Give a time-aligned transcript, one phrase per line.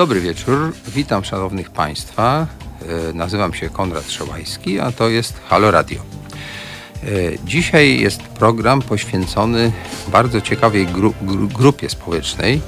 [0.00, 2.46] Dobry wieczór, witam szanownych Państwa.
[3.10, 6.00] E, Nazywam się Konrad Szołajski, a to jest Halo Radio.
[7.02, 7.06] E,
[7.44, 9.72] Dzisiaj jest program poświęcony
[10.08, 12.60] bardzo ciekawej gru, gru, grupie społecznej,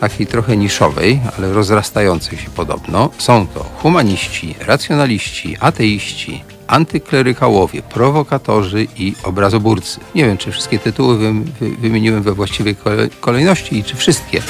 [0.00, 3.10] takiej trochę niszowej, ale rozrastającej się podobno.
[3.18, 10.00] Są to humaniści, racjonaliści, ateiści, antyklerykałowie, prowokatorzy i obrazoburcy.
[10.14, 14.42] Nie wiem, czy wszystkie tytuły wy, wy, wymieniłem we właściwej kole- kolejności i czy wszystkie,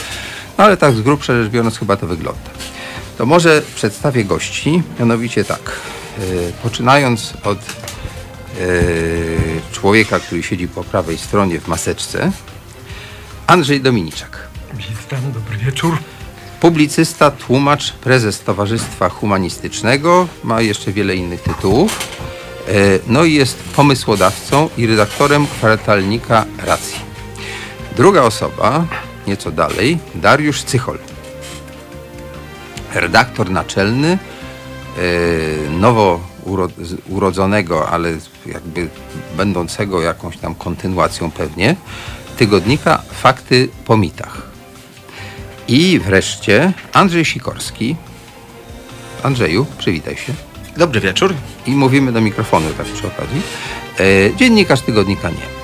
[0.59, 2.51] no, ale tak z grubsza rzecz biorąc chyba to wygląda.
[3.19, 5.61] To może przedstawię gości, mianowicie tak,
[6.19, 6.23] e,
[6.62, 7.62] poczynając od e,
[9.73, 12.33] człowieka, który siedzi po prawej stronie w maseczce,
[13.47, 14.48] Andrzej Dominiczak.
[14.75, 15.98] Witam, dobry wieczór.
[16.61, 21.98] Publicysta, tłumacz, prezes Towarzystwa Humanistycznego, ma jeszcze wiele innych tytułów.
[22.69, 22.73] E,
[23.06, 27.00] No i jest pomysłodawcą i redaktorem kwartalnika Racji.
[27.97, 28.87] Druga osoba,
[29.27, 30.98] nieco dalej, Dariusz Cychol.
[32.95, 36.20] Redaktor naczelny e, nowo
[37.09, 38.12] urodzonego, ale
[38.47, 38.89] jakby
[39.37, 41.77] będącego jakąś tam kontynuacją pewnie,
[42.37, 44.43] tygodnika Fakty po mitach.
[45.69, 47.97] I wreszcie Andrzej Sikorski.
[49.23, 50.33] Andrzeju, przywitaj się.
[50.77, 51.34] Dobry wieczór.
[51.67, 53.43] I mówimy do mikrofonu tak przy okazji.
[54.00, 55.61] E, dziennikarz tygodnika Nie,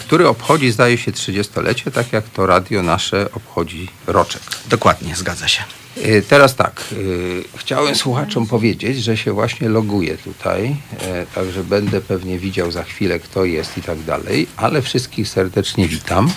[0.00, 4.42] który obchodzi, zdaje się, 30-lecie, tak jak to radio nasze obchodzi roczek.
[4.68, 5.62] Dokładnie, zgadza się.
[6.02, 12.00] E, Teraz tak, e, chciałem słuchaczom powiedzieć, że się właśnie loguję tutaj, e, także będę
[12.00, 16.30] pewnie widział za chwilę, kto jest i tak dalej, ale wszystkich serdecznie witam.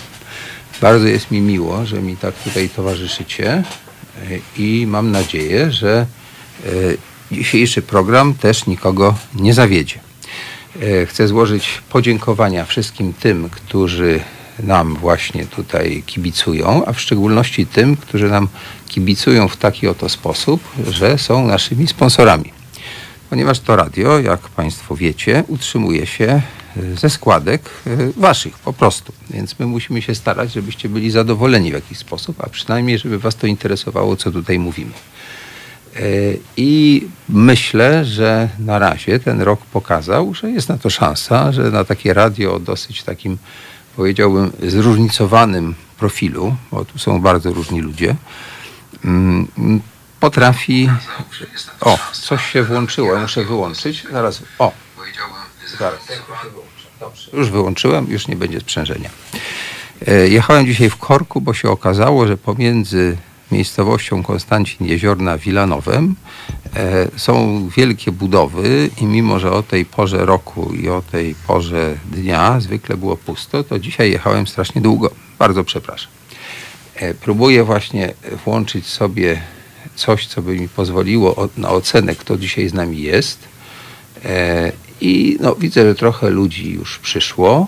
[0.80, 3.62] Bardzo jest mi miło, że mi tak tutaj towarzyszycie e,
[4.56, 6.06] i mam nadzieję, że
[6.66, 6.70] e,
[7.32, 10.03] dzisiejszy program też nikogo nie zawiedzie.
[10.82, 14.20] E, Chcę złożyć podziękowania wszystkim tym, którzy
[14.62, 18.48] nam właśnie tutaj kibicują, a w szczególności tym, którzy nam
[18.88, 20.60] kibicują w taki oto sposób,
[20.90, 22.52] że są naszymi sponsorami.
[23.30, 26.42] Ponieważ to radio, jak Państwo wiecie, utrzymuje się
[26.76, 29.12] e, ze składek e, Waszych po prostu.
[29.30, 33.36] Więc my musimy się starać, żebyście byli zadowoleni w jakiś sposób, a przynajmniej, żeby Was
[33.36, 34.92] to interesowało, co tutaj mówimy.
[35.96, 36.00] E,
[36.56, 41.84] I myślę, że na razie ten rok pokazał, że jest na to szansa, że na
[41.84, 43.38] takie radio o dosyć takim,
[43.96, 48.16] powiedziałbym, zróżnicowanym profilu, bo tu są bardzo różni ludzie,
[49.04, 49.48] mm,
[50.20, 50.90] potrafi.
[51.80, 54.06] O, coś się włączyło, muszę wyłączyć.
[54.12, 54.42] Zaraz.
[54.58, 54.72] O,
[55.78, 56.00] zaraz.
[57.00, 59.10] Dobrze, już wyłączyłem, już nie będzie sprzężenia.
[60.06, 63.16] E, Jechałem dzisiaj w korku, bo się okazało, że pomiędzy
[63.54, 66.14] miejscowością Konstancin Jeziorna Wilanowem
[66.76, 71.96] e, są wielkie budowy i mimo, że o tej porze roku i o tej porze
[72.12, 75.10] dnia zwykle było pusto, to dzisiaj jechałem strasznie długo.
[75.38, 76.10] Bardzo przepraszam.
[76.94, 78.14] E, Próbuję właśnie
[78.44, 79.40] włączyć sobie
[79.94, 83.38] coś, co by mi pozwoliło na ocenę, kto dzisiaj z nami jest.
[84.24, 87.66] E, I no, widzę, że trochę ludzi już przyszło.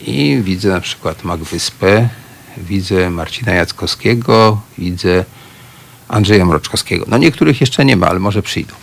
[0.00, 2.08] I widzę na przykład Magwyspę,
[2.58, 5.24] widzę Marcina Jackowskiego, widzę
[6.08, 7.04] Andrzeja Mroczkowskiego.
[7.08, 8.74] No niektórych jeszcze nie ma, ale może przyjdą.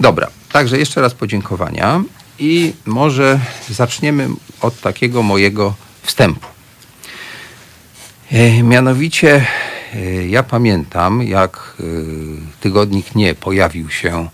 [0.00, 2.02] Dobra, także jeszcze raz podziękowania
[2.38, 4.28] i może zaczniemy
[4.60, 6.46] od takiego mojego wstępu.
[8.32, 9.46] E, Mianowicie
[9.94, 11.82] e, ja pamiętam, jak e,
[12.60, 14.28] tygodnik nie pojawił się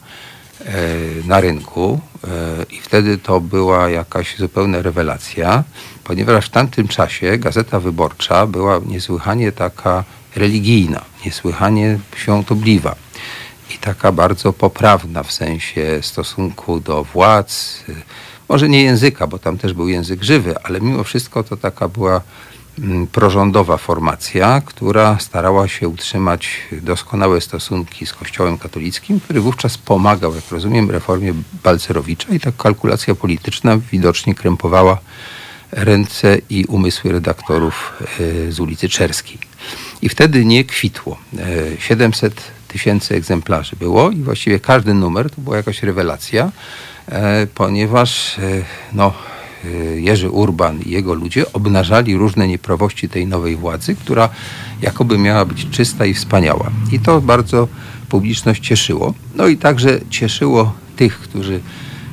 [1.24, 2.28] na rynku e,
[2.70, 5.64] i wtedy to była jakaś zupełna rewelacja,
[6.04, 10.04] ponieważ w tamtym czasie Gazeta Wyborcza była niesłychanie taka
[10.36, 12.96] religijna, niesłychanie świątobliwa
[13.74, 17.94] i taka bardzo poprawna w sensie stosunku do władz, y,
[18.48, 22.20] może nie języka, bo tam też był język żywy, ale mimo wszystko to taka była
[23.12, 30.50] prorządowa formacja, która starała się utrzymać doskonałe stosunki z Kościołem katolickim, który wówczas pomagał, jak
[30.50, 31.34] rozumiem, reformie
[31.64, 34.98] Balcerowicza i ta kalkulacja polityczna widocznie krępowała
[35.72, 37.92] ręce i umysły redaktorów
[38.48, 39.38] e, z ulicy Czerskiej.
[40.02, 41.18] I wtedy nie kwitło.
[41.38, 46.52] E, 700 tysięcy egzemplarzy było i właściwie każdy numer to była jakaś rewelacja,
[47.08, 48.42] e, ponieważ e,
[48.92, 49.35] no, e,
[49.96, 54.28] Jerzy Urban i jego ludzie obnażali różne nieprawości tej nowej władzy, która
[54.82, 56.70] jakoby miała być czysta i wspaniała.
[56.92, 57.68] I to bardzo
[58.08, 59.14] publiczność cieszyło.
[59.34, 61.60] No i także cieszyło tych, którzy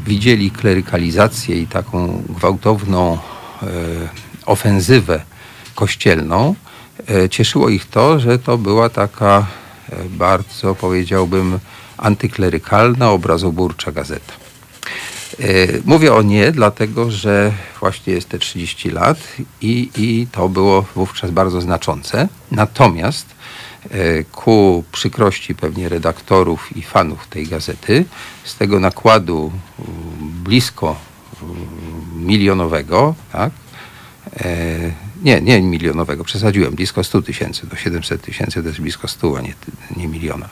[0.06, 3.68] widzieli klerykalizację i taką gwałtowną e,
[4.46, 5.22] ofensywę
[5.76, 6.56] kościelną.
[7.10, 9.46] E, cieszyło ich to, że to była taka
[9.90, 11.60] e, bardzo, powiedziałbym,
[11.98, 14.43] antyklerykalna, obrazoburcza gazeta.
[15.40, 15.46] E,
[15.86, 19.18] Mówię o nie, dlatego że właśnie jest te 30 lat
[19.62, 22.28] i, i to było wówczas bardzo znaczące.
[22.52, 23.34] Natomiast
[23.92, 28.06] E, ku przykrości pewnie redaktorów i fanów tej gazety,
[28.44, 29.52] z tego nakładu
[30.44, 30.96] blisko
[32.16, 33.52] milionowego, tak?
[34.38, 34.92] E,
[35.22, 39.42] nie, nie milionowego, przesadziłem, blisko 100 tysięcy, do 700 tysięcy to jest blisko 100, a
[39.42, 39.54] nie,
[39.98, 40.50] nie miliona.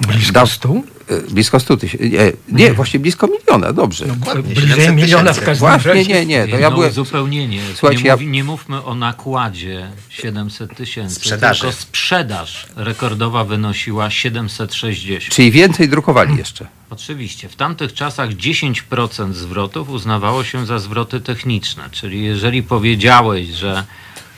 [0.00, 0.68] Blisko Da- 100?
[1.08, 4.06] E, Blisko 100 tysięcy, nie, nie, właśnie blisko miliona, dobrze.
[4.06, 6.04] No, bliżej 700 miliona w każdym Właśnie, razie.
[6.08, 6.90] nie, nie, to ja no, byłem...
[6.90, 7.60] uzupełnienie.
[7.74, 11.60] Słuchajcie, nie, ja- nie mówmy o nakładzie 700 tysięcy, Sprzedaży.
[11.60, 15.34] tylko sprzedaż rekordowa wynosiła 760.
[15.34, 16.66] Czyli więcej drukowali jeszcze.
[16.90, 17.48] Oczywiście.
[17.48, 23.84] W tamtych czasach 10% zwrotów uznawało się za zwroty techniczne, czyli jeżeli powiedziałeś, że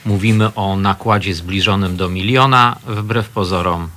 [0.05, 3.87] mówimy o nakładzie zbliżonym do miliona, wbrew pozorom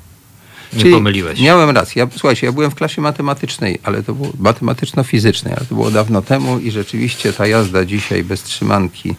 [0.73, 1.41] nie Czyli pomyliłeś.
[1.41, 2.01] Miałem rację.
[2.03, 6.23] Ja, słuchajcie, ja byłem w klasie matematycznej, ale to było matematyczno-fizycznej, ale to było dawno
[6.23, 9.15] temu i rzeczywiście ta jazda dzisiaj bez trzymanki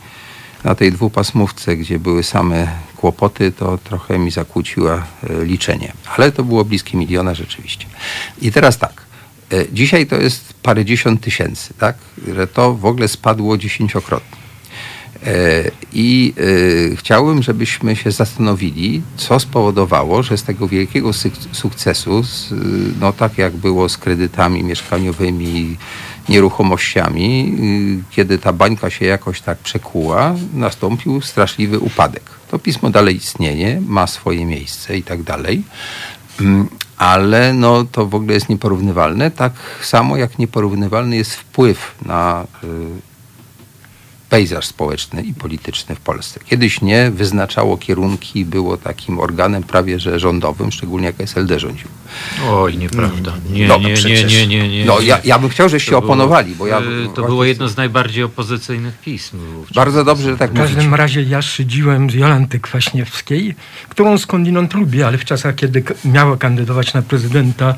[0.64, 2.68] na tej dwupasmówce, gdzie były same
[2.98, 4.94] kłopoty, to trochę mi zakłóciła
[5.24, 5.94] e, liczenie.
[6.18, 7.86] Ale to było bliskie miliona rzeczywiście.
[8.42, 9.02] I teraz tak.
[9.52, 11.96] e, Dzisiaj to jest parędziesiąt tysięcy, tak?
[12.36, 14.41] Że to w ogóle spadło dziesięciokrotnie.
[15.26, 15.64] E,
[15.94, 16.34] I
[16.92, 21.12] e, chciałbym, żebyśmy się zastanowili, co spowodowało, że z tego wielkiego
[21.52, 22.24] sukcesu,
[23.00, 25.78] no tak jak było z kredytami mieszkaniowymi,
[26.30, 27.56] nieruchomościami,
[28.10, 32.24] y, kiedy ta bańka się jakoś tak przekuła, nastąpił straszliwy upadek.
[32.52, 35.64] To pismo dalej istnieje, ma swoje miejsce i tak dalej.
[36.42, 36.68] Mm,
[36.98, 42.68] Ale no, to w ogóle jest nieporównywalne, tak samo jak nieporównywalny jest wpływ na y,
[44.32, 46.40] pejzaż społeczny i polityczny w Polsce.
[46.46, 51.88] Kiedyś nie wyznaczało kierunki, było takim organem prawie że rządowym, szczególnie jak SLD rządził.
[52.50, 53.34] Oj, nieprawda.
[53.50, 54.86] Nie, No, nie, nie, nie, nie, nie.
[54.86, 56.80] No ja, ja bym chciał, żeście oponowali, bo ja...
[56.80, 59.38] y, To właśnie było jedno z najbardziej opozycyjnych pism.
[59.38, 59.76] wówczas.
[59.76, 63.56] Bardzo dobrze, że tak W każdym razie ja szydziłem z Jolanty Kwaśniewskiej,
[63.90, 67.76] którą skądinąd lubię, ale w czasach, kiedy miała kandydować na prezydenta,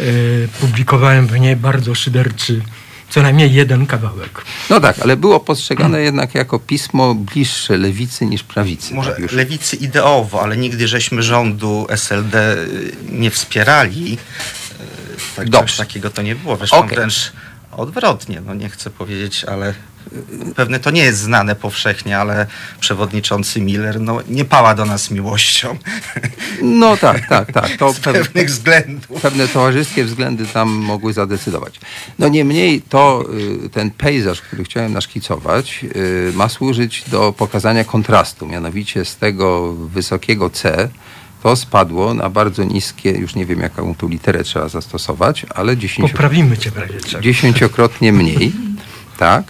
[0.00, 0.04] e,
[0.60, 2.62] publikowałem w niej bardzo szyderczy,
[3.12, 4.42] co najmniej jeden kawałek.
[4.70, 8.94] No tak, ale było postrzegane jednak jako pismo bliższe lewicy niż prawicy.
[8.94, 9.32] Może tak już.
[9.32, 14.12] lewicy ideowo, ale nigdy żeśmy rządu SLD y, nie wspierali.
[14.12, 15.76] Y, Tak, Dobrze.
[15.76, 16.56] takiego to nie było.
[16.56, 16.96] Zresztą Okej.
[16.96, 17.32] wręcz
[17.72, 19.74] odwrotnie, no nie chcę powiedzieć, ale
[20.56, 22.46] pewnie to nie jest znane powszechnie, ale
[22.80, 25.76] przewodniczący Miller no, nie pała do nas miłością
[26.62, 27.76] No tak, tak, tak.
[27.76, 29.20] To z pew- pewnych względów.
[29.22, 31.80] pewne towarzyskie względy tam mogły zadecydować.
[32.18, 33.24] No niemniej to
[33.64, 38.46] y, ten pejzaż, który chciałem naszkicować, y, ma służyć do pokazania kontrastu.
[38.46, 40.88] Mianowicie z tego wysokiego C
[41.42, 46.10] to spadło na bardzo niskie, już nie wiem jaką tu literę trzeba zastosować, ale 10
[46.10, 46.70] Poprawimy cię
[47.08, 47.22] czego.
[47.22, 48.52] dziesięciokrotnie mniej,
[49.18, 49.44] tak?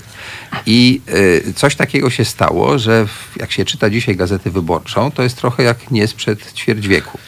[0.66, 1.00] I
[1.48, 3.06] y, coś takiego się stało, że
[3.36, 7.18] jak się czyta dzisiaj Gazetę Wyborczą, to jest trochę jak nie sprzed ćwierć wieku.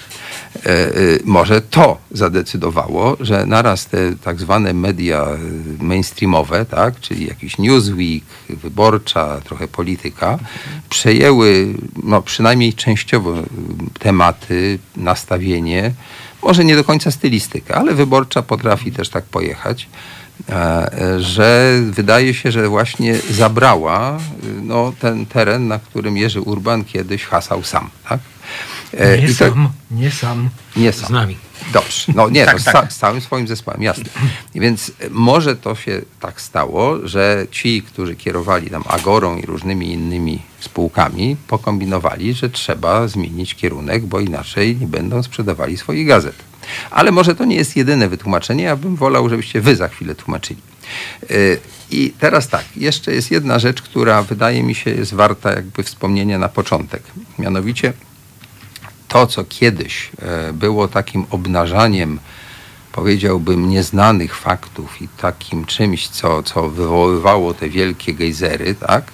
[0.66, 5.26] E, y, może to zadecydowało, że naraz te tak zwane media
[5.80, 10.38] y, mainstreamowe, tak, czyli jakiś Newsweek, Wyborcza, trochę polityka,
[10.88, 13.34] przejęły no, przynajmniej częściowo
[13.98, 15.92] tematy, nastawienie,
[16.42, 19.88] może nie do końca stylistykę, ale Wyborcza potrafi też tak pojechać
[21.18, 24.20] że wydaje się, że właśnie zabrała y,
[24.62, 27.90] no, ten teren, na którym Jerzy Urban kiedyś hasał sam.
[28.08, 28.20] Tak?
[28.98, 30.48] E, Nie i to- sam, nie sam.
[30.76, 31.12] nie Z sam.
[31.12, 31.36] nami.
[31.72, 32.92] Dobrze, no nie, Tak, no, z, tak.
[32.92, 34.04] z całym swoim zespołem, jasne.
[34.54, 39.92] Więc e, może to się tak stało, że ci, którzy kierowali tam Agorą i różnymi
[39.92, 46.34] innymi spółkami, pokombinowali, że trzeba zmienić kierunek, bo inaczej nie będą sprzedawali swoich gazet.
[46.90, 50.60] Ale może to nie jest jedyne wytłumaczenie, ja bym wolał, żebyście wy za chwilę tłumaczyli.
[51.22, 51.34] E,
[51.90, 56.38] I teraz tak, jeszcze jest jedna rzecz, która wydaje mi się jest warta jakby wspomnienia
[56.38, 57.02] na początek.
[57.38, 57.92] Mianowicie
[59.08, 62.18] to, co kiedyś e, było takim obnażaniem,
[62.92, 69.04] powiedziałbym, nieznanych faktów i takim czymś, co, co wywoływało te wielkie gejzery, tak,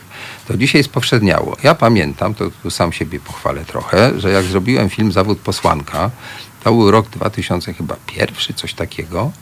[0.48, 1.56] to dzisiaj spowszedniało.
[1.62, 6.10] Ja pamiętam, to tu sam siebie pochwalę trochę, że jak zrobiłem film Zawód posłanka,
[6.64, 9.32] to był rok 2000 chyba pierwszy, coś takiego,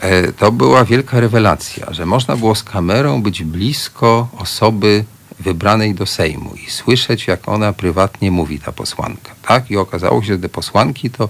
[0.00, 5.04] e, to była wielka rewelacja, że można było z kamerą być blisko osoby
[5.40, 9.34] wybranej do Sejmu i słyszeć, jak ona prywatnie mówi, ta posłanka.
[9.42, 9.70] Tak?
[9.70, 11.28] I okazało się, że te posłanki to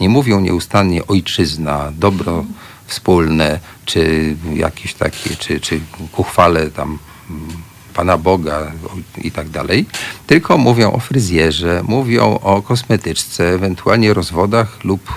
[0.00, 2.44] nie mówią nieustannie ojczyzna, dobro
[2.86, 5.80] wspólne, czy jakieś takie, czy, czy
[6.12, 6.98] ku chwale tam
[7.30, 7.67] mm,
[7.98, 8.72] Pana Boga
[9.18, 9.86] i tak dalej,
[10.26, 15.12] tylko mówią o fryzjerze, mówią o kosmetyczce, ewentualnie rozwodach lub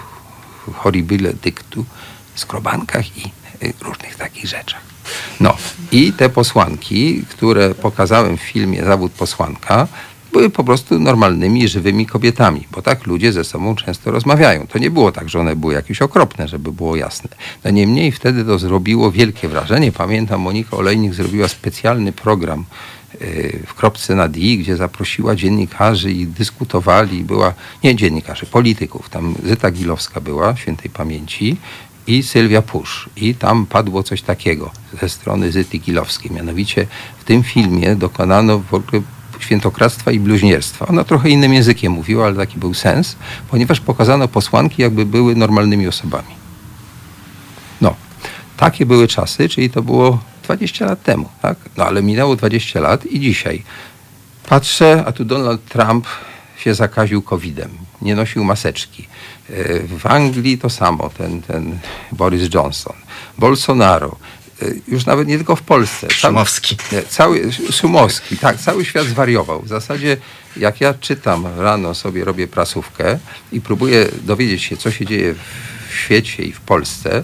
[0.73, 1.85] horribile dictu,
[2.35, 3.31] skrobankach i
[3.63, 4.81] y, różnych takich rzeczach.
[5.39, 5.57] No
[5.91, 9.87] i te posłanki, które pokazałem w filmie Zawód posłanka,
[10.31, 14.67] były po prostu normalnymi, żywymi kobietami, bo tak ludzie ze sobą często rozmawiają.
[14.67, 17.29] To nie było tak, że one były jakieś okropne, żeby było jasne.
[17.63, 19.91] No niemniej wtedy to zrobiło wielkie wrażenie.
[19.91, 22.65] Pamiętam, Monika Olejnik zrobiła specjalny program
[23.21, 27.23] y, w kropce nad i, gdzie zaprosiła dziennikarzy i dyskutowali.
[27.23, 29.09] Była, nie dziennikarzy, polityków.
[29.09, 31.57] Tam Zyta Gilowska była, świętej pamięci,
[32.07, 33.09] i Sylwia Pusz.
[33.15, 34.71] I tam padło coś takiego
[35.01, 36.31] ze strony Zyty Gilowskiej.
[36.31, 36.87] Mianowicie
[37.19, 39.01] w tym filmie dokonano w ogóle
[39.43, 40.87] świętokradztwa i bluźnierstwa.
[40.87, 43.15] Ona trochę innym językiem mówiła, ale taki był sens,
[43.49, 46.33] ponieważ pokazano posłanki, jakby były normalnymi osobami.
[47.81, 47.95] No,
[48.57, 51.57] takie były czasy, czyli to było 20 lat temu, tak?
[51.77, 53.63] No ale minęło 20 lat i dzisiaj
[54.49, 56.07] patrzę, a tu Donald Trump
[56.57, 57.71] się zakaził COVID-em,
[58.01, 59.07] nie nosił maseczki.
[59.49, 61.79] E, W Anglii to samo, ten, ten
[62.11, 62.95] Boris Johnson.
[63.37, 64.15] Bolsonaro,
[64.87, 66.07] już nawet nie tylko w Polsce.
[66.09, 66.77] Szumowski.
[67.09, 69.61] Cały, Szumowski, tak, cały świat zwariował.
[69.61, 70.17] W zasadzie
[70.57, 73.19] jak ja czytam rano sobie, robię prasówkę
[73.51, 75.35] i próbuję dowiedzieć się, co się dzieje
[75.89, 77.23] w świecie i w Polsce,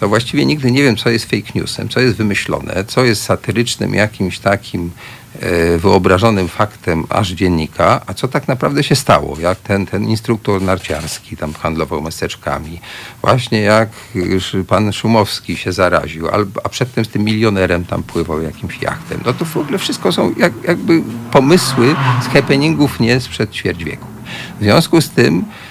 [0.00, 3.94] to właściwie nigdy nie wiem, co jest fake newsem, co jest wymyślone, co jest satyrycznym
[3.94, 4.90] jakimś takim
[5.78, 11.36] wyobrażonym faktem aż dziennika, a co tak naprawdę się stało, jak ten, ten instruktor narciarski
[11.36, 12.80] tam handlował maseczkami,
[13.20, 13.88] właśnie jak
[14.68, 16.28] pan Szumowski się zaraził,
[16.64, 19.20] a przedtem z tym milionerem tam pływał jakimś jachtem.
[19.26, 21.02] No to w ogóle wszystko są jak, jakby
[21.32, 24.06] pomysły z happeningów nie sprzed ćwierć wieku.
[24.60, 25.65] W związku z tym e,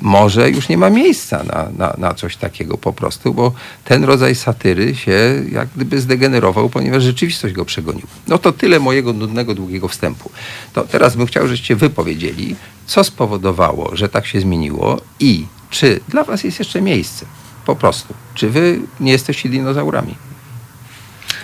[0.00, 3.52] może już nie ma miejsca na, na, na coś takiego po prostu, bo
[3.84, 8.08] ten rodzaj satyry się jak gdyby zdegenerował, ponieważ rzeczywistość go przegoniła.
[8.28, 10.30] No to tyle mojego nudnego, długiego wstępu.
[10.72, 12.56] To teraz bym chciał, żebyście wy powiedzieli,
[12.86, 17.26] co spowodowało, że tak się zmieniło i czy dla was jest jeszcze miejsce?
[17.66, 18.14] Po prostu.
[18.34, 20.14] Czy wy nie jesteście dinozaurami?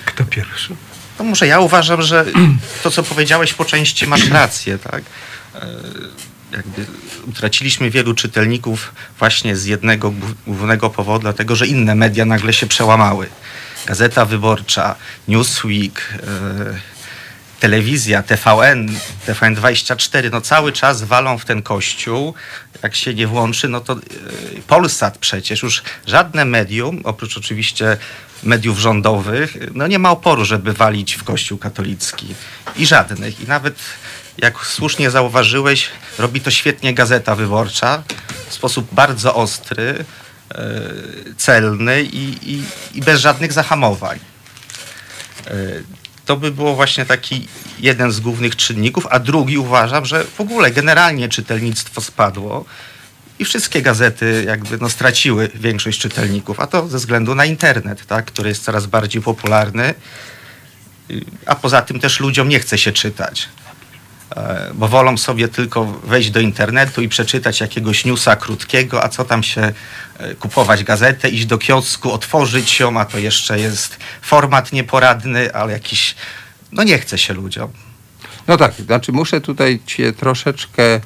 [0.04, 0.74] Kto pierwszy?
[1.18, 2.26] No może ja uważam, że
[2.82, 5.02] to, co powiedziałeś po części, masz rację, tak?
[6.52, 6.86] Jakby
[7.28, 12.66] utraciliśmy wielu czytelników właśnie z jednego głów- głównego powodu, dlatego że inne media nagle się
[12.66, 13.26] przełamały.
[13.86, 14.94] Gazeta Wyborcza,
[15.28, 17.00] Newsweek, e,
[17.60, 18.88] telewizja, TVN,
[19.26, 22.34] TVN24, no cały czas walą w ten kościół.
[22.82, 23.98] Jak się nie włączy, no to e,
[24.66, 27.96] Polsat przecież już żadne medium, oprócz oczywiście
[28.42, 32.26] mediów rządowych, no nie ma oporu, żeby walić w kościół katolicki.
[32.76, 33.40] I żadnych.
[33.40, 33.78] I nawet,
[34.42, 38.02] jak słusznie zauważyłeś, robi to świetnie Gazeta Wyborcza
[38.48, 40.04] w sposób bardzo ostry,
[40.54, 40.80] e,
[41.36, 42.62] celny i, i,
[42.94, 44.18] i bez żadnych zahamowań.
[45.46, 45.52] E,
[46.26, 50.70] To by było właśnie taki jeden z głównych czynników, a drugi uważam, że w ogóle
[50.70, 52.64] generalnie czytelnictwo spadło
[53.38, 58.24] i wszystkie gazety jakby no, straciły większość czytelników, a to ze względu na internet, tak,
[58.24, 59.94] który jest coraz bardziej popularny,
[61.10, 63.48] Y, a poza tym też ludziom nie chce się czytać.
[64.36, 69.24] E, Bo wolą sobie tylko wejść do internetu i przeczytać jakiegoś newsa krótkiego, a co
[69.24, 69.72] tam się
[70.18, 75.72] e, kupować gazetę, iść do kiosku, otworzyć ją, a to jeszcze jest format nieporadny, ale
[75.72, 76.14] jakiś.
[76.72, 77.70] No nie chce się ludziom.
[78.46, 81.00] No tak, znaczy muszę tutaj cię troszeczkę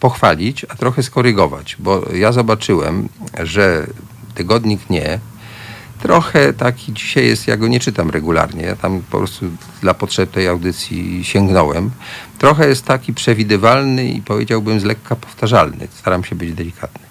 [0.00, 3.08] pochwalić, a trochę skorygować, bo ja zobaczyłem,
[3.42, 3.86] że
[4.34, 5.18] tygodnik nie,
[6.02, 9.46] trochę taki dzisiaj jest, ja go nie czytam regularnie, ja tam po prostu
[9.80, 11.90] dla potrzeb tej audycji sięgnąłem,
[12.38, 17.06] trochę jest taki przewidywalny i powiedziałbym z lekka powtarzalny, staram się być delikatny.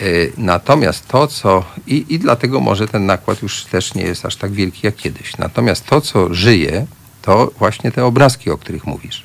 [0.00, 1.64] Y, Natomiast to, co.
[1.86, 5.38] I, I dlatego może ten nakład już też nie jest aż tak wielki jak kiedyś.
[5.38, 6.86] Natomiast to, co żyje,
[7.22, 9.22] to właśnie te obrazki, o których mówisz.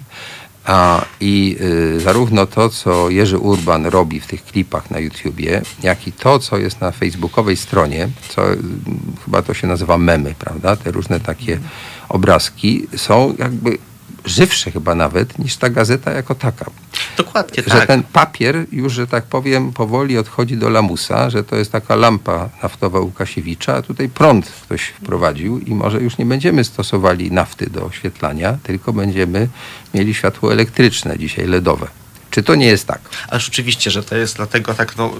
[0.65, 1.57] A, I
[1.95, 6.39] y, zarówno to, co Jerzy Urban robi w tych klipach na YouTubie, jak i to,
[6.39, 8.57] co jest na facebookowej stronie, co y,
[9.25, 10.75] chyba to się nazywa memy, prawda?
[10.75, 11.59] Te różne takie
[12.09, 13.77] obrazki są jakby
[14.25, 16.65] żywsze chyba nawet niż ta gazeta jako taka
[17.17, 17.87] Dokładnie że tak.
[17.87, 22.49] ten papier już, że tak powiem, powoli odchodzi do lamusa, że to jest taka lampa
[22.63, 27.85] naftowa Łukasiewicza, a tutaj prąd ktoś wprowadził i może już nie będziemy stosowali nafty do
[27.85, 29.47] oświetlania, tylko będziemy
[29.93, 32.04] mieli światło elektryczne, dzisiaj LEDowe.
[32.35, 32.99] Czy to nie jest tak?
[33.27, 35.13] Ależ oczywiście, że to jest dlatego tak, no,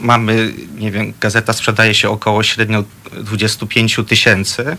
[0.00, 4.76] mamy, nie wiem, gazeta sprzedaje się około średnio 25 tysięcy,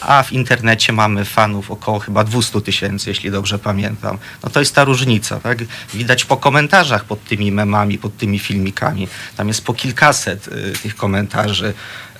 [0.00, 4.18] a w internecie mamy fanów około chyba 200 tysięcy, jeśli dobrze pamiętam.
[4.42, 5.58] No to jest ta różnica, tak?
[5.94, 9.08] Widać po komentarzach pod tymi memami, pod tymi filmikami.
[9.36, 11.74] Tam jest po kilkaset y, tych komentarzy,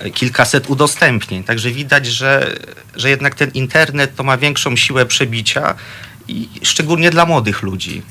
[0.05, 1.43] y, kilkaset udostępnień.
[1.43, 2.55] Także widać, że,
[2.95, 5.75] że jednak ten internet to ma większą siłę przebicia
[6.27, 8.01] i szczególnie dla młodych ludzi.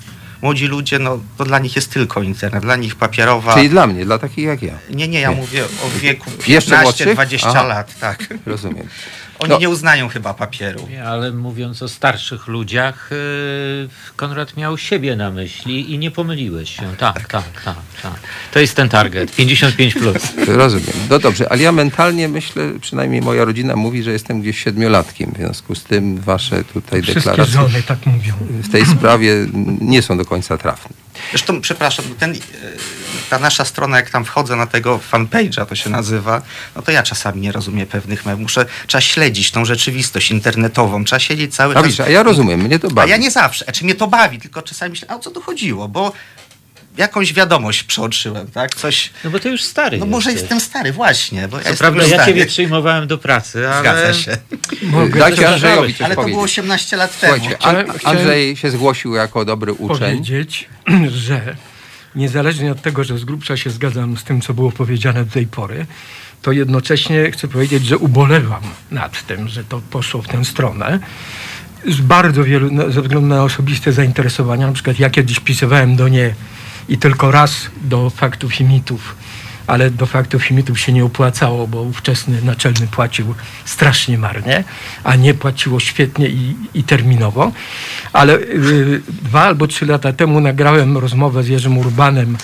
[0.45, 3.55] Młodzi ludzie, no to dla nich jest tylko internet, dla nich papierowa...
[3.55, 4.75] Czyli dla mnie, dla takich jak ja.
[4.91, 5.37] Nie, nie, ja Nie.
[5.37, 7.19] mówię o wieku Jeszcze młodszych?
[7.19, 7.63] 15-20 Aha.
[7.63, 8.19] lat, tak.
[8.47, 8.89] Rozumiem.
[9.38, 9.59] Oni No.
[9.59, 10.87] nie uznają chyba papieru.
[10.91, 16.76] Nie, ale mówiąc o starszych ludziach, yy, Konrad miał siebie na myśli i nie pomyliłeś
[16.76, 16.97] się.
[16.99, 18.12] Tak, tak, tak, tak.
[18.53, 19.35] To jest ten target.
[19.37, 20.17] 55 plus.
[20.47, 20.93] Rozumiem.
[21.11, 25.33] No dobrze, ale ja mentalnie myślę, przynajmniej moja rodzina mówi, że jestem gdzieś siedmiolatkiem.
[25.33, 28.35] W związku z tym wasze tutaj Wszystkie deklaracje żony tak mówią.
[28.50, 29.35] w tej sprawie
[29.81, 30.97] nie są do końca trafne.
[31.31, 32.37] Zresztą, przepraszam, ten, e,
[33.31, 36.43] ta nasza strona, jak tam wchodzę na tego fanpage'a, to się nazywa,
[36.76, 38.43] no to ja czasami nie rozumiem pewnych memów.
[38.43, 41.85] Muszę, trzeba śledzić tą rzeczywistość internetową, trzeba siedzieć cały A czas.
[41.85, 43.11] widzisz, a ja rozumiem, mnie to A bawi.
[43.11, 45.88] ja nie zawsze, czy mnie to bawi, tylko czasami myślę, a o co tu chodziło,
[45.88, 46.12] bo
[46.97, 48.75] jakąś wiadomość przeoczyłem, tak?
[48.75, 49.11] Coś.
[49.25, 50.43] No bo to już stary No może jesteś.
[50.51, 52.25] jestem stary, właśnie, bo ja Co prawda ja stary.
[52.33, 53.81] ciebie przyjmowałem do pracy, ale...
[53.81, 54.37] Zgadza się.
[54.83, 56.35] Mogę Dajcie Andrzejowi coś Ale to powiedzieć.
[56.35, 57.35] było 18 lat temu.
[57.39, 59.99] Słuchajcie, An- Andrzej się zgłosił jako dobry uczeń.
[59.99, 60.69] powiedzieć,
[61.27, 61.57] że
[62.15, 65.47] niezależnie od tego, że z grubsza się zgadzam z tym, co było powiedziane do tej
[65.47, 65.87] pory,
[66.43, 70.99] to jednocześnie chcę powiedzieć, że ubolewam nad tym, że to poszło w tę stronę.
[71.89, 76.09] Z bardzo wielu, no, ze względu na osobiste zainteresowania, na przykład ja kiedyś pisywałem do
[76.09, 76.35] niej
[76.88, 79.17] i tylko raz do faktów i mitów,
[79.67, 84.64] ale do faktów i mitów się nie opłacało, bo ówczesny naczelny płacił strasznie marnie,
[85.05, 87.53] a nie płaciło świetnie i, i terminowo.
[88.12, 92.37] Ale y, dwa albo trzy lata temu nagrałem rozmowę z Jerzym Urbanem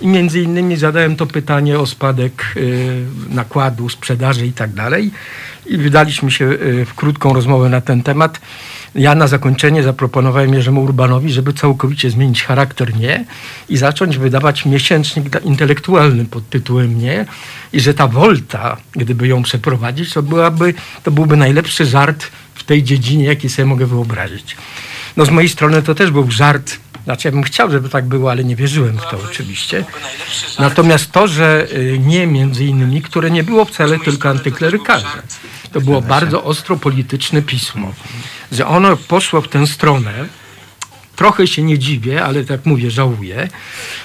[0.00, 5.10] i między innymi zadałem to pytanie o spadek y, nakładu, sprzedaży i tak dalej.
[5.66, 8.40] I wydaliśmy się y, w krótką rozmowę na ten temat.
[8.94, 13.24] Ja na zakończenie zaproponowałem Jerzemu Urbanowi, żeby całkowicie zmienić charakter nie
[13.68, 17.26] i zacząć wydawać miesięcznik intelektualny pod tytułem nie
[17.72, 22.82] i że ta wolta, gdyby ją przeprowadzić, to, byłaby, to byłby najlepszy żart w tej
[22.82, 24.56] dziedzinie, jaki sobie mogę wyobrazić.
[25.16, 26.78] No z mojej strony to też był żart,
[27.08, 29.84] znaczy ja bym chciał, żeby tak było, ale nie wierzyłem w to oczywiście.
[30.58, 35.22] Natomiast to, że y, nie między innymi, które nie było wcale tylko antyklerykalne,
[35.72, 37.92] to było bardzo ostro polityczne pismo,
[38.52, 40.12] że ono poszło w tę stronę,
[41.16, 43.48] trochę się nie dziwię, ale tak mówię, żałuję,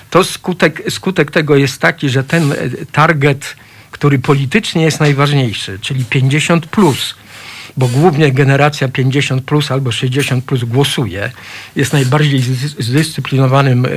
[0.09, 2.55] to skutek, skutek tego jest taki, że ten e,
[2.91, 3.55] target,
[3.91, 7.15] który politycznie jest najważniejszy, czyli 50 plus,
[7.77, 11.31] bo głównie generacja 50 plus albo 60 plus głosuje,
[11.75, 13.89] jest najbardziej zdys- zdyscyplinowanym y,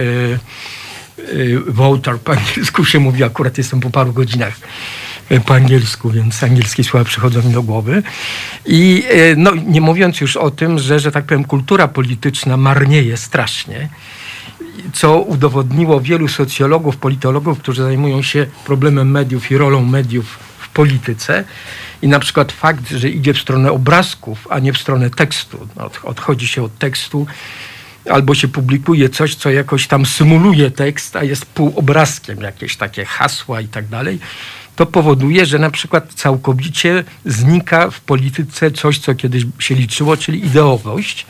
[1.18, 4.54] y, voter, po angielsku się mówi, akurat jestem po paru godzinach
[5.32, 8.02] y, po angielsku, więc angielskie słowa przychodzą mi do głowy.
[8.66, 13.16] I y, no, nie mówiąc już o tym, że, że tak powiem, kultura polityczna marnieje
[13.16, 13.88] strasznie
[14.92, 21.44] co udowodniło wielu socjologów, politologów, którzy zajmują się problemem mediów i rolą mediów w polityce.
[22.02, 25.84] I na przykład fakt, że idzie w stronę obrazków, a nie w stronę tekstu, no,
[25.84, 27.26] od- odchodzi się od tekstu,
[28.10, 33.60] albo się publikuje coś, co jakoś tam symuluje tekst, a jest półobrazkiem, jakieś takie hasła
[33.60, 34.18] i tak dalej,
[34.76, 40.46] to powoduje, że na przykład całkowicie znika w polityce coś, co kiedyś się liczyło, czyli
[40.46, 41.26] ideowość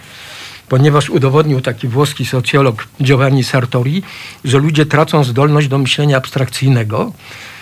[0.69, 4.03] ponieważ udowodnił taki włoski socjolog Giovanni Sartori,
[4.45, 7.13] że ludzie tracą zdolność do myślenia abstrakcyjnego,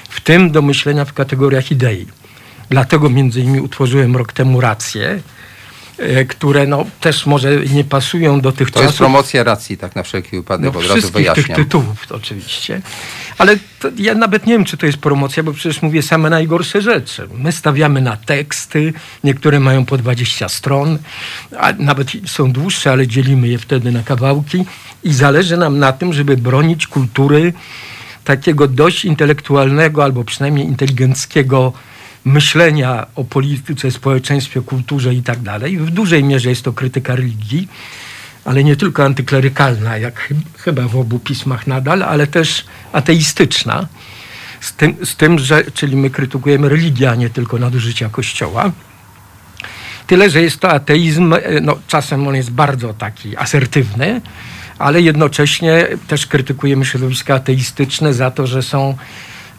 [0.08, 2.06] w tym do myślenia w kategoriach idei.
[2.74, 5.20] Dlatego między innymi utworzyłem rok temu racje,
[5.98, 8.98] e, które no, też może nie pasują do tych To jest czasów.
[8.98, 11.56] promocja racji, tak na wszelki wypadek, No, od razu wszystkich tych wyjaśniam.
[11.56, 12.80] tytułów to oczywiście.
[13.38, 16.82] Ale to, ja nawet nie wiem, czy to jest promocja, bo przecież mówię same najgorsze
[16.82, 17.28] rzeczy.
[17.38, 18.92] My stawiamy na teksty,
[19.24, 20.98] niektóre mają po 20 stron,
[21.58, 24.64] a nawet są dłuższe, ale dzielimy je wtedy na kawałki
[25.04, 27.52] i zależy nam na tym, żeby bronić kultury
[28.24, 31.72] takiego dość intelektualnego albo przynajmniej inteligenckiego
[32.24, 35.78] myślenia o polityce, społeczeństwie, kulturze i tak dalej.
[35.78, 37.68] W dużej mierze jest to krytyka religii,
[38.44, 43.86] ale nie tylko antyklerykalna, jak chy- chyba w obu pismach nadal, ale też ateistyczna.
[44.60, 48.72] Z tym, z tym, że, czyli my krytykujemy religię, a nie tylko nadużycia Kościoła.
[50.06, 54.20] Tyle, że jest to ateizm, e, no, czasem on jest bardzo taki asertywny,
[54.78, 58.96] ale jednocześnie też krytykujemy środowiska ateistyczne za to, że są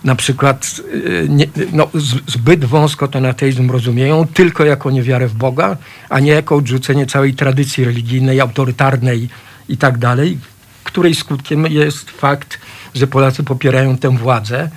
[0.03, 0.81] na przykład
[1.23, 1.87] e, nie, no,
[2.27, 5.77] zbyt wąsko ten ateizm rozumieją tylko jako niewiarę w Boga,
[6.09, 9.29] a nie jako odrzucenie całej tradycji religijnej, autorytarnej
[9.69, 10.37] i tak dalej,
[10.83, 12.59] której skutkiem jest fakt,
[12.95, 14.69] że Polacy popierają tę władzę,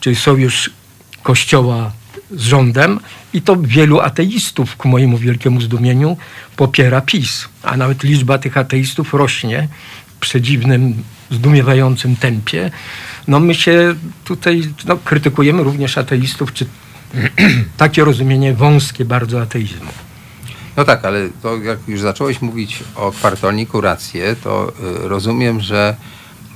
[0.00, 0.70] czyli sojusz
[1.22, 1.92] Kościoła
[2.30, 3.00] z rządem
[3.32, 6.16] i to wielu ateistów, ku mojemu wielkiemu zdumieniu,
[6.56, 7.48] popiera PiS.
[7.62, 9.68] A nawet liczba tych ateistów rośnie
[10.08, 12.70] w przedziwnym, zdumiewającym tempie.
[13.28, 16.66] No my się tutaj no, krytykujemy również ateistów, czy
[17.76, 19.92] takie rozumienie wąskie bardzo ateizmu.
[20.76, 24.68] No tak, ale to jak już zacząłeś mówić o kwartalniku rację, to
[25.04, 25.96] y, rozumiem, że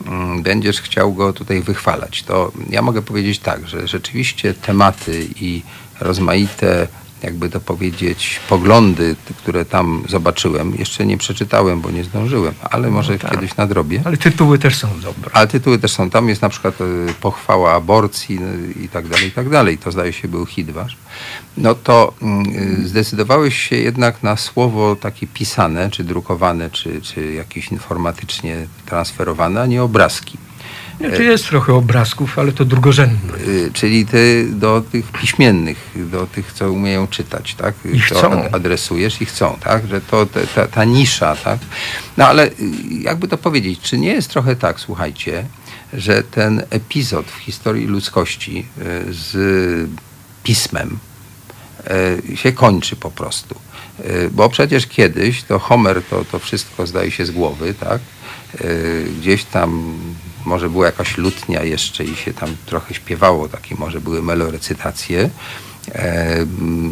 [0.06, 2.22] mm, będziesz chciał go tutaj wychwalać.
[2.22, 5.62] To ja mogę powiedzieć tak, że rzeczywiście tematy i
[6.00, 6.88] rozmaite
[7.22, 13.18] jakby to powiedzieć, poglądy, które tam zobaczyłem, jeszcze nie przeczytałem, bo nie zdążyłem, ale może
[13.18, 13.30] tak.
[13.30, 14.02] kiedyś nadrobię.
[14.04, 15.30] Ale tytuły też są dobre.
[15.33, 16.11] Ale tytuły też są.
[16.11, 16.85] Tam jest na przykład e,
[17.20, 19.78] pochwała aborcji e, i tak dalej, i tak dalej.
[19.78, 20.96] To zdaje się był hit wasz.
[21.56, 22.44] No to mm,
[22.85, 29.62] e, zdecydowałeś się jednak na słowo takie pisane, czy drukowane, czy, czy jakieś informatycznie transferowane,
[29.62, 30.38] a nie obrazki.
[31.01, 33.35] Znaczy jest trochę obrazków, ale to drugorzędne.
[33.49, 37.75] Y, Czyli ty do tych piśmiennych, do tych, co umieją czytać, tak?
[37.93, 38.33] I to chcą.
[38.45, 39.87] ad- adresujesz i chcą, tak?
[39.87, 41.59] Że to ta, ta nisza, tak?
[42.17, 42.53] No ale y,
[43.01, 45.45] jakby to powiedzieć, czy nie jest trochę tak, słuchajcie,
[45.93, 48.67] że ten epizod w historii ludzkości
[49.09, 49.91] y, z
[50.43, 50.99] pismem
[52.35, 53.55] się kończy po prostu.
[54.31, 58.01] Bo przecież kiedyś to Homer to, to wszystko zdaje się z głowy, tak?
[59.19, 59.99] Gdzieś tam
[60.44, 65.31] może była jakaś lutnia jeszcze i się tam trochę śpiewało, takie może były melorecytacje.
[65.92, 66.46] E,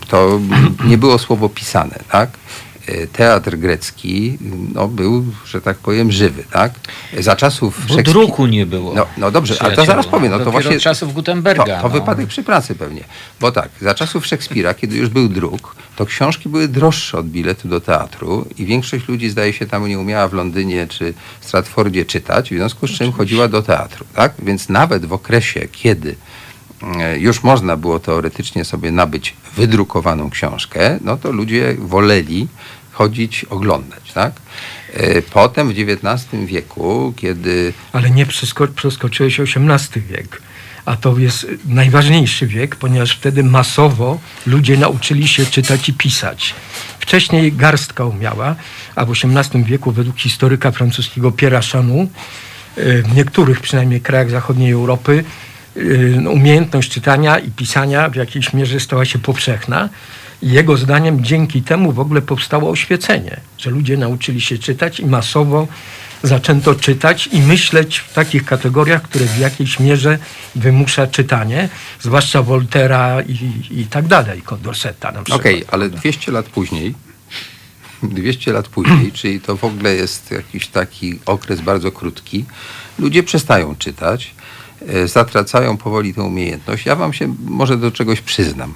[0.08, 0.40] To
[0.84, 2.30] nie było słowo pisane, tak?
[2.88, 4.38] E, Teatr grecki
[4.74, 6.72] no, był, że tak powiem, żywy, tak?
[7.18, 8.94] Za czasów Bo druku nie było.
[8.94, 10.32] No, no dobrze, ale to zaraz powiem.
[10.32, 11.64] No to właśnie czasów Gutenberga.
[11.64, 11.88] To, to no.
[11.88, 13.04] wypadek przy pracy pewnie.
[13.40, 17.68] Bo tak, za czasów Szekspira, kiedy już był druk, to książki były droższe od biletu
[17.68, 22.50] do teatru i większość ludzi, zdaje się, tam nie umiała w Londynie czy Stratfordzie czytać,
[22.50, 24.06] w związku z czym chodziła do teatru.
[24.14, 24.32] Tak?
[24.38, 26.14] Więc nawet w okresie, kiedy
[26.98, 32.48] e, już można było teoretycznie sobie nabyć wydrukowaną książkę, no to ludzie woleli
[33.02, 34.12] chodzić, oglądać.
[34.12, 34.32] Tak?
[34.94, 40.42] E, Potem w XIX wieku, kiedy Ale nie przesko- przeskoczyłeś XVIII wiek.
[40.84, 46.54] A to jest najważniejszy wiek, ponieważ wtedy masowo ludzie nauczyli się czytać i pisać.
[47.00, 48.56] Wcześniej garstka umiała,
[48.94, 52.08] a w XVIII wieku według historyka francuskiego Pierre'a Chanu
[52.78, 55.24] y, w niektórych przynajmniej krajach zachodniej Europy
[55.76, 59.88] y, umiejętność czytania i pisania w jakiejś mierze stała się powszechna.
[60.42, 65.68] Jego zdaniem dzięki temu w ogóle powstało oświecenie, że ludzie nauczyli się czytać i masowo
[66.22, 70.18] zaczęto czytać i myśleć w takich kategoriach, które w jakiejś mierze
[70.54, 71.68] wymusza czytanie,
[72.00, 75.40] zwłaszcza Voltera i, i tak dalej, Condorseta na przykład.
[75.40, 76.94] Okej, ale 200 lat później,
[78.02, 82.44] 200 lat później, czyli to w ogóle jest jakiś taki okres bardzo krótki,
[82.98, 84.34] ludzie przestają czytać,
[84.88, 86.86] e, zatracają powoli tę umiejętność.
[86.86, 88.74] Ja wam się może do czegoś przyznam.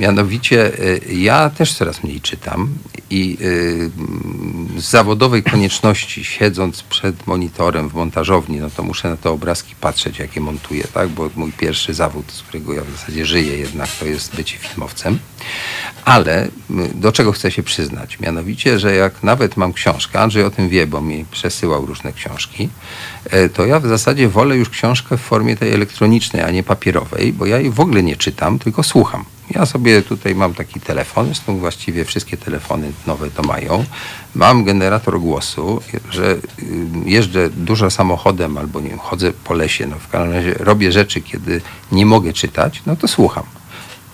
[0.00, 2.68] Mianowicie e, ja też coraz mniej czytam
[3.10, 9.30] i mm, z zawodowej konieczności, siedząc przed monitorem w montażowni, no to muszę na te
[9.30, 11.08] obrazki patrzeć, jakie montuję, tak?
[11.08, 15.18] bo mój pierwszy zawód, z którego ja w zasadzie żyję jednak, to jest bycie filmowcem.
[16.04, 18.20] Ale m, do czego chcę się przyznać?
[18.20, 22.68] Mianowicie, że jak nawet mam książkę, Andrzej o tym wie, bo mi przesyłał różne książki,
[23.54, 27.46] to ja w zasadzie wolę już książkę w formie tej elektronicznej, a nie papierowej, bo
[27.46, 29.24] ja jej w ogóle nie czytam, tylko słucham.
[29.50, 33.84] Ja sobie tutaj mam taki telefon, zresztą właściwie wszystkie telefony nowe to mają.
[34.34, 36.40] Mam generator głosu, że y,
[37.04, 41.20] jeżdżę dużo samochodem albo nie wiem, chodzę po lesie, no w każdym razie robię rzeczy,
[41.20, 41.60] kiedy
[41.92, 43.44] nie mogę czytać, no to słucham.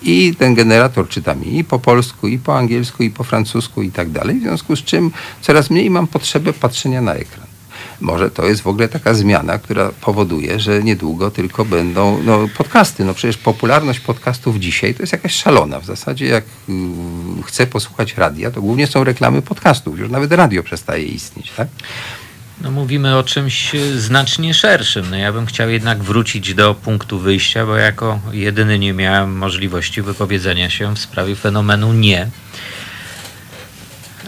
[0.01, 3.91] I ten generator czyta mi i po polsku, i po angielsku, i po francusku, i
[3.91, 4.39] tak dalej.
[4.39, 7.50] W związku z czym coraz mniej mam potrzebę patrzenia na ekran.
[8.01, 13.05] Może to jest w ogóle taka zmiana, która powoduje, że niedługo tylko będą no, podcasty.
[13.05, 15.79] No przecież popularność podcastów dzisiaj to jest jakaś szalona.
[15.79, 16.73] W zasadzie jak y,
[17.45, 19.99] chcę posłuchać radia, to głównie są reklamy podcastów.
[19.99, 21.67] Już nawet radio przestaje istnieć, tak?
[22.61, 25.09] No mówimy o czymś e, znacznie szerszym.
[25.09, 30.01] No ja bym chciał jednak wrócić do punktu wyjścia, bo jako jedyny nie miałem możliwości
[30.01, 32.29] wypowiedzenia się w sprawie fenomenu nie.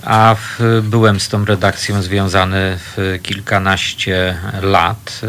[0.05, 5.21] A w, byłem z tą redakcją związany w kilkanaście lat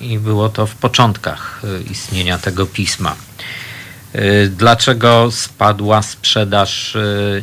[0.00, 3.16] yy, i było to w początkach yy, istnienia tego pisma.
[4.14, 6.96] Yy, Dlaczego spadła sprzedaż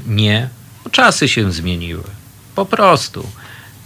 [0.07, 0.49] nie?
[0.91, 2.03] Czasy się zmieniły.
[2.55, 3.29] Po prostu.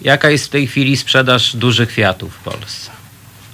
[0.02, 2.92] Jaka jest w tej chwili sprzedaż dużych kwiatów w Polsce?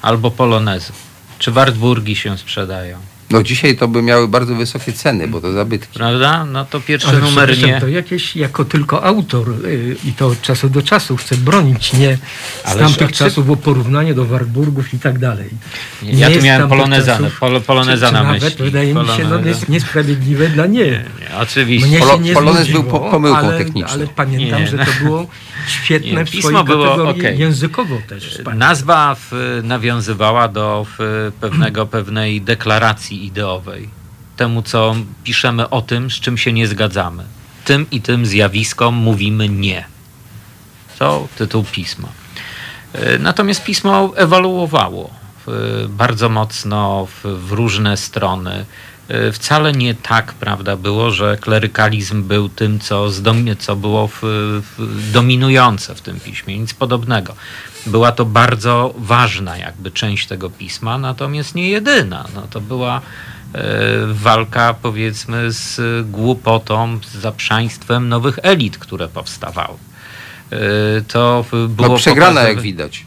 [0.01, 0.95] Albo polonezów?
[1.39, 3.14] Czy Wartburgi się sprzedają?
[3.31, 5.93] No dzisiaj to by miały bardzo wysokie ceny, bo to zabytki.
[5.99, 6.45] Prawda?
[6.45, 7.81] No to pierwszy Ale numer nie.
[7.81, 12.17] to jakieś jako tylko autor y, i to od czasu do czasu chcę bronić nie
[12.65, 15.49] z Ależ tamtych oczy- czasów, bo porównanie do Wartburgów i tak dalej.
[16.03, 18.43] Nie, ja tu jest miałem tamtych czasów, pol, poloneza czy, na czy myśli.
[18.43, 19.49] Nawet wydaje mi się, no, Poloneza.
[19.49, 20.85] jest niesprawiedliwe dla nie.
[20.85, 21.05] Nie,
[21.41, 21.87] oczywiście.
[21.87, 23.93] Mnie Polo- się nie polonez znudziło, był po- pomyłką ale, techniczną.
[23.93, 24.85] Ale pamiętam, Nie, że no.
[24.85, 25.27] to było
[25.67, 27.39] świetne w pismo było okej.
[27.39, 28.29] językowo też.
[28.29, 28.55] wspaniałe.
[28.55, 29.31] Nazwa w,
[29.63, 30.85] nawiązywała do
[31.41, 33.89] pewnego, pewnej deklaracji ideowej.
[34.37, 37.23] Temu, co piszemy o tym, z czym się nie zgadzamy.
[37.65, 39.85] Tym i tym zjawiskom mówimy nie.
[40.99, 42.07] To tytuł pisma.
[42.93, 45.09] E, Natomiast pismo ewoluowało
[45.47, 48.65] w, bardzo mocno w, w różne strony.
[49.07, 54.19] E, wcale nie tak, prawda, było, że klerykalizm był tym, co, zdom- co było w,
[54.21, 56.59] w, dominujące w tym piśmie.
[56.59, 57.35] Nic podobnego.
[57.85, 62.25] Była to bardzo ważna jakby część tego pisma, natomiast nie jedyna.
[62.35, 63.01] No, to była
[63.53, 63.61] e,
[64.07, 69.77] walka powiedzmy z głupotą, z zaprzaństwem nowych elit, które powstawały.
[70.51, 70.57] E,
[71.07, 73.05] to było No przegrana jak widać.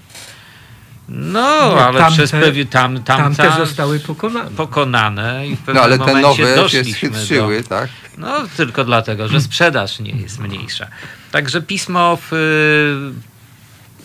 [1.09, 4.51] No, Nie, ale tamte- przez pewien tam, tam, Tamte zostały pokonane.
[4.51, 7.89] pokonane i w pewnym No ale te nowe się schytrzyły, do, tak?
[8.19, 10.87] No tylko dlatego, że sprzedaż nie jest mniejsza.
[11.33, 12.33] Także pismo w,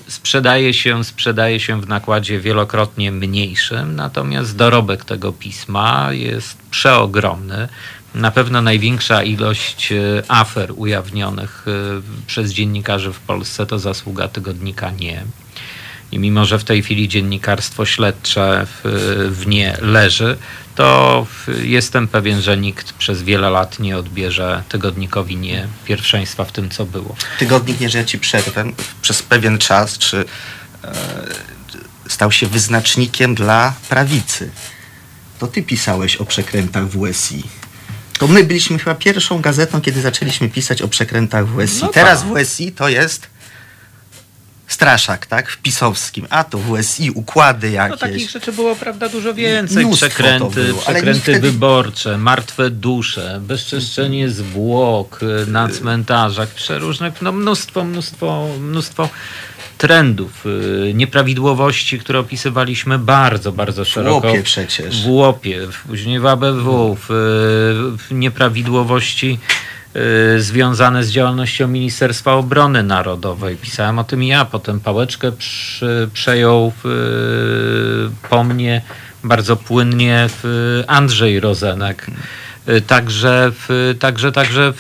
[0.08, 7.68] y, sprzedaje, się, sprzedaje się w nakładzie wielokrotnie mniejszym, natomiast dorobek tego pisma jest przeogromny.
[8.16, 14.92] Na pewno największa ilość y, afer ujawnionych y, przez dziennikarzy w Polsce to zasługa tygodnika
[14.92, 15.24] Nie.
[16.14, 18.82] I mimo, że w tej chwili dziennikarstwo śledcze w,
[19.32, 20.38] w nie leży,
[20.76, 21.28] to
[21.64, 26.86] jestem pewien, że nikt przez wiele lat nie odbierze tygodnikowi nie pierwszeństwa w tym, co
[26.86, 27.16] było.
[27.40, 28.66] Tygodnik, jeżeli ja ci przerwę,
[29.02, 30.26] przez pewien czas, czy
[30.84, 30.94] e,
[32.10, 34.52] stał się wyznacznikiem dla prawicy.
[35.40, 37.44] To ty pisałeś o przekrętach w USI.
[38.20, 41.82] To my byliśmy chyba pierwszą gazetą, kiedy zaczęliśmy pisać o przekrętach w USI.
[41.82, 42.28] No Teraz tak.
[42.28, 43.33] w USI to jest
[44.74, 45.50] straszak, tak?
[45.52, 46.28] W pisowskim.
[46.30, 48.00] A to w USI układy No jakieś.
[48.00, 49.86] takich rzeczy było, prawda, dużo więcej.
[49.86, 57.32] Mnóstwo Przekręty, było, przekręty wtedy- wyborcze, martwe dusze, bezczeszczenie zwłok y, na cmentarzach, przeróżnych, no
[57.32, 59.10] mnóstwo, mnóstwo, mnóstwo
[59.78, 64.28] trendów, y, nieprawidłowości, które opisywaliśmy bardzo, bardzo szeroko.
[64.28, 65.02] łopie przecież.
[65.04, 67.06] W łopie, w- później w ABW, w,
[68.10, 69.40] w nieprawidłowości
[70.38, 73.56] związane z działalnością Ministerstwa Obrony Narodowej.
[73.56, 78.82] Pisałem o tym ja, potem pałeczkę przy, przejął y, po mnie
[79.24, 80.28] bardzo płynnie
[80.82, 82.08] y, Andrzej Rozenek.
[82.70, 83.52] Y, Także,
[84.00, 84.74] także, także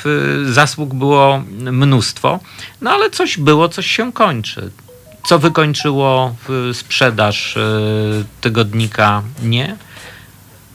[0.45, 2.39] zasług było mnóstwo,
[2.81, 4.71] no ale coś było, coś się kończy.
[5.25, 6.35] Co wykończyło
[6.73, 7.61] sprzedaż y,
[8.41, 9.23] tygodnika?
[9.43, 9.75] Nie.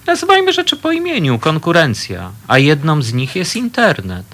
[0.08, 4.26] Nazywajmy rzeczy po imieniu, konkurencja, a jedną z nich jest internet.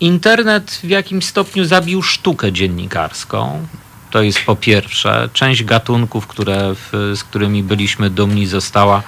[0.00, 3.66] Internet w jakimś stopniu zabił sztukę dziennikarską.
[4.10, 5.28] To jest po pierwsze.
[5.32, 9.02] Część gatunków, które, w, z którymi byliśmy dumni, została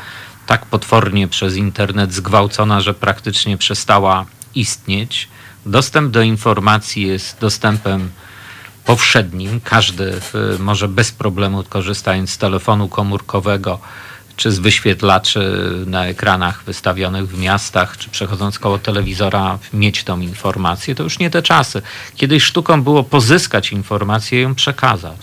[0.46, 5.28] tak potwornie przez internet zgwałcona, że praktycznie przestała istnieć.
[5.66, 8.10] Dostęp do informacji jest dostępem
[8.84, 9.60] powszednim.
[9.60, 10.20] Każdy
[10.54, 13.78] y, może bez problemu, korzystając z telefonu komórkowego
[14.36, 20.94] czy z wyświetlaczy na ekranach wystawionych w miastach, czy przechodząc koło telewizora, mieć tą informację.
[20.94, 21.82] To już nie te czasy.
[22.16, 25.16] Kiedyś sztuką było pozyskać informację i ją przekazać.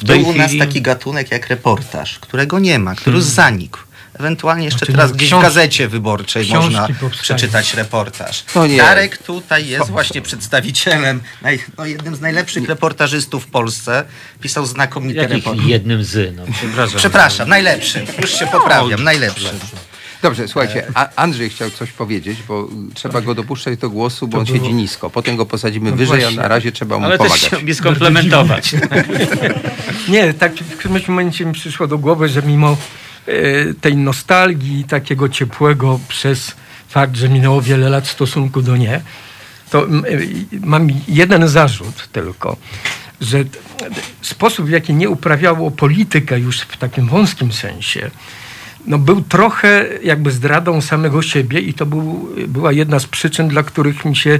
[0.00, 3.78] W Był u nas chwili- taki gatunek jak reportaż, którego nie ma, który zanikł.
[4.18, 7.10] Ewentualnie jeszcze Znaczy, teraz no, gdzieś w książki- gazecie wyborczej książki można powstają.
[7.22, 8.44] przeczytać reportaż.
[8.54, 8.76] No nie.
[8.76, 14.04] Darek tutaj jest właśnie przedstawicielem, naj, no, jednym z najlepszych reportażystów w Polsce.
[14.40, 15.68] Pisał znakomite Jakich reportaże.
[15.68, 16.98] jednym z, no, przepraszam.
[16.98, 18.06] Przepraszam, najlepszym.
[18.20, 19.58] Już się poprawiam, najlepszym.
[20.22, 24.38] Dobrze, słuchajcie, a Andrzej chciał coś powiedzieć, bo y, trzeba go dopuszczać do głosu, bo
[24.38, 25.10] on było- siedzi nisko.
[25.10, 27.46] Potem go posadzimy No wyżej, a na razie trzeba mu Ale też pomagać.
[27.48, 28.74] chciałbym skomplementować.
[30.08, 32.76] Nie, tak w którymś momencie mi przyszło do głowy, że mimo
[33.80, 36.54] tej nostalgii, takiego ciepłego przez
[36.88, 39.00] fakt, że minęło wiele lat w stosunku do nie,
[39.70, 39.88] to e,
[40.60, 42.56] mam jeden zarzut tylko,
[43.20, 43.44] że
[44.22, 48.10] sposób, w jaki nie uprawiało politykę już w takim wąskim sensie,
[48.86, 53.62] no był trochę jakby zdradą samego siebie i to był, była jedna z przyczyn, dla
[53.62, 54.38] których mi się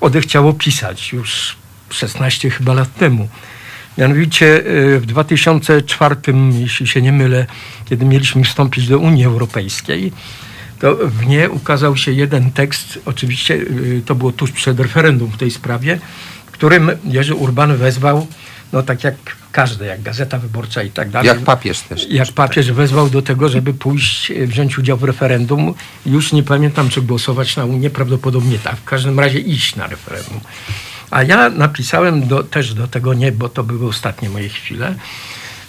[0.00, 1.56] odechciało pisać już
[1.90, 3.28] 16 chyba lat temu.
[3.98, 6.16] Mianowicie y, w 2004,
[6.58, 7.46] jeśli się nie mylę,
[7.84, 10.12] kiedy mieliśmy wstąpić do Unii Europejskiej,
[10.78, 15.36] to w nie ukazał się jeden tekst, oczywiście y, to było tuż przed referendum w
[15.36, 15.98] tej sprawie,
[16.46, 18.26] w którym Jerzy Urban wezwał,
[18.72, 19.14] no tak jak
[19.52, 21.28] każdy, jak Gazeta Wyborcza i tak dalej.
[21.28, 22.06] Jak papież też.
[22.10, 25.74] Jak papież wezwał do tego, żeby pójść, e, wziąć udział w referendum.
[26.06, 28.76] Już nie pamiętam, czy głosować na Unię, prawdopodobnie tak.
[28.76, 30.40] W każdym razie iść na referendum.
[31.10, 34.94] A ja napisałem do, też do tego nie, bo to były ostatnie moje chwile.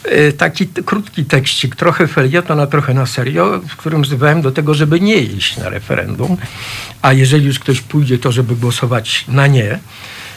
[0.03, 4.73] e, Taki krótki tekścik, trochę felieton, a trochę na serio, w którym wzywałem do tego,
[4.73, 6.37] żeby nie iść na referendum.
[7.01, 9.79] A jeżeli już ktoś pójdzie, to żeby głosować na nie.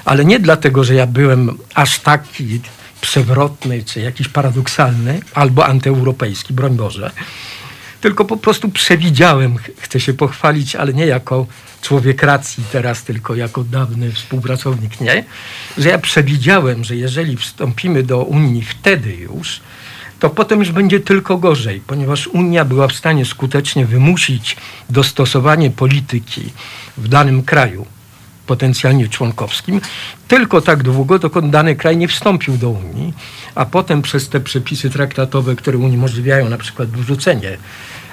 [0.05, 2.61] Ale nie dlatego, że ja byłem aż taki
[3.01, 7.11] przewrotny, czy jakiś paradoksalny, albo antyeuropejski, broń Boże.
[8.03, 11.47] Tylko po prostu przewidziałem, ch- chcę się pochwalić, ale nie jako
[11.83, 15.25] człowiek racji teraz, tylko jako dawny współpracownik, nie?
[15.79, 19.61] Że ja przewidziałem, że jeżeli wstąpimy do Unii wtedy już,
[20.21, 24.57] to potem już będzie tylko gorzej, ponieważ Unia była w stanie skutecznie wymusić
[24.91, 26.53] dostosowanie polityki
[26.97, 27.87] w danym kraju
[28.47, 29.81] potencjalnie członkowskim,
[30.29, 33.15] tylko tak długo, dokąd dany kraj nie wstąpił do Unii,
[33.55, 37.57] a potem przez te przepisy traktatowe, które uniemożliwiają na przykład wyrzucenie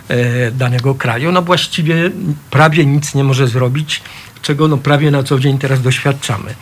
[0.07, 2.11] e, danego kraju, no właściwie
[2.49, 4.01] prawie nic nie może zrobić,
[4.41, 6.55] czego no prawie na co dzień teraz doświadczamy.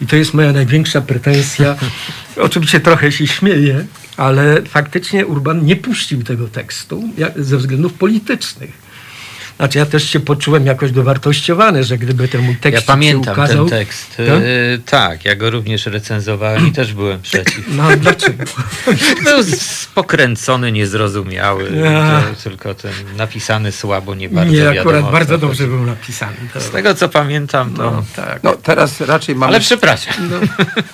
[0.00, 1.76] I to jest moja największa pretensja.
[2.36, 3.86] Oczywiście trochę się śmieję,
[4.16, 7.02] ale faktycznie Urban nie puścił tego tekstu
[7.36, 8.87] ze względów politycznych.
[9.58, 13.32] Znaczy ja też się poczułem jakoś dowartościowany, że gdyby ten mój tekst Ja się pamiętam
[13.32, 14.16] ukazał, ten tekst.
[14.16, 14.26] Tak?
[14.26, 14.42] Tak?
[14.86, 17.64] tak, ja go również recenzowałem i też byłem przeciw.
[17.76, 18.44] No dlaczego?
[19.24, 19.44] Był
[19.94, 22.22] pokręcony, niezrozumiały, Ja.
[22.44, 26.36] tylko ten napisany słabo, nie bardzo Nie, wiadomo, akurat bardzo dobrze był napisany.
[26.54, 27.90] To, Z tego co pamiętam, to...
[27.90, 28.42] no, tak.
[28.42, 29.48] No teraz raczej mamy...
[29.50, 30.14] Ale przepraszam.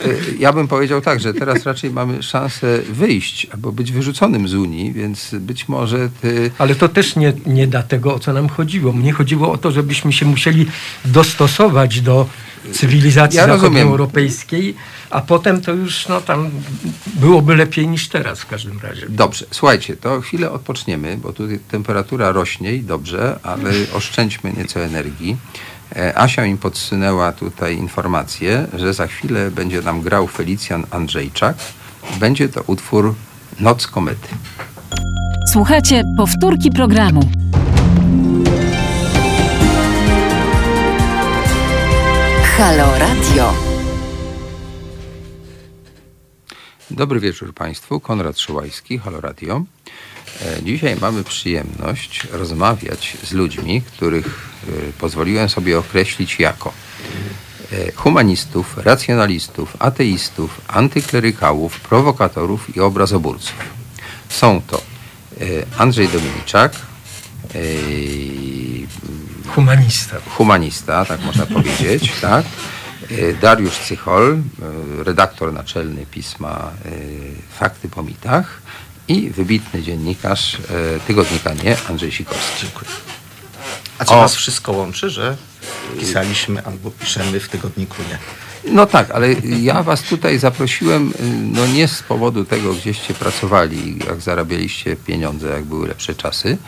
[0.07, 4.55] Y, Ja bym powiedział tak, że teraz raczej mamy szansę wyjść albo być wyrzuconym z
[4.55, 6.51] Unii, więc być może ty...
[6.59, 8.93] Ale to też nie, nie da tego, o co nam chodziło.
[8.93, 10.67] Mnie chodziło o to, żebyśmy się musieli
[11.05, 12.27] dostosować do
[12.73, 14.75] cywilizacji Ja zachodnioeuropejskiej,
[15.11, 16.51] a potem to już no, tam
[17.15, 19.07] byłoby lepiej niż teraz w każdym razie.
[19.09, 25.37] Dobrze, słuchajcie, to chwilę odpoczniemy, bo tutaj temperatura rośnie i dobrze, ale oszczędźmy nieco energii.
[25.97, 31.57] E, Asia mi podsunęła tutaj informację, że za chwilę będzie nam grał Felicjan Andrzejczak.
[32.21, 33.15] Będzie to utwór
[33.61, 34.29] Noc komety.
[35.53, 37.31] Słuchajcie powtórki programu.
[42.59, 43.53] Halo Radio.
[46.91, 49.63] Dobry wieczór Państwu, Konrad Szyłajski, Halo Radio.
[50.43, 54.27] E, Dzisiaj mamy przyjemność rozmawiać z ludźmi, których
[54.69, 56.73] e, pozwoliłem sobie określić jako
[57.73, 63.57] e, humanistów, racjonalistów, ateistów, antyklerykałów, prowokatorów i obrazoburców.
[64.29, 64.83] Są to
[65.79, 66.73] Andrzej Dominiczak,
[69.49, 70.17] Humanista.
[70.37, 72.45] humanista, tak można powiedzieć, tak?
[73.11, 76.91] E, Dariusz Cychol, e, redaktor naczelny pisma e,
[77.59, 78.63] Fakty po mitach
[79.09, 80.57] i wybitny dziennikarz
[81.07, 82.67] tygodnika Nie, Andrzej Sikorski.
[83.99, 84.21] A co O.
[84.23, 85.37] nas wszystko łączy, że
[86.01, 88.19] pisaliśmy albo piszemy w tygodniku nie?
[88.73, 91.13] No tak, ale ja was tutaj zaprosiłem,
[91.53, 96.59] no nie z powodu tego, gdzieście pracowali, jak zarabialiście pieniądze, jak były lepsze czasy,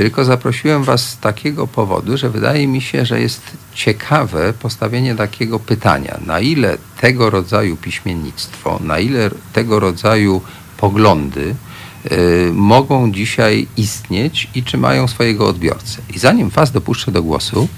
[0.00, 3.42] tylko zaprosiłem was z takiego powodu, że wydaje mi się, że jest
[3.74, 10.40] ciekawe postawienie takiego pytania, na ile tego rodzaju piśmiennictwo, na ile tego rodzaju
[10.76, 11.54] poglądy
[12.12, 15.98] y, mogą dzisiaj istnieć i czy mają swojego odbiorcę.
[16.14, 17.68] I zanim was dopuszczę do głosu,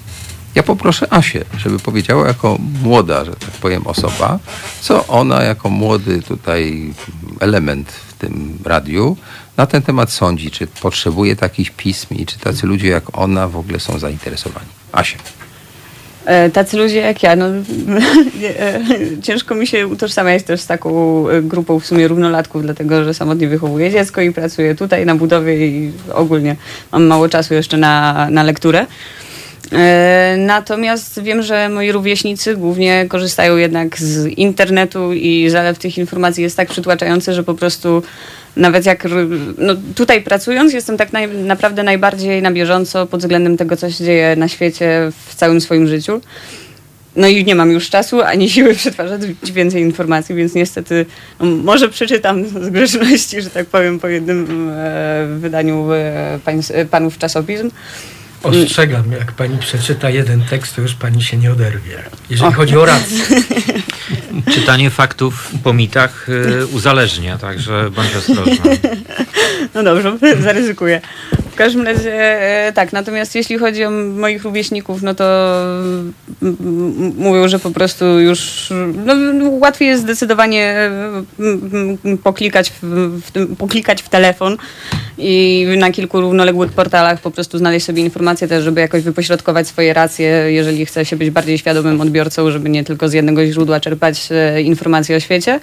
[0.54, 4.38] ja poproszę Asię, żeby powiedziała jako młoda, że tak powiem, osoba,
[4.80, 6.94] co ona jako młody tutaj
[7.40, 9.16] element tym radiu
[9.56, 13.56] na ten temat sądzi, czy potrzebuje takich pism i czy tacy ludzie jak ona w
[13.56, 14.66] ogóle są zainteresowani.
[14.92, 15.18] Asia.
[16.24, 17.46] E, Tacy ludzie jak ja, no,
[18.58, 18.80] e,
[19.22, 23.48] ciężko mi się utożsamiać też z taką e, grupą w sumie równolatków, dlatego że samotnie
[23.48, 26.56] wychowuję dziecko i pracuję tutaj na budowie i ogólnie
[26.92, 28.86] mam mało czasu jeszcze na, na lekturę.
[29.72, 36.42] E, Natomiast wiem, że moi rówieśnicy głównie korzystają jednak z internetu i zalew tych informacji
[36.42, 38.02] jest tak przytłaczający, że po prostu
[38.56, 39.08] nawet jak
[39.58, 44.04] no, tutaj pracując jestem tak naj, naprawdę najbardziej na bieżąco pod względem tego, co się
[44.04, 46.20] dzieje na świecie w całym swoim życiu.
[47.16, 49.20] No i nie mam już czasu ani siły przetwarzać
[49.52, 51.06] więcej informacji, więc niestety
[51.40, 56.84] no, może przeczytam z grzeczności, że tak powiem, po jednym e, wydaniu e, pańs, e,
[56.84, 57.70] panów czasopism.
[58.42, 62.02] Ostrzegam, jak pani przeczyta jeden tekst, to już pani się nie oderwie.
[62.30, 62.56] Jeżeli Och.
[62.56, 63.18] chodzi o rację.
[64.54, 68.64] Czytanie faktów po mitach y, uzależnia, także bądź ostrożna.
[69.74, 71.00] No dobrze, zaryzykuję.
[71.52, 75.24] W każdym razie e, tak, natomiast jeśli chodzi o moich rówieśników, no to
[77.16, 78.72] mówią, że po prostu już
[79.04, 79.14] no,
[79.50, 84.56] łatwiej jest zdecydowanie e, poklikać w, w, poklikać w telefon
[85.18, 89.94] i na kilku równoległych portalach po prostu znaleźć sobie informacje też, żeby jakoś wypośrodkować swoje
[89.94, 94.28] racje, jeżeli chce się być bardziej świadomym odbiorcą, żeby nie tylko z jednego źródła czerpać
[94.30, 95.60] e, informacje o świecie.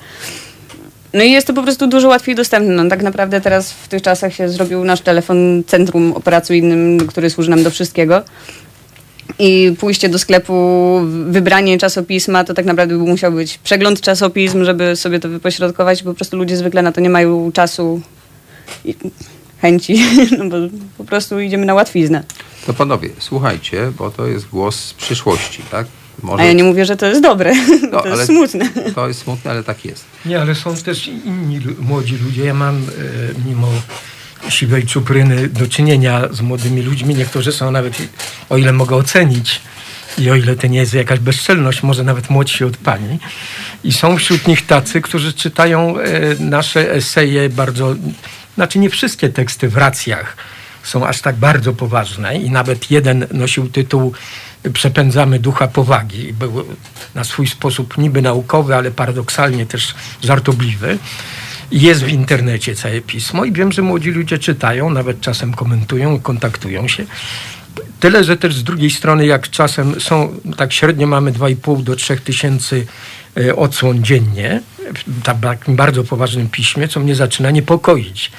[1.13, 2.73] No i jest to po prostu dużo łatwiej dostępne.
[2.83, 7.49] No, tak naprawdę teraz w tych czasach się zrobił nasz telefon centrum operacyjnym, który służy
[7.49, 8.23] nam do wszystkiego.
[9.39, 14.95] I pójście do sklepu, wybranie czasopisma, to tak naprawdę by musiał być przegląd czasopism, żeby
[14.95, 16.03] sobie to wypośrodkować.
[16.03, 18.01] Po prostu ludzie zwykle na to nie mają czasu
[18.85, 18.95] i
[19.61, 20.05] chęci,
[20.37, 20.57] no bo
[20.97, 22.23] po prostu idziemy na łatwiznę.
[22.65, 25.87] To panowie, słuchajcie, bo to jest głos z przyszłości, tak?
[26.23, 27.53] Może A ja nie mówię, że to jest dobre.
[27.91, 28.69] No, to jest smutne.
[28.95, 30.05] To jest smutne, ale tak jest.
[30.25, 32.45] Nie, ale są też inni młodzi ludzie.
[32.45, 32.81] Ja mam e,
[33.45, 33.67] mimo
[34.49, 37.15] siwej czupryny do czynienia z młodymi ludźmi.
[37.15, 37.93] Niektórzy są nawet,
[38.49, 39.61] o ile mogę ocenić,
[40.17, 43.19] i o ile to nie jest jakaś bezczelność, może nawet młodsi od pani.
[43.83, 47.95] I są wśród nich tacy, którzy czytają e, nasze eseje bardzo,
[48.55, 50.37] znaczy nie wszystkie teksty w racjach
[50.83, 54.13] są aż tak bardzo poważne i nawet jeden nosił tytuł
[54.73, 56.33] Przepędzamy ducha powagi.
[56.33, 56.65] Był
[57.15, 60.97] na swój sposób niby naukowy, ale paradoksalnie też żartobliwy.
[61.71, 66.87] Jest w internecie całe pismo i wiem, że młodzi ludzie czytają, nawet czasem komentują, kontaktują
[66.87, 67.05] się.
[67.99, 72.17] Tyle, że też z drugiej strony, jak czasem są, tak średnio mamy 2,5 do 3
[72.17, 72.85] tysięcy
[73.55, 74.61] odsłon dziennie
[75.67, 78.31] w bardzo poważnym piśmie, co mnie zaczyna niepokoić.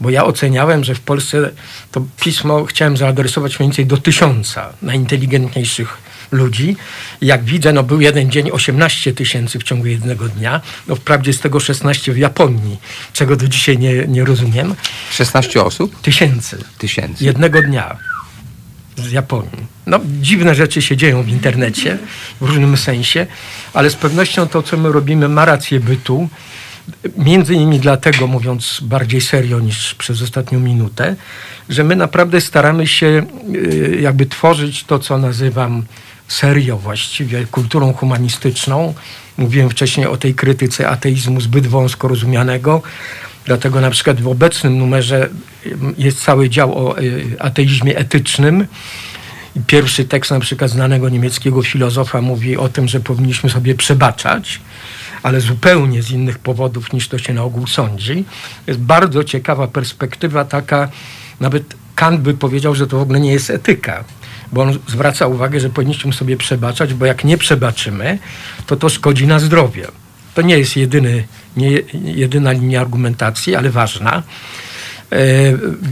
[0.00, 1.50] Bo ja oceniałem, że w Polsce
[1.92, 5.98] to pismo chciałem zaadresować mniej więcej do tysiąca najinteligentniejszych
[6.32, 6.76] ludzi.
[7.20, 10.60] Jak widzę, no był jeden dzień 18 tysięcy w ciągu jednego dnia.
[10.88, 12.78] No wprawdzie z tego 16 w Japonii,
[13.12, 14.74] czego do dzisiaj nie, nie rozumiem.
[15.10, 16.00] 16 osób?
[16.00, 16.58] Tysięcy.
[16.78, 17.24] Tysięcy.
[17.24, 17.96] Jednego dnia
[18.96, 19.66] z Japonii.
[19.86, 21.98] No, dziwne rzeczy się dzieją w internecie
[22.40, 23.26] w różnym sensie,
[23.74, 26.28] ale z pewnością to, co my robimy, ma rację bytu.
[27.16, 31.16] Między innymi dlatego, mówiąc bardziej serio niż przez ostatnią minutę,
[31.68, 35.82] że my naprawdę staramy się y, jakby tworzyć to, co nazywam
[36.28, 38.94] serio właściwie, kulturą humanistyczną.
[39.38, 42.82] Mówiłem wcześniej o tej krytyce ateizmu zbyt wąsko rozumianego.
[43.44, 45.28] Dlatego na przykład w obecnym numerze
[45.98, 48.66] jest cały dział o y, ateizmie etycznym.
[49.66, 54.60] Pierwszy tekst na przykład znanego niemieckiego filozofa mówi o tym, że powinniśmy sobie przebaczać,
[55.22, 58.24] ale zupełnie z innych powodów niż to się na ogół sądzi.
[58.66, 60.88] Jest bardzo ciekawa perspektywa taka,
[61.40, 64.04] nawet Kant by powiedział, że to w ogóle nie jest etyka,
[64.52, 68.18] bo on zwraca uwagę, że powinniśmy sobie przebaczać, bo jak nie przebaczymy,
[68.66, 69.86] to to szkodzi na zdrowie.
[70.34, 71.24] To nie jest jedyny,
[71.56, 74.22] nie, jedyna linia argumentacji, ale ważna.
[75.12, 75.16] E,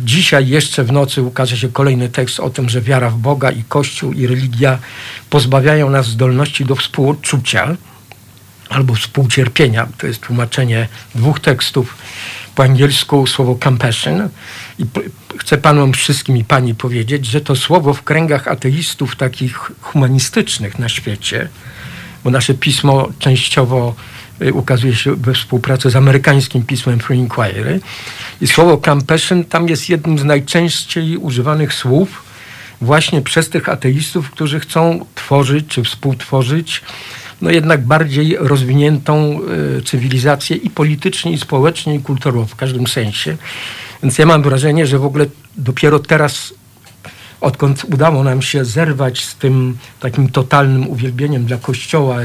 [0.04, 3.64] Dzisiaj jeszcze w nocy ukaże się kolejny tekst o tym, że wiara w Boga i
[3.68, 4.78] Kościół i religia
[5.30, 7.76] pozbawiają nas zdolności do współodczucia
[8.68, 9.88] albo współcierpienia.
[9.98, 11.96] To jest tłumaczenie dwóch tekstów
[12.54, 14.28] po angielsku słowo compassion.
[14.78, 14.84] I
[15.38, 20.88] chcę panom wszystkim i pani powiedzieć, że to słowo w kręgach ateistów takich humanistycznych na
[20.88, 21.48] świecie,
[22.24, 23.94] bo nasze pismo częściowo
[24.52, 27.80] ukazuje się we współpracy z amerykańskim pismem Free Inquiry.
[28.40, 32.22] I słowo compassion tam jest jednym z najczęściej używanych słów
[32.80, 36.82] właśnie przez tych ateistów, którzy chcą tworzyć czy współtworzyć
[37.40, 39.40] no jednak bardziej rozwiniętą
[39.78, 43.36] y, cywilizację i politycznie, i społecznie, i kulturowo w każdym sensie.
[44.02, 45.26] Więc ja mam wrażenie, że w ogóle
[45.56, 46.54] dopiero teraz
[47.40, 52.16] odkąd udało nam się zerwać z tym takim totalnym uwielbieniem dla Kościoła,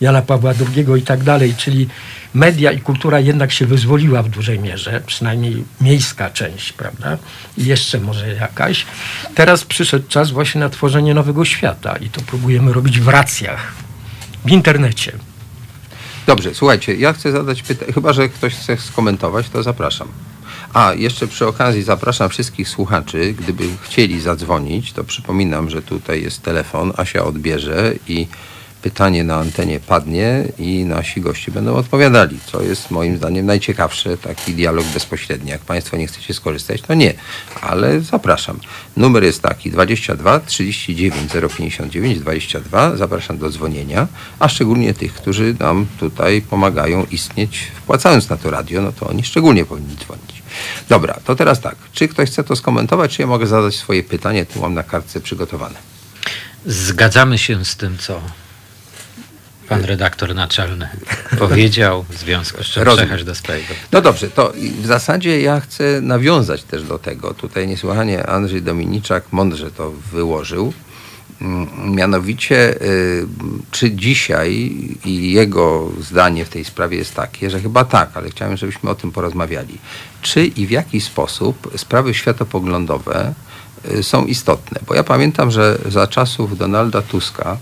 [0.00, 1.88] Jana Pawła II i tak dalej, czyli
[2.34, 7.18] media i kultura jednak się wyzwoliła w dużej mierze, przynajmniej miejska część, prawda?
[7.58, 8.86] I jeszcze może jakaś.
[9.34, 13.72] Teraz przyszedł czas właśnie na tworzenie nowego świata i to próbujemy robić w racjach,
[14.44, 15.12] w internecie.
[16.26, 20.08] Dobrze, słuchajcie, ja chcę zadać pytanie, chyba że ktoś chce skomentować, to zapraszam.
[20.74, 26.42] A, jeszcze przy okazji zapraszam wszystkich słuchaczy, gdyby chcieli zadzwonić, to przypominam, że tutaj jest
[26.42, 28.26] telefon, Asia odbierze i
[28.82, 34.54] pytanie na antenie padnie i nasi goście będą odpowiadali, co jest moim zdaniem najciekawsze, taki
[34.54, 35.50] dialog bezpośredni.
[35.50, 37.14] Jak Państwo nie chcecie skorzystać, to nie,
[37.60, 38.60] ale zapraszam.
[38.96, 42.96] Numer jest taki 22 39 059 22.
[42.96, 44.06] Zapraszam do dzwonienia,
[44.38, 49.24] a szczególnie tych, którzy nam tutaj pomagają istnieć, wpłacając na to radio, no to oni
[49.24, 50.37] szczególnie powinni dzwonić.
[50.88, 51.76] Dobra, to teraz tak.
[51.92, 54.46] Czy ktoś chce to skomentować, czy ja mogę zadać swoje pytanie?
[54.46, 55.76] Tu mam na kartce przygotowane.
[56.66, 58.20] Zgadzamy się z tym, co
[59.68, 60.88] pan redaktor naczelny
[61.38, 62.04] powiedział.
[62.08, 63.74] W związku z czym przechać do swojego.
[63.92, 64.52] No dobrze, to
[64.82, 67.34] w zasadzie ja chcę nawiązać też do tego.
[67.34, 70.72] Tutaj niesłychanie Andrzej Dominiczak mądrze to wyłożył.
[71.86, 73.26] Mianowicie, y,
[73.70, 74.72] czy dzisiaj
[75.04, 78.94] i jego zdanie w tej sprawie jest takie, że chyba tak, ale chciałem, żebyśmy o
[78.94, 79.78] tym porozmawiali.
[80.22, 83.34] Czy i w jaki sposób sprawy światopoglądowe
[83.90, 84.80] y, są istotne?
[84.86, 87.58] Bo ja pamiętam, że za czasów Donalda Tuska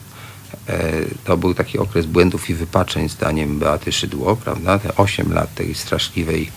[0.69, 4.79] E, To był taki okres błędów i wypaczeń, zdaniem Beaty Szydło, prawda?
[4.79, 6.51] Te 8 lat tej straszliwej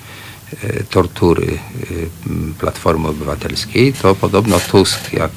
[0.90, 5.32] tortury e, Platformy Obywatelskiej, to podobno Tusk, jak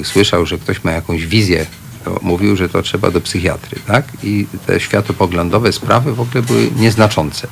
[0.00, 1.66] e, słyszał, że ktoś ma jakąś wizję,
[2.04, 4.04] to mówił, że to trzeba do psychiatry, tak?
[4.22, 7.48] I te światopoglądowe sprawy w ogóle były nieznaczące.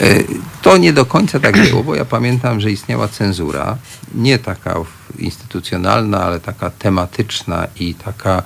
[0.00, 0.24] E,
[0.62, 3.76] To nie do końca tak było, bo ja pamiętam, że istniała cenzura,
[4.14, 4.74] nie taka
[5.18, 8.42] instytucjonalna, ale taka tematyczna i taka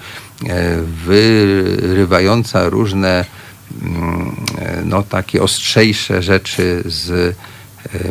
[0.49, 3.25] e, wyrywająca różne
[3.83, 7.35] mm, e, no, takie ostrzejsze rzeczy z e,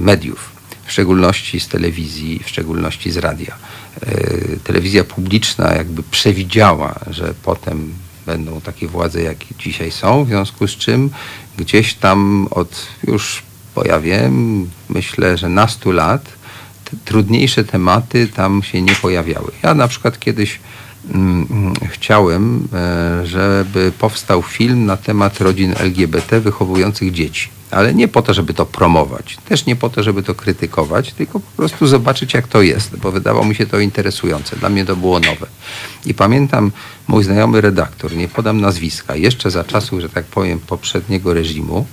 [0.01, 0.51] mediów,
[0.85, 3.55] w szczególności z telewizji, w szczególności z radia.
[4.01, 7.93] E, Telewizja publiczna jakby przewidziała, że potem
[8.25, 11.09] będą takie władze, jakie dzisiaj są, w związku z czym
[11.57, 13.43] gdzieś tam od już,
[13.75, 16.25] bo ja wiem, myślę, że nastu lat
[16.85, 19.51] te trudniejsze tematy tam się nie pojawiały.
[19.63, 20.59] Ja na przykład kiedyś
[21.13, 27.60] mm, mm, chciałem, e, żeby powstał film na temat rodzin LGBT wychowujących dzieci.
[27.71, 31.39] Ale nie po to, żeby to promować, też nie po to, żeby to krytykować, tylko
[31.39, 34.55] po prostu zobaczyć, jak to jest, bo wydawało mi się to interesujące.
[34.55, 35.47] Dla mnie to było nowe.
[36.05, 36.71] I pamiętam
[37.07, 41.85] mój znajomy redaktor, nie podam nazwiska, jeszcze za czasów, że tak powiem, poprzedniego reżimu,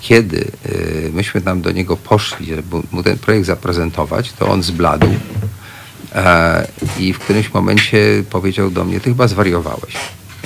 [0.00, 5.06] kiedy y, myśmy tam do niego poszli, żeby mu ten projekt zaprezentować, to on zbladł.
[6.14, 6.68] E,
[6.98, 9.94] I w którymś momencie powiedział do mnie, ty chyba zwariowałeś.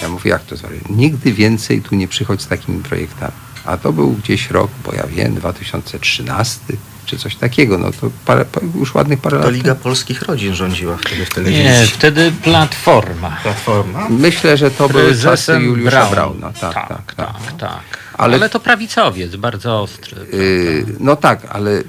[0.03, 0.97] Ja mówię, jak to zwariowałeś?
[0.99, 3.33] Nigdy więcej tu nie przychodź z takimi projektami.
[3.65, 6.61] A to był gdzieś rok, bo ja wiem, 2013
[7.07, 7.79] czy coś takiego.
[7.79, 9.55] No to parę, pa- już ładnych parę To lat.
[9.55, 11.65] Liga Polskich Rodzin rządziła wtedy w telewizji.
[11.65, 13.37] Nie, wtedy Platforma.
[13.43, 14.07] Platforma.
[14.11, 16.11] Myślę, że to były czasy Juliusza Braun.
[16.13, 16.53] Brauna.
[16.61, 17.27] Tak, tak, tak, tak.
[17.47, 17.57] tak.
[17.59, 17.81] tak.
[18.17, 20.17] Ale- Ale, to prawicowiec, bardzo ostry.
[20.35, 21.83] Y, no tak, ale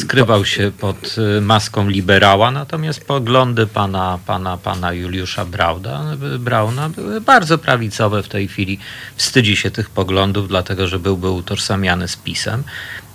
[0.00, 7.20] Skrywał się pod y, maską liberała, natomiast poglądy pana, pana, pana Juliusza Brauna, Brauna były
[7.20, 8.78] bardzo prawicowe w tej chwili.
[9.16, 12.62] Wstydzi się tych poglądów, dlatego że byłby utożsamiany z PiSem.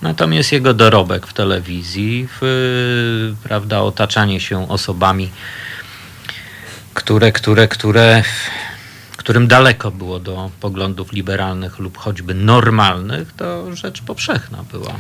[0.02, 5.30] Natomiast jego dorobek w telewizji, w, prawda, otaczanie się osobami,
[6.94, 8.24] które, które, które,
[9.18, 14.94] którym daleko było do poglądów liberalnych lub choćby normalnych, to rzecz powszechna była.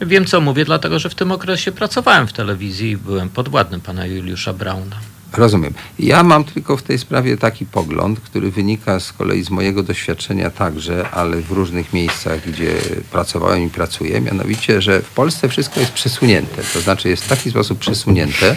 [0.00, 4.06] Wiem, co mówię, dlatego że w tym okresie pracowałem w telewizji i byłem podwładnym pana
[4.06, 4.96] Juliusza Brauna.
[5.32, 5.74] Rozumiem.
[5.98, 10.50] Ja mam tylko w tej sprawie taki pogląd, który wynika z kolei z mojego doświadczenia
[10.50, 12.74] także, ale w różnych miejscach, gdzie
[13.12, 16.62] pracowałem i pracuję, mianowicie, że w Polsce wszystko jest przesunięte.
[16.72, 18.56] To znaczy jest w taki sposób przesunięte,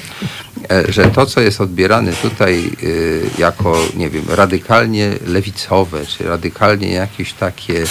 [0.72, 6.92] e, że to, co jest odbierane tutaj y, jako, nie wiem, radykalnie lewicowe, czy radykalnie
[6.92, 7.86] jakieś takie e,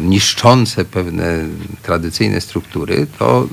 [0.00, 1.44] niszczące pewne
[1.82, 3.48] tradycyjne struktury, to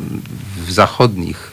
[0.68, 1.52] w zachodnich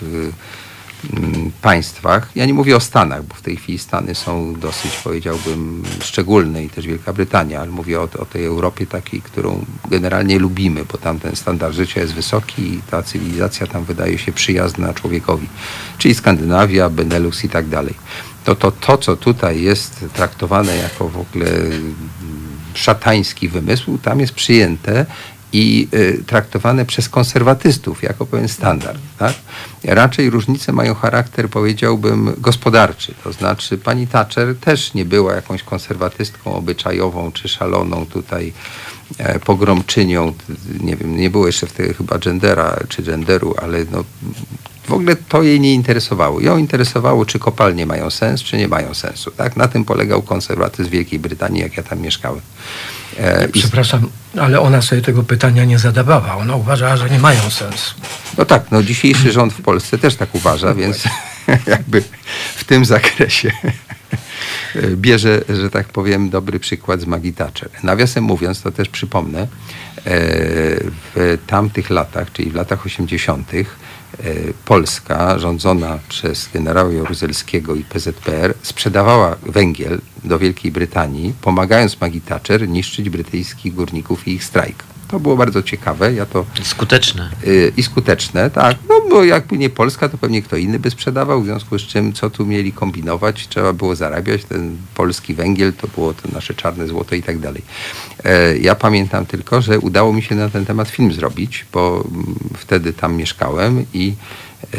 [1.63, 6.65] państwach, ja nie mówię o Stanach, bo w tej chwili Stany są dosyć, powiedziałbym, szczególne
[6.65, 10.99] i też Wielka Brytania, ale mówię o, o tej Europie takiej, którą generalnie lubimy, bo
[10.99, 15.49] tam ten standard życia jest wysoki i ta cywilizacja tam wydaje się przyjazna człowiekowi,
[15.99, 17.95] czyli Skandynawia, Benelux i tak dalej.
[18.45, 21.95] To, to, to co tutaj jest traktowane jako w ogóle mm,
[22.75, 25.07] szatański wymysł, tam jest przyjęte
[25.53, 28.99] i y, traktowane przez konserwatystów jako pewien standard.
[29.19, 29.35] Tak?
[29.85, 33.15] Raczej różnice mają charakter, powiedziałbym, gospodarczy.
[33.25, 38.53] To znaczy pani Thatcher też nie była jakąś konserwatystką obyczajową czy szaloną tutaj
[39.45, 40.33] pogromczynią.
[40.81, 44.05] Nie wiem, nie było jeszcze wtedy chyba gendera czy genderu, ale no,
[44.89, 46.41] w ogóle to jej nie interesowało.
[46.41, 49.31] Ją interesowało, czy kopalnie mają sens, czy nie mają sensu.
[49.31, 49.57] Tak?
[49.57, 52.41] Na tym polegał konserwatyzm Wielkiej Brytanii, jak ja tam mieszkałem.
[53.21, 54.09] E, i- Przepraszam,
[54.41, 56.37] ale ona sobie tego pytania nie zadawała.
[56.37, 57.95] Ona uważała, że nie mają sensu.
[58.39, 61.05] No tak, no dzisiejszy rząd w Polsce też tak uważa, więc
[61.67, 62.03] jakby
[62.57, 63.53] w tym zakresie
[64.97, 67.71] bierze, że tak powiem, dobry przykład z Maggie Thatcher.
[67.83, 69.49] Nawiasem mówiąc, to też przypomnę, e,
[71.15, 73.65] w tamtych latach, czyli w latach 80., e,
[74.65, 82.69] Polska rządzona przez generała Jaruzelskiego i PZPR sprzedawała węgiel do Wielkiej Brytanii, pomagając Maggie Thatcher
[82.69, 84.92] niszczyć brytyjskich górników i ich strajk.
[85.13, 86.15] To było bardzo ciekawe.
[86.15, 87.31] Ja to Skuteczne.
[87.47, 88.77] y, i skuteczne, tak.
[88.89, 92.13] No bo jakby nie Polska, to pewnie kto inny by sprzedawał, w związku z czym
[92.13, 96.89] co tu mieli kombinować, trzeba było zarabiać, ten polski węgiel to było to nasze czarne
[96.89, 97.63] złoto i tak dalej.
[98.25, 102.35] E, ja pamiętam tylko, że udało mi się na ten temat film zrobić, bo mm,
[102.59, 104.15] wtedy tam mieszkałem i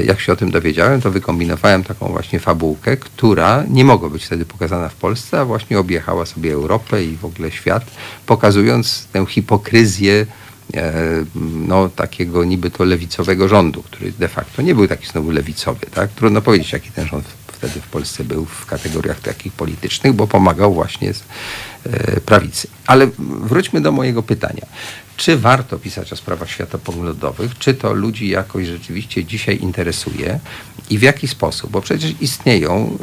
[0.05, 4.45] jak się o tym dowiedziałem, to wykombinowałem taką właśnie fabułkę, która nie mogła być wtedy
[4.45, 7.85] pokazana w Polsce, a właśnie objechała sobie Europę i w ogóle świat,
[8.25, 10.25] pokazując tę hipokryzję
[10.73, 10.93] e,
[11.67, 15.85] no, takiego niby to lewicowego rządu, który de facto nie był taki znowu lewicowy.
[15.93, 16.11] Tak?
[16.11, 20.73] Trudno powiedzieć, jaki ten rząd wtedy w Polsce był w kategoriach takich politycznych, bo pomagał
[20.73, 21.23] właśnie z
[21.85, 22.67] e, prawicy.
[22.87, 24.65] Ale wróćmy do mojego pytania.
[25.17, 27.57] Czy warto pisać o sprawach światopoglądowych?
[27.57, 30.39] Czy to ludzi jakoś rzeczywiście dzisiaj interesuje?
[30.89, 31.71] I w jaki sposób?
[31.71, 32.97] Bo przecież istnieją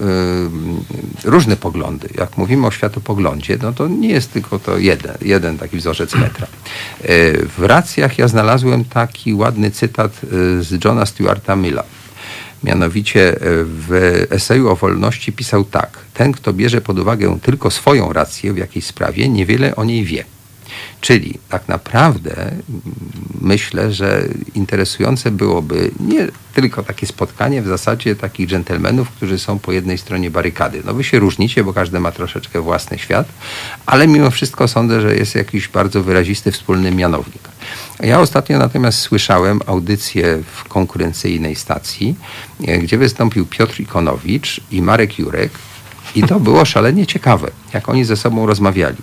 [1.25, 2.09] y, różne poglądy.
[2.19, 6.47] Jak mówimy o światopoglądzie, no to nie jest tylko to jeden, jeden taki wzorzec metra.
[7.05, 11.85] Y, w racjach ja znalazłem taki ładny cytat y, z Johna Stuarta Milla.
[12.65, 15.99] Mianowicie e, w eseju o wolności pisał tak.
[16.15, 20.25] Ten, kto bierze pod uwagę tylko swoją rację w jakiejś sprawie, niewiele o niej wie.
[21.01, 22.61] Czyli tak naprawdę mm,
[23.41, 29.73] myślę, że interesujące byłoby nie tylko takie spotkanie w zasadzie takich dżentelmenów, którzy są po
[29.73, 30.83] jednej stronie barykady.
[30.85, 33.29] No wy się różnicie, bo każdy ma troszeczkę własny świat,
[33.87, 37.43] ale mimo wszystko sądzę, że jest jakiś bardzo wyrazisty wspólny mianownik.
[38.01, 42.15] Ja ostatnio natomiast słyszałem audycję w konkurencyjnej stacji,
[42.67, 45.51] e, gdzie wystąpił Piotr Ikonowicz i Marek Jurek
[46.15, 48.97] i to było szalenie ciekawe, jak oni ze sobą rozmawiali.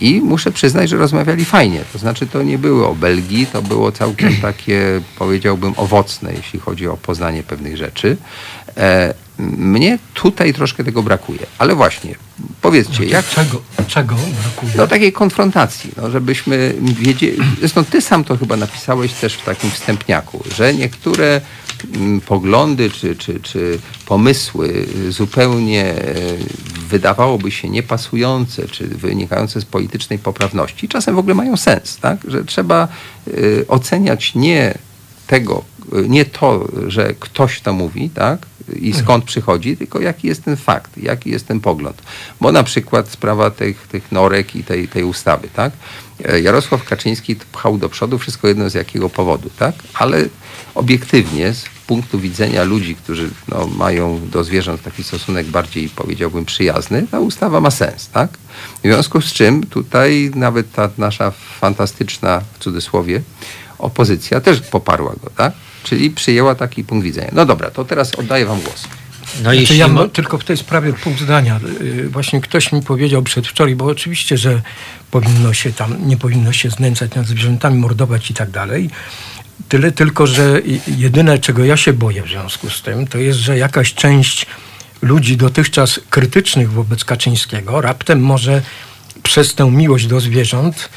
[0.00, 1.80] I muszę przyznać, że rozmawiali fajnie.
[1.92, 6.88] To znaczy, to nie było o Belgii, to było całkiem takie, powiedziałbym, owocne, jeśli chodzi
[6.88, 8.16] o poznanie pewnych rzeczy.
[9.40, 11.46] E, mnie tutaj troszkę tego brakuje.
[11.58, 12.14] Ale właśnie,
[12.62, 13.28] powiedzcie, jak.
[13.28, 14.72] Czego, czego brakuje?
[14.76, 17.38] No takiej konfrontacji, no, żebyśmy wiedzieli.
[17.58, 21.40] Zresztą ty sam to chyba napisałeś też w takim wstępniaku, że niektóre
[21.94, 26.14] mm, poglądy czy, czy, czy pomysły zupełnie e,
[26.88, 32.18] wydawałoby się niepasujące, czy wynikające z politycznej poprawności, czasem w ogóle mają sens, tak?
[32.28, 32.88] Że trzeba
[33.28, 34.78] y, oceniać nie
[35.26, 35.64] tego,
[35.98, 38.46] y, nie to, że ktoś to mówi, tak?
[38.80, 42.02] I skąd przychodzi, tylko jaki jest ten fakt, jaki jest ten pogląd.
[42.40, 45.72] Bo na przykład sprawa tych, tych norek i tej, tej ustawy, tak?
[46.24, 49.74] E, Jarosław Kaczyński pchał do przodu wszystko jedno z jakiego powodu, tak?
[49.94, 50.24] Ale
[50.74, 57.06] obiektywnie z punktu widzenia ludzi, którzy no, mają do zwierząt taki stosunek bardziej, powiedziałbym, przyjazny,
[57.10, 58.30] ta ustawa ma sens, tak?
[58.78, 63.22] W związku z czym tutaj nawet ta nasza fantastyczna, w cudzysłowie,
[63.78, 65.52] opozycja też poparła go, tak?
[65.84, 67.30] Czyli przyjęła taki punkt widzenia.
[67.32, 68.84] No dobra, to teraz oddaję wam głos.
[69.34, 71.60] No Znaczy, jeśli ja tylko w tej sprawie pół zdania.
[71.80, 74.62] Yy, Właśnie ktoś mi powiedział przedwczoraj, bo oczywiście, że
[75.10, 78.90] powinno się tam, nie powinno się znęcać nad zwierzętami, mordować i tak dalej.
[79.68, 83.58] Tyle tylko, że jedyne, czego ja się boję w związku z tym, to jest, że
[83.58, 84.46] jakaś część
[85.02, 88.62] ludzi dotychczas krytycznych wobec Kaczyńskiego raptem może
[89.22, 90.88] przez tę miłość do zwierząt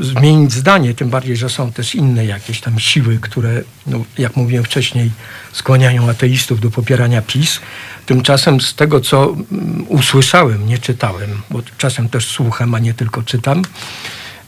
[0.00, 4.64] zmienić zdanie, tym bardziej, że są też inne jakieś tam siły, które, no, jak mówiłem
[4.64, 5.10] wcześniej,
[5.52, 7.60] skłaniają ateistów do popierania PiS.
[8.06, 13.22] Tymczasem z tego, co mm, usłyszałem, nie czytałem, bo czasem też słucham, a nie tylko
[13.22, 13.62] czytam,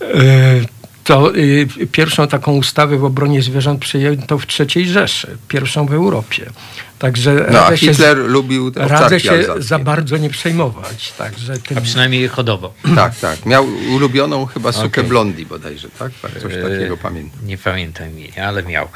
[0.00, 5.92] e, to y, pierwszą taką ustawę w obronie zwierząt przyjęto w III Rzeszy, pierwszą w
[5.92, 6.50] Europie.
[6.98, 9.62] Także No, a radzę się, Hitler lubił te radzę się alzackie.
[9.62, 11.12] za bardzo nie przejmować.
[11.18, 12.74] Także tym, a przynajmniej chodowo.
[12.96, 13.46] Tak, tak.
[13.46, 15.04] Miał ulubioną chyba sukę Okej.
[15.04, 16.12] blondi bodajże, tak?
[16.42, 17.40] Coś Yy, takiego pamiętam.
[17.46, 18.88] Nie pamiętam jej, ale miał.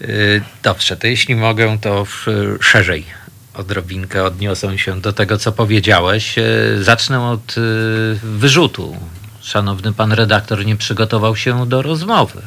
[0.00, 0.08] Yy,
[0.62, 2.06] Dobrze, to jeśli mogę, to
[2.60, 3.04] szerzej
[3.54, 6.36] odrobinkę odniosę się do tego, co powiedziałeś.
[6.36, 7.54] Yy, Zacznę od
[8.22, 8.96] wyrzutu.
[9.50, 12.42] Szanowny pan redaktor nie przygotował się do rozmowy.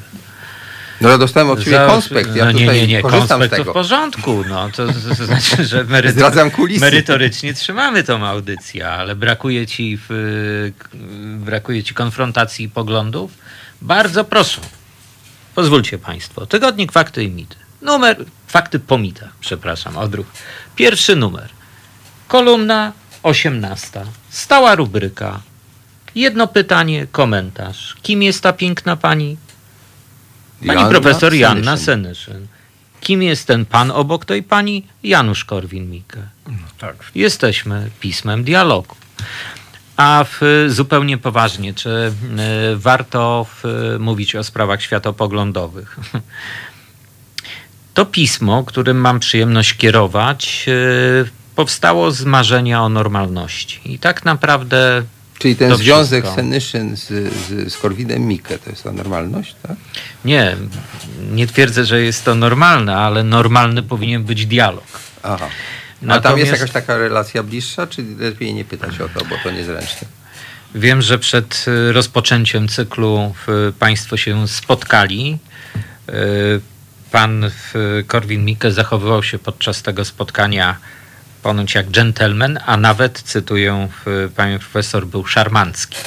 [1.02, 4.44] No ja dostałem od ciebie konspekt, ja no nie, nie, nie, konspekt w porządku.
[4.50, 4.88] No, to,
[5.26, 6.82] znaczy, że merytor- Zdradzam kulisy.
[6.82, 10.72] merytorycznie trzymamy tą audycję, ale brakuje ci, w,
[11.38, 13.32] brakuje ci konfrontacji poglądów.
[13.82, 14.62] Bardzo proszę.
[15.56, 16.46] Pozwólcie Państwo.
[16.46, 17.56] Tygodnik Fakty i Mity.
[17.82, 20.26] Numer, Fakty po mitach, przepraszam, odruch.
[20.76, 21.50] Pierwszy numer.
[22.28, 22.92] Kolumna
[23.24, 24.02] 18.
[24.30, 25.42] Stała rubryka.
[26.16, 27.96] Jedno pytanie, komentarz.
[28.02, 29.38] Kim jest ta piękna pani?
[30.60, 32.48] Pani Joanna profesor Joanna Senyszyn.
[33.02, 34.88] Kim jest ten pan obok tej pani?
[35.04, 36.22] Janusz Korwin-Mikke.
[36.78, 38.96] tak, Jesteśmy pismem dialogu.
[39.98, 43.64] A w, zupełnie poważnie, czy y, warto w,
[44.00, 45.98] mówić o sprawach światopoglądowych?
[47.94, 53.80] To pismo, którym mam przyjemność kierować, y, powstało z marzenia o normalności.
[53.86, 55.04] I tak naprawdę
[55.44, 56.42] Czyli ten związek wszystko.
[56.42, 59.78] Senyszyn z, z, z Korwinem Mikke, to jest ta normalność, tak?
[60.26, 60.56] nie,
[61.32, 64.84] nie twierdzę, że jest to normalne, ale normalny powinien być dialog.
[65.24, 65.46] Aha.
[65.46, 69.36] A tam Natomiast- jest jakaś taka relacja bliższa, czy lepiej nie pytać o to, bo
[69.44, 70.08] to niezręczne?
[70.76, 73.34] Wiem, że przed y, rozpoczęciem cyklu
[73.70, 75.38] y, Państwo się spotkali.
[76.10, 76.62] Y,
[77.12, 77.50] Pan y,
[78.08, 80.78] Korwin-Mikke zachowywał się podczas tego spotkania
[81.44, 83.88] ponoć jak dżentelmen, a nawet, cytuję
[84.36, 85.98] panią profesor, był szarmancki.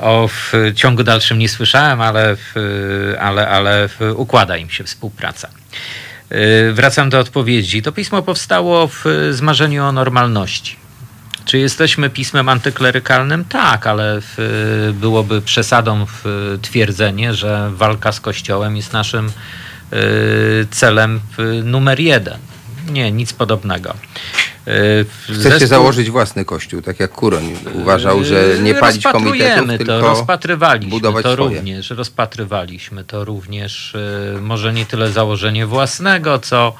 [0.00, 2.36] O w ciągu dalszym nie słyszałem, ale,
[3.20, 5.48] ale, ale układa im się współpraca.
[6.32, 7.82] Y, Wracam do odpowiedzi.
[7.82, 10.76] To pismo powstało w zmarzeniu o normalności.
[11.44, 13.44] Czy jesteśmy pismem antyklerykalnym?
[13.44, 16.06] Tak, ale w, byłoby przesadą
[16.62, 19.26] twierdzenie, że walka z Kościołem jest naszym
[19.92, 22.49] y, celem y, numer jeden.
[22.88, 23.94] Nie, nic podobnego.
[24.68, 29.76] Y, Chcecie zespół- założyć własny kościół, tak jak Kuroń uważał, że nie palić komitetów, to,
[29.78, 31.56] tylko rozpatrywaliśmy budować to swoje.
[31.56, 36.74] również, rozpatrywaliśmy to również, y, może nie tyle założenie własnego, co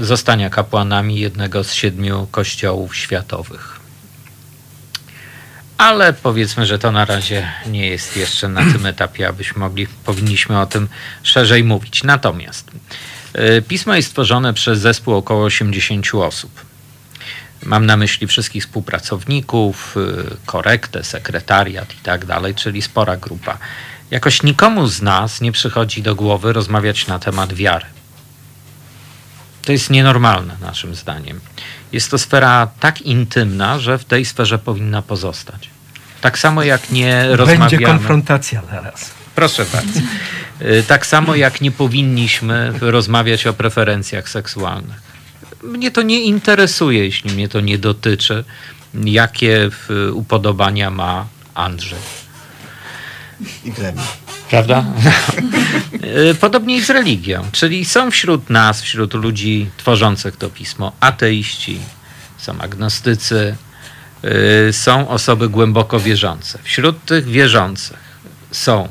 [0.00, 3.80] zostania kapłanami jednego z siedmiu kościołów światowych.
[5.78, 10.60] Ale powiedzmy, że to na razie nie jest jeszcze na tym etapie, abyśmy mogli, powinniśmy
[10.60, 10.88] o tym
[11.22, 12.04] szerzej mówić.
[12.04, 12.70] Natomiast
[13.68, 16.50] pismo jest stworzone przez zespół około 80 osób.
[17.64, 23.58] Mam na myśli wszystkich współpracowników, y, korektę, sekretariat i tak dalej, czyli spora grupa.
[24.10, 27.86] Jakoś nikomu z nas nie przychodzi do głowy rozmawiać na temat wiary.
[29.62, 31.40] To jest nienormalne, naszym zdaniem.
[31.92, 35.70] Jest to sfera tak intymna, że w tej sferze powinna pozostać.
[36.20, 37.70] Tak samo jak nie rozmawiamy.
[37.70, 39.10] Będzie konfrontacja zaraz.
[39.34, 40.00] Proszę bardzo.
[40.62, 45.12] Y, Tak samo jak nie powinniśmy rozmawiać o preferencjach seksualnych.
[45.62, 48.44] Mnie to nie interesuje, jeśli mnie to nie dotyczy,
[48.94, 49.70] jakie
[50.12, 51.98] upodobania ma Andrzej.
[53.64, 54.00] I glebie.
[54.50, 54.84] Prawda?
[56.30, 57.44] Y, Podobnie i z religią.
[57.52, 61.78] Czyli są wśród nas, wśród ludzi tworzących to pismo, ateiści,
[62.38, 63.56] są agnostycy,
[64.68, 66.58] y, są osoby głęboko wierzące.
[66.62, 67.98] Wśród tych wierzących
[68.50, 68.88] są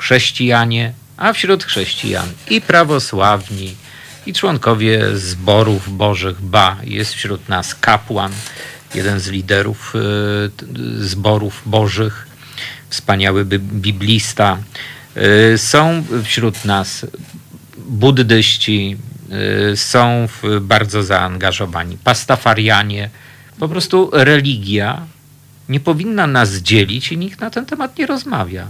[0.00, 3.74] chrześcijanie, a wśród chrześcijan i prawosławni,
[4.26, 6.40] i członkowie zborów bożych.
[6.42, 8.32] Ba, jest wśród nas kapłan,
[8.94, 9.92] jeden z liderów
[10.56, 10.66] t-
[10.98, 12.26] zborów bożych,
[12.90, 14.58] wspaniały biblista.
[15.54, 17.06] Y, Są wśród nas
[17.78, 18.96] buddyści,
[19.72, 20.28] y, są
[20.60, 21.98] bardzo zaangażowani.
[22.04, 23.10] Pastafarianie.
[23.58, 25.06] Po prostu religia
[25.68, 28.66] nie powinna nas dzielić i nikt na ten temat nie rozmawia.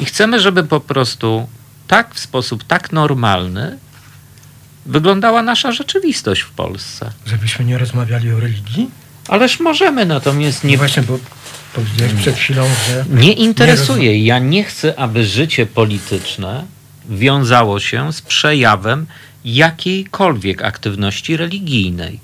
[0.00, 1.48] I chcemy, żeby po prostu
[1.88, 3.78] tak, w sposób tak normalny
[4.86, 7.10] wyglądała nasza rzeczywistość w Polsce.
[7.26, 8.90] Żebyśmy nie rozmawiali o religii?
[9.28, 11.18] Ależ możemy, natomiast Nie nie, właśnie, bo
[11.74, 14.24] powiedziałeś przed chwilą, że nie interesuje.
[14.24, 16.64] Ja nie chcę, aby życie polityczne
[17.08, 19.06] wiązało się z przejawem
[19.44, 22.20] jakiejkolwiek aktywności religijnej.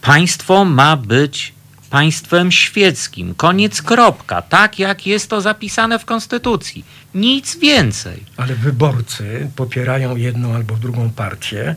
[0.00, 1.52] Państwo ma być
[1.92, 3.34] państwem świeckim.
[3.34, 4.42] Koniec, kropka.
[4.42, 6.84] Tak jak jest to zapisane w Konstytucji.
[7.14, 8.22] Nic więcej.
[8.36, 11.74] ale wyborcy popierają jedną albo drugą partię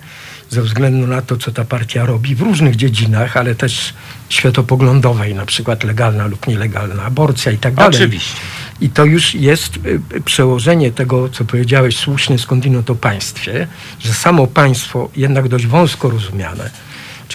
[0.49, 3.93] ze względu na to, co ta partia robi w różnych dziedzinach, ale też
[4.29, 7.95] światopoglądowej, na przykład legalna lub nielegalna aborcja i tak dalej.
[7.95, 8.35] Oczywiście.
[8.81, 9.77] I to już jest
[10.15, 13.67] y, przełożenie tego, co powiedziałeś słusznie skądinąd o państwie,
[13.99, 16.69] że samo państwo jednak dość wąsko rozumiane,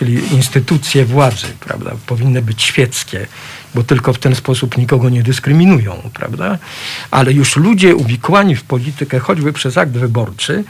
[0.01, 3.27] czyli instytucje władzy, prawda, powinny być świeckie,
[3.75, 6.59] bo tylko w ten sposób nikogo nie dyskryminują, prawda?
[7.11, 10.65] Ale już ludzie uwikłani w politykę, choćby przez akt wyborczy,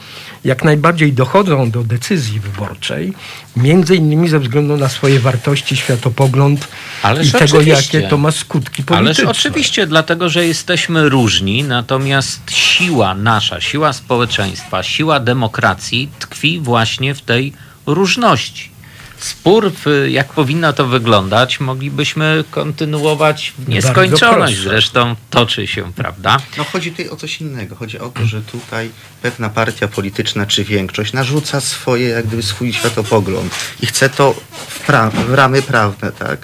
[0.45, 3.13] jak najbardziej dochodzą do decyzji wyborczej,
[3.57, 6.69] między innymi ze względu na swoje wartości, światopogląd
[7.03, 9.31] Ależ i tego, jakie to ma skutki Ależ polityczne.
[9.31, 17.23] oczywiście, dlatego że jesteśmy różni, natomiast siła nasza, siła społeczeństwa, siła demokracji tkwi właśnie w
[17.23, 17.53] tej
[17.87, 18.80] różności.
[19.21, 19.73] Spór,
[20.09, 24.59] jak powinno to wyglądać, moglibyśmy kontynuować w nieskończoność.
[24.59, 26.39] Zresztą toczy się, prawda?
[26.59, 27.77] No chodzi tutaj o coś innego.
[27.77, 28.91] Chodzi o to, że tutaj
[29.23, 34.35] pewna partia polityczna czy większość narzuca swoje, jak gdyby swój światopogląd i chce to
[34.69, 36.39] w, pra- w ramy prawne, tak?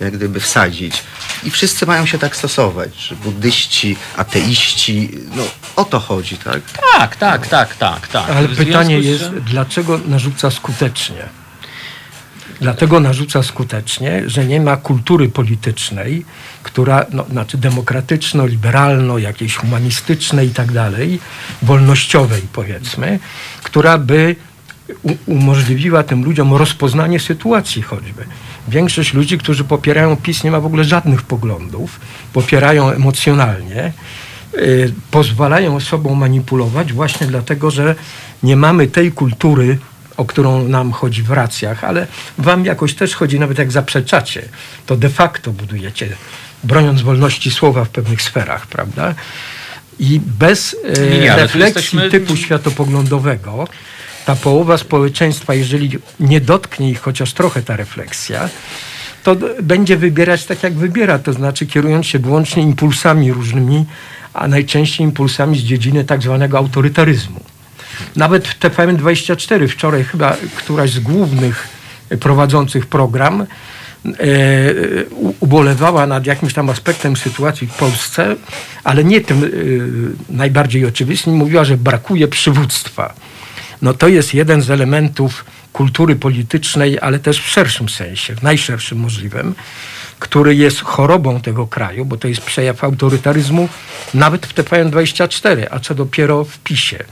[0.00, 1.02] Jak gdyby wsadzić.
[1.44, 5.42] I wszyscy mają się tak stosować, że buddyści, ateiści, no
[5.76, 6.60] o to chodzi, tak?
[6.98, 8.30] Tak, tak, tak, tak, tak.
[8.30, 11.28] Ale pytanie z jest, dlaczego narzuca skutecznie?
[12.60, 16.24] Dlatego narzuca skutecznie, że nie ma kultury politycznej,
[16.62, 21.20] która, no, znaczy demokratyczno, liberalno, jakiejś humanistycznej i tak dalej,
[21.62, 23.18] wolnościowej powiedzmy,
[23.62, 24.36] która by
[25.26, 28.24] umożliwiła tym ludziom rozpoznanie sytuacji choćby.
[28.68, 32.00] Większość ludzi, którzy popierają PiS, nie ma w ogóle żadnych poglądów,
[32.32, 33.92] popierają emocjonalnie,
[34.54, 37.94] y, pozwalają sobą manipulować właśnie dlatego, że
[38.42, 39.78] nie mamy tej kultury,
[40.16, 42.06] o którą nam chodzi w racjach, ale
[42.38, 44.42] wam jakoś też chodzi, nawet jak zaprzeczacie,
[44.86, 46.08] to de facto budujecie,
[46.64, 49.14] broniąc wolności słowa w pewnych sferach, prawda?
[49.98, 53.68] I bez e, Nie, nie, refleksji jesteśmy- typu światopoglądowego,
[54.26, 58.48] ta połowa społeczeństwa, jeżeli nie dotknie ich chociaż trochę ta refleksja,
[59.22, 63.84] to będzie wybierać tak, jak wybiera, to znaczy kierując się wyłącznie impulsami różnymi,
[64.34, 67.40] a najczęściej impulsami z dziedziny tak zwanego autorytaryzmu.
[68.16, 71.68] Nawet w TVN24 wczoraj chyba któraś z głównych
[72.20, 73.46] prowadzących program e,
[75.40, 78.36] ubolewała nad jakimś tam aspektem sytuacji w Polsce,
[78.84, 79.48] ale nie tym e,
[80.28, 81.34] najbardziej oczywistym.
[81.34, 83.14] Mówiła, że brakuje przywództwa.
[83.82, 88.98] No to jest jeden z elementów kultury politycznej, ale też w szerszym sensie, w najszerszym
[88.98, 89.54] możliwym,
[90.18, 93.68] który jest chorobą tego kraju, bo to jest przejaw autorytaryzmu
[94.14, 97.04] nawet w TVN24, a co dopiero w PiSie.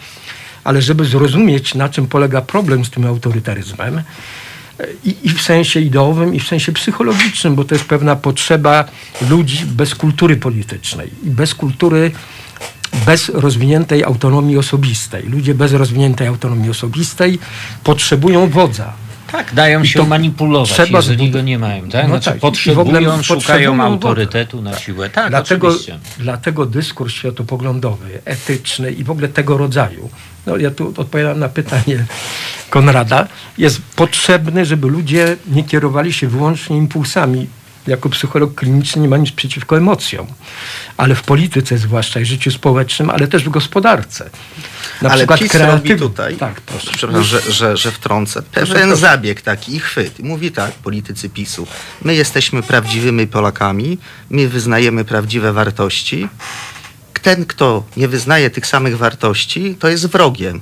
[0.64, 4.02] Ale żeby zrozumieć, na czym polega problem z tym autorytaryzmem, e,
[5.04, 8.84] i, i w sensie ideowym, i w sensie psychologicznym, bo to jest pewna potrzeba
[9.30, 12.10] ludzi bez kultury politycznej i bez kultury,
[13.06, 15.22] bez rozwiniętej autonomii osobistej.
[15.28, 17.38] Ludzie bez rozwiniętej autonomii osobistej
[17.84, 18.92] potrzebują wodza.
[19.33, 21.89] Tak, dają się to manipulować, trzeba jeżeli go nie mają.
[21.89, 22.03] Tak?
[22.03, 25.11] No Znaczy tak, potrzebują, szukają autorytetu na siłę.
[25.11, 25.99] Tak, dlatego, oczywiście.
[26.18, 30.11] dlatego dyskurs światopoglądowy, etyczny i w ogóle tego rodzaju,
[30.47, 32.05] no ja tu odpowiadam na pytanie
[32.70, 33.28] Konrada,
[33.59, 37.47] jest potrzebny, żeby ludzie nie kierowali się wyłącznie impulsami.
[37.87, 40.26] Jako psycholog kliniczny nie ma nic przeciwko emocjom,
[40.97, 44.30] ale w polityce zwłaszcza i życiu społecznym, ale też w gospodarce.
[45.03, 46.91] Na Ale przykład PiS kreatyw- tutaj, Tak, proszę.
[46.97, 48.97] przepraszam, że, że, że wtrącę, pewien proszę.
[48.97, 50.18] zabieg taki i chwyt.
[50.18, 51.66] Mówi tak, politycy PiSu,
[52.03, 53.99] my jesteśmy prawdziwymi Polakami,
[54.30, 56.28] my wyznajemy prawdziwe wartości.
[57.22, 60.61] Ten, kto nie wyznaje tych samych wartości, to jest wrogiem,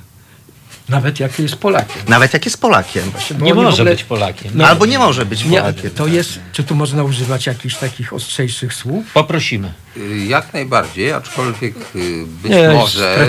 [0.91, 2.03] Nawet jak jest Polakiem.
[2.09, 3.13] nawet jak jest Polakiem.
[3.39, 4.53] Bo Nie może ogóle- być Polakiem.
[4.55, 5.91] No, Albo nie może być Nie, Polakiem.
[5.91, 9.05] to jest, czy tu można używać jakichś takich ostrzejszych słów?
[9.15, 9.73] Poprosimy.
[9.97, 13.29] Y, Jak najbardziej, aczkolwiek y, być Nie, już może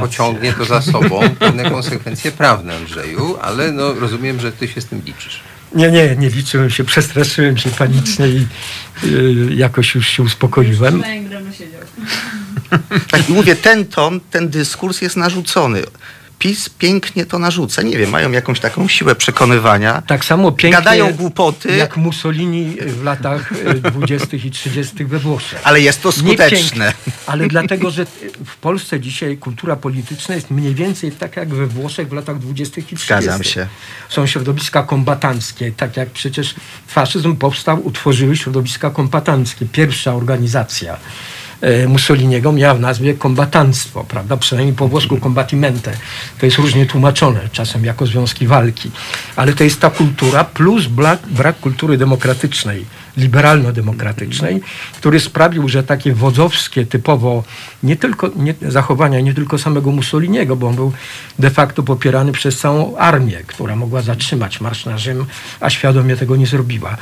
[0.00, 4.86] pociągnie to za sobą pewne konsekwencje prawne, Andrzeju, ale no, rozumiem, że ty się z
[4.86, 5.40] tym liczysz.
[5.74, 8.46] Nie, nie, nie liczyłem się, przestraszyłem się panicznie i
[9.04, 11.02] y, jakoś już się uspokoiłem.
[13.10, 15.82] Tak, i mówię, ten ton, ten dyskurs jest narzucony.
[16.44, 17.82] PiS pięknie to narzuca.
[17.82, 20.02] Nie wiem, mają jakąś taką siłę przekonywania.
[20.06, 24.36] Tak samo pięknie Gadają głupoty, jak Mussolini w latach y, 20.
[24.36, 25.04] i 30.
[25.04, 25.60] we Włoszech.
[25.64, 26.92] ale jest to skuteczne.
[27.26, 28.06] ale dlatego, że
[28.46, 32.80] w Polsce dzisiaj kultura polityczna jest mniej więcej taka jak we Włoszech w latach 20.
[32.80, 33.06] i 30.
[33.06, 33.66] Zgadzam się.
[34.08, 36.54] Są środowiska kombatanckie, tak jak przecież
[36.86, 39.66] faszyzm powstał, utworzyły środowiska kombatanckie.
[39.72, 40.98] Pierwsza organizacja e,
[41.88, 44.36] Mussoliniego miała w nazwie kombatanstwo, prawda?
[44.36, 45.92] Przynajmniej po włosku combattimente.
[46.38, 48.90] To jest różnie tłumaczone, czasem jako związki walki.
[49.36, 52.84] Ale to jest ta kultura plus brak, brak kultury demokratycznej,
[53.16, 54.60] liberalno-demokratycznej,
[54.96, 57.44] który sprawił, że takie wodzowskie typowo
[57.82, 60.92] nie tylko nie, zachowania nie tylko samego Mussoliniego, bo on był
[61.38, 65.26] de facto popierany przez całą armię, która mogła zatrzymać marsz na Rzym,
[65.60, 66.96] a świadomie tego nie zrobiła.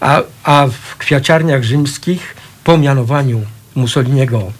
[0.00, 2.34] A, a w kwiaciarniach rzymskich
[2.64, 3.42] po mianowaniu
[3.74, 4.52] Mussoliniego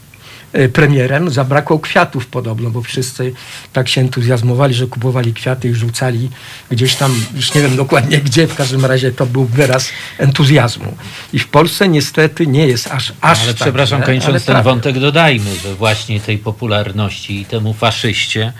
[0.52, 3.32] e, premierem, zabrakło kwiatów podobno, bo wszyscy
[3.72, 6.30] tak się entuzjazmowali, że kupowali kwiaty i rzucali
[6.70, 10.96] gdzieś tam, już nie wiem dokładnie gdzie, w każdym razie to był wyraz entuzjazmu.
[11.32, 14.46] I w Polsce niestety nie jest aż, aż Ale tak przepraszam, źle, kończąc ale ten
[14.46, 14.64] prawie.
[14.64, 18.52] wątek, dodajmy, że właśnie tej popularności i temu faszyście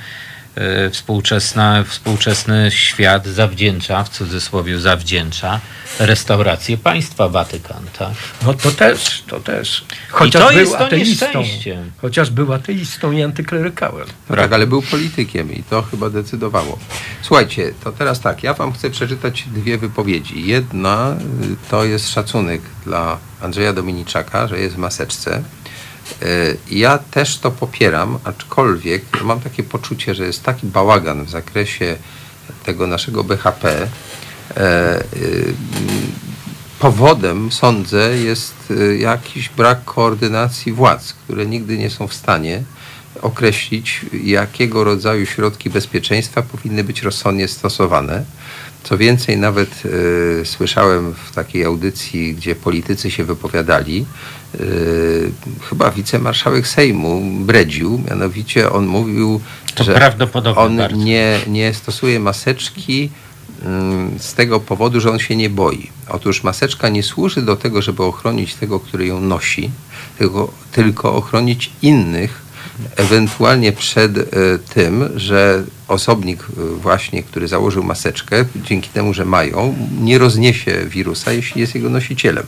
[0.90, 5.60] współczesna, współczesny świat zawdzięcza, w cudzysłowie zawdzięcza,
[5.98, 7.82] restaurację państwa Watykan.
[7.98, 8.12] Tak?
[8.46, 9.84] No to też, to też.
[10.10, 11.42] Chociaż to był jest to ateistą.
[12.00, 14.06] Chociaż był ateistą i antyklerykałem.
[14.30, 16.78] No tak, ale był politykiem i to chyba decydowało.
[17.22, 20.46] Słuchajcie, to teraz tak, ja wam chcę przeczytać dwie wypowiedzi.
[20.46, 25.42] Jedna y, to jest szacunek dla Andrzeja Dominiczaka, że jest w maseczce.
[26.22, 31.96] Y, Ja też to popieram, aczkolwiek mam takie poczucie, że jest taki bałagan w zakresie
[32.64, 33.88] tego naszego BHP.
[34.56, 35.54] e, y,
[36.78, 42.62] Powodem, sądzę, jest y, jakiś brak koordynacji władz, które nigdy nie są w stanie
[43.22, 48.24] określić, jakiego rodzaju środki bezpieczeństwa powinny być rozsądnie stosowane.
[48.82, 54.06] Co więcej, nawet y, słyszałem w takiej audycji, gdzie politycy się wypowiadali,
[54.54, 55.30] y,
[55.68, 59.40] chyba wicemarszałek Sejmu bredził, mianowicie on mówił,
[59.74, 59.94] To że
[60.56, 60.96] on bardzo.
[60.96, 63.10] nie, nie stosuje maseczki
[63.64, 65.90] mm, z tego powodu, że on się nie boi.
[66.08, 69.70] Otóż maseczka nie służy do tego, żeby ochronić tego, który ją nosi,
[70.18, 72.42] tylko, tylko ochronić innych,
[72.96, 74.24] ewentualnie przed e,
[74.74, 81.32] tym, że osobnik e, właśnie, który założył maseczkę, dzięki temu, że mają, nie rozniesie wirusa,
[81.32, 82.46] jeśli jest jego nosicielem.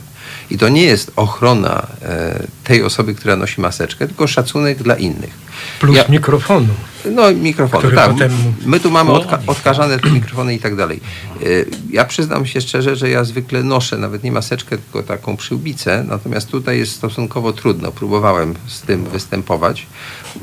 [0.49, 5.51] I to nie jest ochrona e, tej osoby, która nosi maseczkę, tylko szacunek dla innych.
[5.79, 6.67] Plus Ja- mikrofonu.
[7.11, 8.11] no, mikrofony, Który tak.
[8.11, 8.31] potem
[8.65, 10.99] My tu mamy odka- odkażane te mikrofony i tak dalej.
[11.43, 16.03] Y, Ja przyznam się szczerze, że ja zwykle noszę nawet nie maseczkę, tylko taką przyłbicę,
[16.07, 17.91] natomiast tutaj jest stosunkowo trudno.
[17.91, 19.85] Próbowałem z tym występować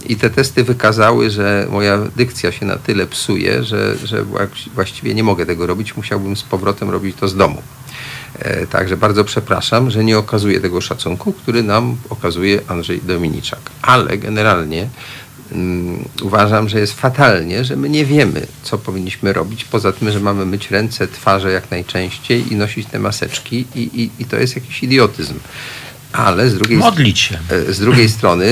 [0.07, 5.15] i te testy wykazały, że moja dykcja się na tyle psuje, że, że właś- właściwie
[5.15, 5.97] nie mogę tego robić.
[5.97, 7.63] Musiałbym z powrotem robić to z domu.
[8.39, 13.61] E, Także bardzo przepraszam, że nie okazuję tego szacunku, który nam okazuje Andrzej Dominiczak.
[13.83, 14.89] Ale generalnie
[15.53, 20.21] mm, uważam, że jest fatalnie, że my nie wiemy, co powinniśmy robić, poza tym, że
[20.21, 24.55] mamy myć ręce, twarze jak najczęściej i nosić te maseczki i, i, i to jest
[24.55, 25.35] jakiś idiotyzm.
[26.13, 27.39] Ale z drugiej Modlić się.
[27.51, 28.45] E, Z drugiej strony,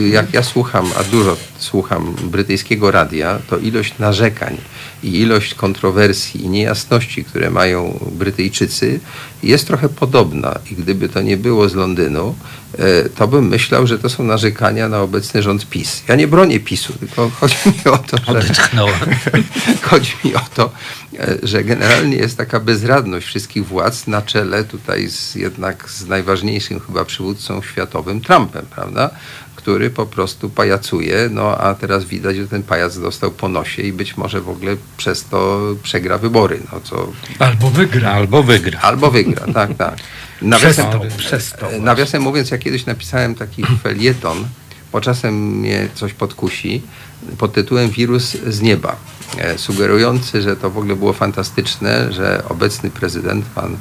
[0.00, 4.56] y, jak ja słucham, a dużo słucham brytyjskiego radia, to ilość narzekań
[5.02, 9.00] i ilość kontrowersji i niejasności, które mają Brytyjczycy,
[9.42, 10.58] jest trochę podobna.
[10.70, 12.34] I gdyby to nie było z Londynu,
[13.14, 16.02] to bym myślał, że to są narzekania na obecny rząd PiS.
[16.08, 18.42] Ja nie bronię PiSu, tylko chodzi mi o to, że...
[19.90, 20.72] Chodzi mi o to,
[21.18, 26.80] e, że generalnie jest taka bezradność wszystkich władz na czele tutaj z, jednak z najważniejszym
[26.80, 29.10] chyba przywódcą światowym, Trumpem, prawda?
[29.60, 33.92] Który po prostu pajacuje, no a teraz widać, że ten pajac dostał po nosie i
[33.92, 37.08] być może w ogóle przez to przegra wybory, no co...
[37.38, 38.10] Albo wygra.
[38.10, 38.80] Albo wygra.
[38.80, 39.96] Albo wygra, tak, tak.
[40.42, 41.68] Nawiasem, Przez to, przez to.
[41.80, 44.48] nawiasem mówiąc, ja kiedyś napisałem taki felieton,
[44.92, 46.82] bo czasem mnie coś podkusi,
[47.38, 48.96] pod tytułem Wirus z nieba,
[49.38, 53.76] e, sugerujący, że to w ogóle było fantastyczne, że obecny prezydent, pan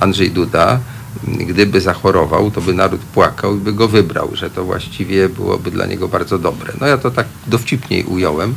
[0.00, 0.80] Andrzej Duda,
[1.24, 5.86] gdyby zachorował, to by naród płakał i by go wybrał, że to właściwie byłoby dla
[5.86, 6.72] niego bardzo dobre.
[6.80, 8.54] No ja to tak dowcipniej ująłem.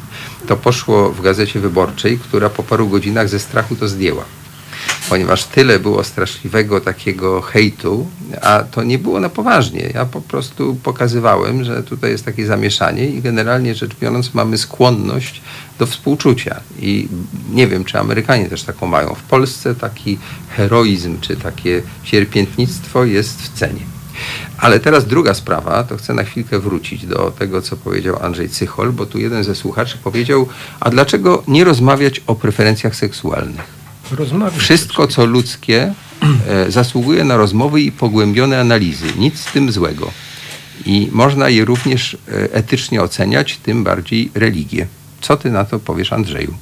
[0.47, 4.24] To poszło w Gazecie Wyborczej, która po paru godzinach ze strachu to zdjęła
[5.09, 8.07] ponieważ tyle było straszliwego takiego hejtu,
[8.41, 9.91] a to nie było na poważnie.
[9.93, 15.41] Ja po prostu pokazywałem, że tutaj jest takie zamieszanie i generalnie rzecz biorąc mamy skłonność
[15.79, 16.59] do współczucia.
[16.79, 17.07] I
[17.51, 19.15] nie wiem, czy Amerykanie też taką mają.
[19.15, 20.17] W Polsce taki
[20.49, 23.81] heroizm, czy takie cierpiętnictwo jest w cenie.
[24.57, 28.91] Ale teraz druga sprawa, to chcę na chwilkę wrócić do tego, co powiedział Andrzej Cychol,
[28.91, 30.47] bo tu jeden ze słuchaczy powiedział,
[30.79, 33.84] a dlaczego nie rozmawiać o preferencjach seksualnych?
[34.12, 34.60] Rozmawiać.
[34.60, 35.93] Wszystko, co ludzkie,
[36.47, 39.08] e, zasługuje na rozmowy i pogłębione analizy.
[39.18, 40.12] Nic z tym złego.
[40.86, 44.88] I można je również e, etycznie oceniać, tym bardziej religię.
[45.22, 46.53] Co ty na to powiesz, Andrzeju?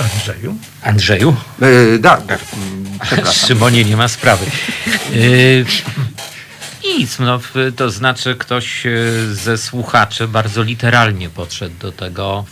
[0.00, 0.56] Andrzeju.
[0.82, 1.36] Andrzeju?
[1.62, 2.38] E, da, da,
[3.06, 3.48] przepraszam.
[3.48, 4.46] Szymonie nie ma sprawy.
[5.12, 5.64] Yy,
[6.84, 7.40] nic, no,
[7.76, 8.90] to znaczy ktoś e,
[9.32, 12.44] ze słuchaczy bardzo literalnie podszedł do tego,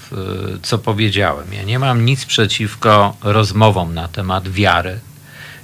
[0.62, 1.52] co powiedziałem.
[1.52, 5.00] Ja nie mam nic przeciwko rozmowom na temat wiary.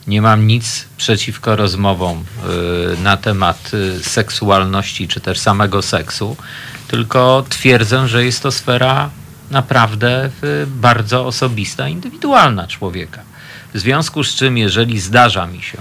[0.06, 2.24] Nie mam nic przeciwko rozmowom
[2.94, 6.36] y, na temat y, seksualności czy też samego seksu,
[6.88, 9.10] tylko twierdzę, że jest to sfera
[9.50, 10.30] naprawdę
[10.66, 13.22] bardzo osobista, indywidualna człowieka.
[13.74, 15.78] W związku z czym, jeżeli zdarza mi się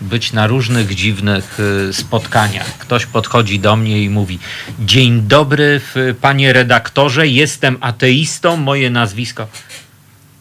[0.00, 4.38] być na różnych dziwnych y, spotkaniach, ktoś podchodzi do mnie i mówi:
[4.78, 5.80] Dzień dobry,
[6.20, 9.46] panie redaktorze, jestem ateistą, moje nazwisko.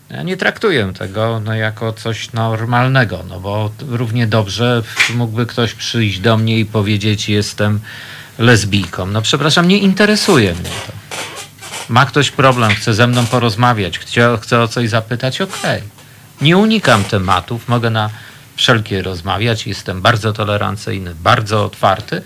[0.10, 4.84] Ja nie traktuję tego no, jako coś normalnego, no bo równie dobrze
[5.16, 7.80] mógłby ktoś przyjść do mnie i powiedzieć, jestem
[8.39, 9.06] lesbijką.
[9.06, 10.93] No przepraszam, nie interesuje mnie to.
[11.89, 15.82] Ma ktoś problem, chce ze mną porozmawiać, chce, chce o coś zapytać, okej.
[16.41, 18.10] Nie unikam tematów, mogę na
[18.56, 22.22] wszelkie rozmawiać, jestem bardzo tolerancyjny, bardzo otwarty,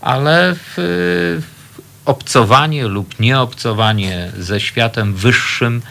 [0.00, 1.42] ale w,
[2.04, 5.82] obcowanie lub nieobcowanie ze światem wyższym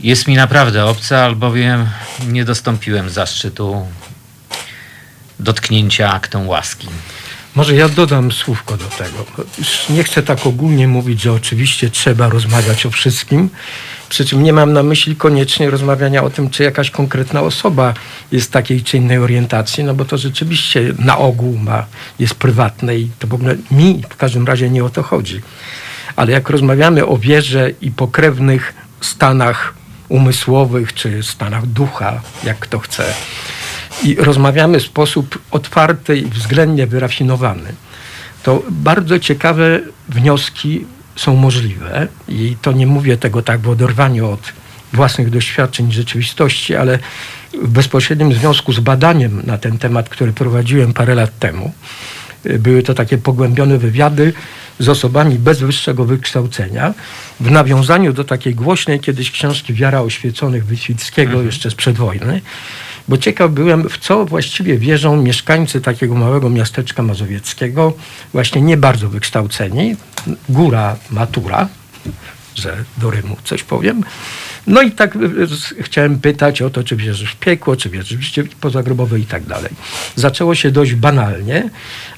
[0.00, 1.86] jest mi naprawdę obce, albowiem
[2.28, 3.86] nie dostąpiłem zaszczytu
[5.40, 6.88] dotknięcia aktą łaski.
[7.54, 9.26] Może ja dodam słówko do tego.
[9.90, 13.50] Nie chcę tak ogólnie mówić, że oczywiście trzeba rozmawiać o wszystkim.
[14.14, 17.94] Przy czym nie mam na myśli koniecznie rozmawiania o tym, czy jakaś konkretna osoba
[18.32, 21.86] jest takiej czy innej orientacji, no bo to rzeczywiście na ogół ma,
[22.18, 25.40] jest prywatne i to w ogóle mi w każdym razie nie o to chodzi.
[26.16, 29.74] Ale jak rozmawiamy o wierze i pokrewnych stanach
[30.08, 33.14] umysłowych czy stanach ducha, jak kto chce,
[34.02, 37.74] i rozmawiamy w sposób otwarty i względnie wyrafinowany,
[38.42, 40.86] to bardzo ciekawe wnioski
[41.16, 42.08] są możliwe.
[42.28, 44.52] I to nie mówię tego tak w oderwaniu od
[44.92, 46.98] własnych doświadczeń rzeczywistości, ale
[47.62, 51.72] w bezpośrednim związku z badaniem na ten temat, który prowadziłem parę lat temu.
[52.46, 54.32] Y, Były to takie pogłębione wywiady
[54.78, 56.94] z osobami bez wyższego wykształcenia
[57.40, 62.40] w nawiązaniu do takiej głośnej kiedyś książki Wiara Oświeconych Wyswickiego jeszcze sprzed wojny.
[63.08, 67.92] Bo ciekaw byłem, w co właściwie wierzą mieszkańcy takiego małego miasteczka mazowieckiego,
[68.32, 69.96] właśnie nie bardzo wykształceni,
[70.48, 71.68] góra matura,
[72.54, 74.04] że do Rymu coś powiem.
[74.66, 75.18] No i tak y,
[75.78, 79.24] y, chciałem pytać o to, czy wierzysz w piekło, czy wierzysz w życie pozagrobowe i
[79.24, 79.70] tak dalej.
[80.16, 81.70] Zaczęło się dość banalnie,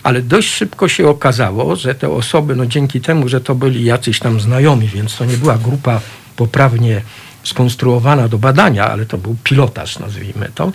[0.02, 4.18] ale dość szybko się okazało, że te osoby, no dzięki temu, że to byli jacyś
[4.18, 6.00] tam znajomi, więc to nie była grupa
[6.36, 7.02] poprawnie
[7.46, 10.72] skonstruowana do badania, ale to był pilotaż, nazwijmy to.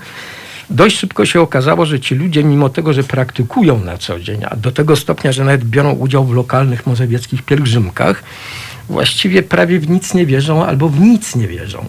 [0.70, 4.56] Dość szybko się okazało, że ci ludzie, mimo tego, że praktykują na co dzień, a
[4.56, 8.24] do tego stopnia, że nawet biorą udział w lokalnych mozewieckich pielgrzymkach,
[8.90, 11.86] właściwie prawie w nic nie wierzą albo w nic nie wierzą.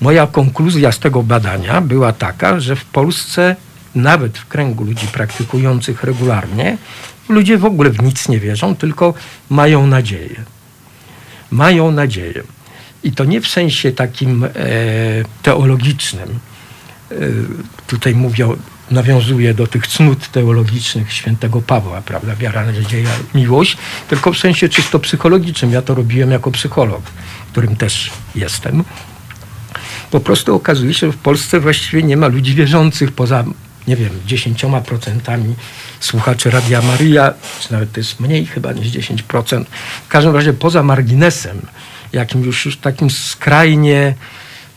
[0.00, 3.56] Moja konkluzja z tego badania była taka, że w Polsce
[3.94, 6.78] nawet w kręgu ludzi praktykujących regularnie,
[7.28, 9.14] ludzie w ogóle w nic nie wierzą, tylko
[9.50, 10.36] mają nadzieję.
[11.50, 12.42] Mają nadzieję.
[13.04, 14.48] I to nie w sensie takim e,
[15.42, 16.38] teologicznym.
[17.10, 17.14] E,
[17.86, 18.48] tutaj mówię,
[18.90, 23.76] nawiązuje do tych cnót teologicznych świętego Pawła, prawda, wiara, nadzieja, miłość,
[24.08, 25.72] tylko w sensie czysto psychologicznym.
[25.72, 27.02] Ja to robiłem jako psycholog,
[27.52, 28.84] którym też jestem.
[30.10, 33.44] Po prostu okazuje się, że w Polsce właściwie nie ma ludzi wierzących poza,
[33.88, 35.54] nie wiem, 10%
[36.00, 39.64] słuchaczy Radia Maria, czy nawet to jest mniej chyba niż 10%.
[40.04, 41.60] W każdym razie poza marginesem,
[42.14, 44.14] jakim już, takim skrajnie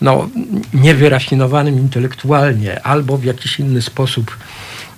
[0.02, 0.30] no,
[0.74, 4.38] niewyrafinowanym intelektualnie albo w jakiś inny sposób,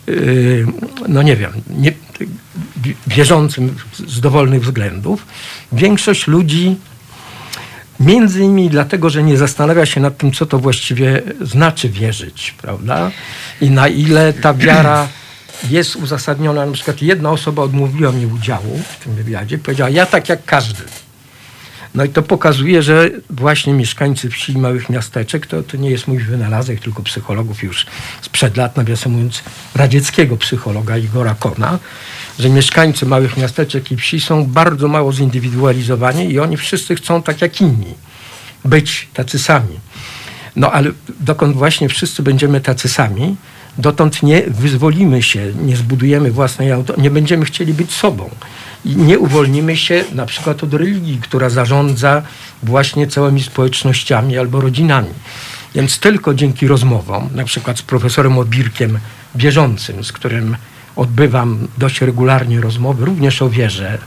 [0.08, 0.66] yy,
[1.08, 1.92] no nie wiem, nie,
[3.08, 3.76] wierzącym
[4.08, 5.26] z dowolnych względów,
[5.72, 6.76] większość ludzi
[8.00, 13.12] Między innymi dlatego, że nie zastanawia się nad tym, co to właściwie znaczy wierzyć, prawda?
[13.62, 15.08] I na ile ta wiara
[15.70, 16.66] jest uzasadniona.
[16.66, 20.84] Na przykład jedna osoba odmówiła mi udziału w tym wywiadzie, powiedziała, ja tak jak każdy.
[21.96, 26.08] No i to pokazuje, że właśnie mieszkańcy wsi i małych miasteczek, to, to nie jest
[26.08, 27.86] mój wynalazek, tylko psychologów już
[28.22, 29.44] sprzed lat, nawiasem mówiąc,
[29.76, 31.80] radzieckiego psychologa Igora Kona,
[32.40, 37.42] że mieszkańcy małych miasteczek i wsi są bardzo mało zindywidualizowani i oni wszyscy chcą tak
[37.42, 37.94] jak inni
[38.66, 39.80] być tacy sami.
[40.56, 43.36] No ale dokąd właśnie wszyscy będziemy tacy sami,
[43.80, 48.30] dotąd nie wyzwolimy się, nie zbudujemy własnej auto, nie będziemy chcieli być sobą.
[48.86, 52.22] I nie uwolnimy się na przykład od religii, która zarządza
[52.64, 55.10] właśnie całymi społecznościami albo rodzinami.
[55.76, 59.00] Więc tylko dzięki rozmowom, na przykład z profesorem Obirkiem
[59.36, 60.58] wierzącym, z którym
[60.96, 63.98] odbywam dość regularnie rozmowy, również o wierze,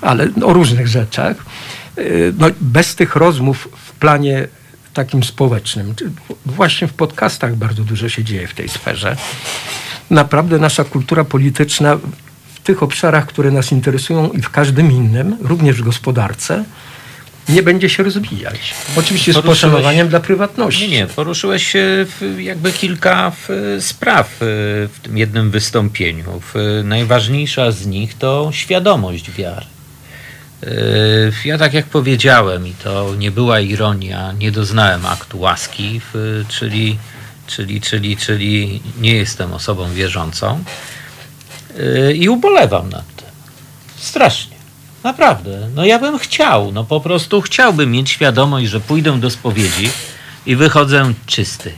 [0.00, 1.36] ale o różnych rzeczach.
[1.98, 4.48] Y, no, bez tych rozmów w planie
[4.94, 5.94] takim społecznym,
[6.46, 9.16] właśnie w podcastach bardzo dużo się dzieje w tej sferze.
[10.10, 11.96] Naprawdę nasza kultura polityczna
[12.54, 16.64] w tych obszarach, które nas interesują i w każdym innym, również w gospodarce,
[17.48, 18.74] nie będzie się rozwijać.
[18.96, 20.82] Oczywiście z poszanowaniem dla prywatności.
[20.82, 21.72] Nie, nie, poruszyłeś
[22.38, 23.32] jakby kilka
[23.80, 26.40] spraw w tym jednym wystąpieniu.
[26.84, 29.66] Najważniejsza z nich to świadomość wiary.
[31.44, 36.00] Ja tak jak powiedziałem, i to nie była ironia, nie doznałem aktu łaski,
[36.48, 36.98] czyli,
[37.46, 40.64] czyli, czyli, czyli nie jestem osobą wierzącą
[42.14, 43.28] i ubolewam nad tym.
[43.96, 44.56] Strasznie.
[45.04, 45.68] Naprawdę.
[45.74, 49.90] No ja bym chciał, no po prostu chciałbym mieć świadomość, że pójdę do spowiedzi
[50.46, 51.72] i wychodzę czysty.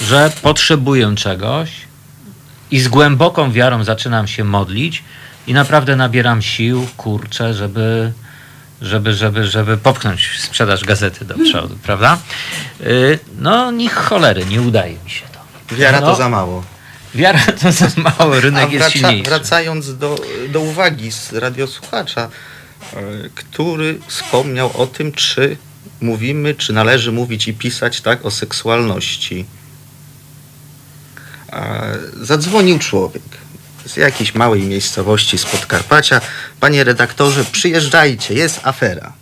[0.00, 1.70] Że potrzebuję czegoś
[2.70, 5.04] i z głęboką wiarą zaczynam się modlić
[5.46, 8.12] i naprawdę nabieram sił, kurczę, żeby,
[8.80, 12.18] żeby, żeby, żeby popchnąć sprzedaż gazety do przodu, prawda?
[12.80, 15.74] Y, no, niech cholery, nie udaje mi się to.
[15.76, 16.64] Wiara no, to za mało.
[17.14, 19.30] Wiara to za mało, rynek A jest wraca, silniejszy.
[19.30, 20.18] Wracając do,
[20.48, 22.28] do uwagi z radiosłuchacza,
[22.92, 22.96] e,
[23.34, 25.56] który wspomniał o tym, czy
[26.00, 29.44] mówimy, czy należy mówić i pisać tak o seksualności.
[32.20, 33.22] Zadzwonił człowiek
[33.86, 36.20] z jakiejś małej miejscowości z Podkarpacia.
[36.60, 39.12] Panie redaktorze, przyjeżdżajcie, jest afera.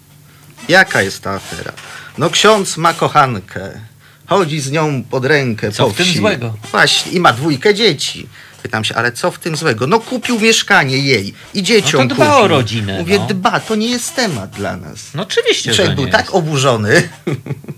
[0.68, 1.72] Jaka jest ta afera?
[2.18, 3.80] No ksiądz ma kochankę.
[4.26, 6.18] Chodzi z nią pod rękę Co po w tym wsi.
[6.18, 6.54] złego?
[6.70, 8.28] Właśnie, i ma dwójkę dzieci.
[8.62, 9.86] Pytam się, ale co w tym złego?
[9.86, 12.44] No kupił mieszkanie jej i dzieciom No to dba kupił.
[12.44, 13.26] o rodzinę, Mówię, no.
[13.26, 14.98] dba, to nie jest temat dla nas.
[15.14, 16.34] No oczywiście, Człowiek że był nie tak jest.
[16.34, 17.08] oburzony.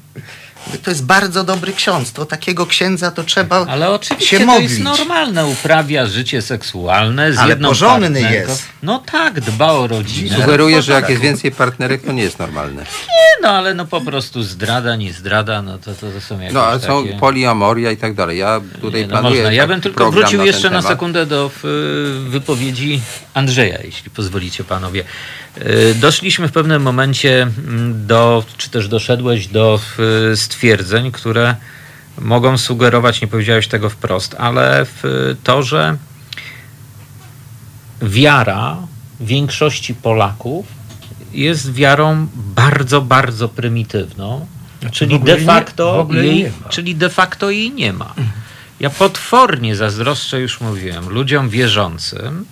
[0.83, 2.13] To jest bardzo dobry ksiądz.
[2.13, 4.71] To takiego księdza to trzeba Ale oczywiście się to modlić.
[4.71, 8.51] jest normalne, uprawia życie seksualne z Ale jedną porządny partnerką.
[8.51, 8.65] jest.
[8.83, 10.37] No tak, dba o rodzinę.
[10.37, 12.83] Sugeruje, że jak jest więcej partnerek, to nie jest normalne.
[12.83, 16.55] Nie, no ale no po prostu zdrada, nie zdrada, no to, to, to są jakieś
[16.55, 17.19] No, ale są takie...
[17.19, 18.39] poliamoria i tak dalej.
[18.39, 19.53] Ja tutaj Nie, no planuję można.
[19.53, 20.93] Ja taki bym tylko program wrócił na ten jeszcze na temat.
[20.93, 23.01] sekundę do y, wypowiedzi
[23.35, 25.05] Andrzeja, jeśli pozwolicie panowie.
[25.59, 29.81] Y, Doszliśmy w pewnym momencie mm, do, czy też doszedłeś do
[30.33, 31.57] y, stwierdzeń, które
[32.19, 35.03] mogą sugerować, nie powiedziałeś tego wprost, ale w
[35.45, 35.97] to, że
[38.03, 38.77] wiara
[39.21, 40.67] większości Polaków
[41.33, 44.47] jest wiarą bardzo, bardzo prymitywną,
[44.81, 46.69] Znaczy, czyli de jej nie- facto jej jej, nie ma.
[46.69, 48.15] czyli de facto jej nie ma.
[48.81, 52.45] Ja potwornie zazdroszczę, już mówiłem, ludziom wierzącym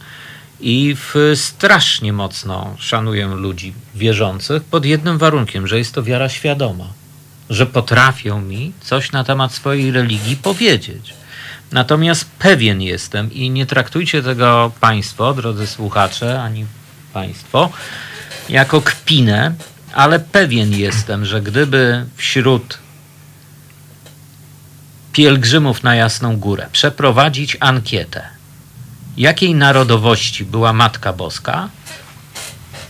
[0.61, 6.87] i w strasznie mocno szanuję ludzi wierzących pod jednym warunkiem, że jest to wiara świadoma,
[7.51, 11.15] że potrafią mi coś na temat swojej religii powiedzieć.
[11.73, 16.66] Natomiast pewien jestem i nie traktujcie tego Państwo, drodzy słuchacze, ani
[17.12, 17.70] Państwo,
[18.49, 19.55] jako kpinę,
[19.93, 22.79] ale pewien jestem, że gdyby wśród
[25.12, 28.23] pielgrzymów na Jasną Górę przeprowadzić ankietę,
[29.16, 31.69] jakiej narodowości była Matka Boska,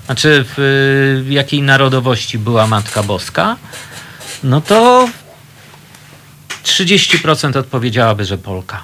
[0.06, 3.56] znaczy w, jakiej narodowości była Matka Boska,
[4.42, 5.08] no to
[6.64, 8.82] 30% odpowiedziałaby, że Polka.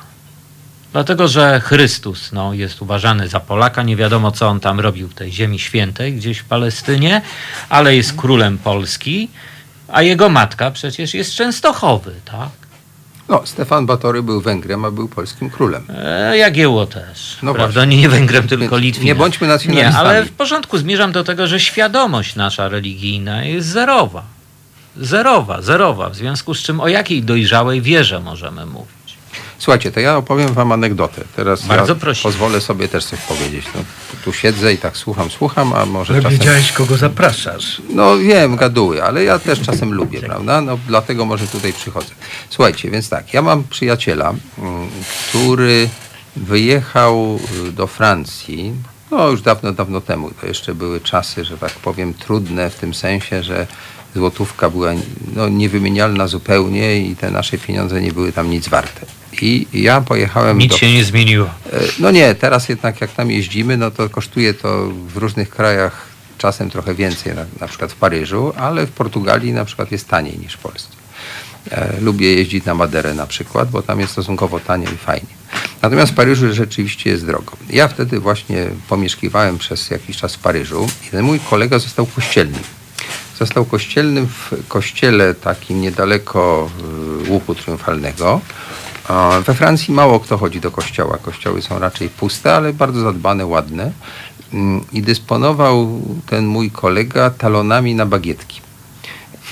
[0.92, 3.82] Dlatego, że Chrystus no, jest uważany za Polaka.
[3.82, 7.22] Nie wiadomo, co on tam robił w tej ziemi świętej, gdzieś w Palestynie,
[7.68, 9.28] ale jest królem Polski,
[9.88, 12.48] a jego matka przecież jest Częstochowy, tak?
[13.28, 15.86] No, Stefan Batory był Węgrem, a był polskim królem.
[16.04, 17.38] E, Jagiełło też.
[17.42, 17.72] No prawda?
[17.80, 17.96] właśnie.
[17.96, 19.06] Nie Węgrem, tylko Litwinem.
[19.06, 20.08] nie bądźmy Nie, nacjonalistami.
[20.08, 20.78] ale w porządku.
[20.78, 24.22] Zmierzam do tego, że świadomość nasza religijna jest zerowa.
[24.96, 26.10] Zerowa, zerowa.
[26.10, 28.94] W związku z czym o jakiej dojrzałej wierze możemy mówić?
[29.58, 31.24] Słuchajcie, to ja opowiem wam anegdotę.
[31.36, 33.64] Teraz Bardzo ja pozwolę sobie też coś powiedzieć.
[33.74, 33.80] No,
[34.24, 36.38] tu siedzę i tak słucham, słucham, a może No czasem...
[36.38, 37.82] wiedziałeś, kogo zapraszasz.
[37.90, 40.60] No wiem, gaduły, ale ja też czasem lubię, prawda?
[40.60, 42.14] No dlatego może tutaj przychodzę.
[42.50, 44.88] Słuchajcie, więc tak, ja mam przyjaciela, mm,
[45.28, 45.88] który
[46.36, 47.38] wyjechał
[47.68, 48.72] y, do Francji,
[49.10, 50.30] no już dawno, dawno temu.
[50.40, 53.66] To jeszcze były czasy, że tak powiem, trudne w tym sensie, że
[54.14, 54.92] złotówka była
[55.34, 59.06] no, niewymienialna zupełnie i te nasze pieniądze nie były tam nic warte.
[59.42, 60.78] I ja pojechałem Nic do...
[60.78, 61.46] się nie zmieniło.
[61.46, 66.06] E, No nie, teraz jednak jak tam jeździmy, no to kosztuje to w różnych krajach
[66.38, 70.38] czasem trochę więcej, na, na przykład w Paryżu, ale w Portugalii na przykład jest taniej
[70.38, 70.88] niż w Polsce.
[71.70, 75.26] E, lubię jeździć na Maderę na przykład, bo tam jest stosunkowo tanio i fajnie.
[75.82, 77.52] Natomiast w Paryżu rzeczywiście jest drogo.
[77.70, 82.62] Ja wtedy właśnie pomieszkiwałem przez jakiś czas w Paryżu i ten mój kolega został kościelnym.
[83.38, 86.70] Został kościelnym w kościele takim niedaleko
[87.26, 88.40] y, łupu triumfalnego.
[89.46, 91.18] We Francji mało kto chodzi do kościoła.
[91.18, 93.92] Kościoły są raczej puste, ale bardzo zadbane, ładne.
[94.52, 98.60] Mm, I dysponował ten mój kolega talonami na bagietki.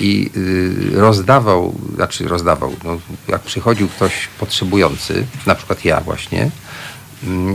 [0.01, 2.99] I y, rozdawał, znaczy rozdawał, no,
[3.29, 6.51] jak przychodził ktoś potrzebujący, na przykład ja właśnie,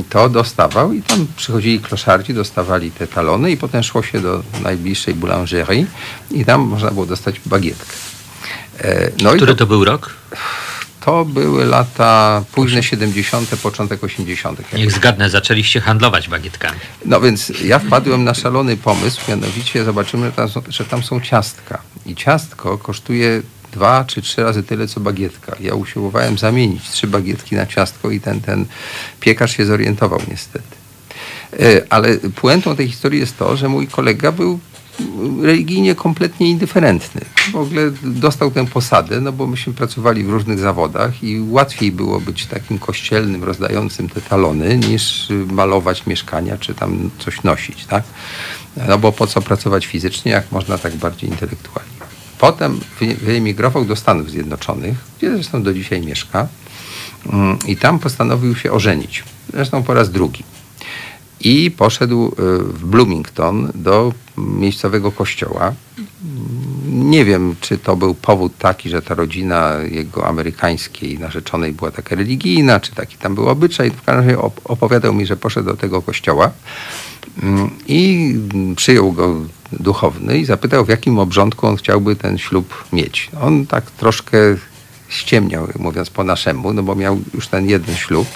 [0.09, 5.13] to dostawał i tam przychodzili kloszardzi, dostawali te talony i potem szło się do najbliższej
[5.13, 5.85] boulangerie
[6.31, 7.93] i tam można było dostać bagietkę.
[8.79, 10.13] E, No Który to, to był rok?
[11.05, 14.59] to były lata późne 70., początek 80.
[14.59, 16.79] jakoś Niech zgadnę, zaczęliście handlować bagietkami.
[17.05, 21.21] no więc ja wpadłem na szalony pomysł, mianowicie zobaczymy, że tam, są- że tam są
[21.21, 21.81] ciastka.
[22.05, 23.41] I ciastko kosztuje
[23.71, 25.55] dwa czy trzy razy tyle, co bagietka.
[25.59, 28.65] Ja usiłowałem zamienić trzy bagietki na ciastko i ten, ten
[29.19, 30.75] piekarz się zorientował niestety.
[31.59, 34.59] E, Ale puentą tej historii jest to, że mój kolega był
[35.41, 37.21] religijnie kompletnie indyferentny.
[37.51, 42.19] W ogóle dostał tę posadę, no bo myśmy pracowali w różnych zawodach i łatwiej było
[42.19, 48.03] być takim kościelnym, rozdającym te talony, niż malować mieszkania, czy tam coś nosić, tak?
[48.87, 51.97] No bo po co pracować fizycznie, jak można tak bardziej intelektualnie.
[52.39, 56.47] Potem wy- wyemigrował do Stanów Zjednoczonych, gdzie zresztą do dzisiaj mieszka
[57.33, 59.23] mm, i tam postanowił się ożenić.
[59.53, 60.43] Zresztą po raz drugi
[61.39, 62.33] i poszedł y,
[62.63, 65.73] w Bloomington do miejscowego kościoła.
[66.87, 72.15] Nie wiem, czy to był powód taki, że ta rodzina jego amerykańskiej narzeczonej była taka
[72.15, 73.91] religijna, czy taki tam był obyczaj.
[73.91, 76.53] W każdym razie op- opowiadał mi, że poszedł do tego kościoła mm,
[77.87, 79.35] i mm, przyjął go
[79.71, 83.29] duchowny i zapytał, w jakim obrządku on chciałby ten ślub mieć.
[83.41, 84.37] On tak troszkę
[85.09, 88.27] ściemniał, mówiąc po naszemu, no bo miał już ten jeden ślub.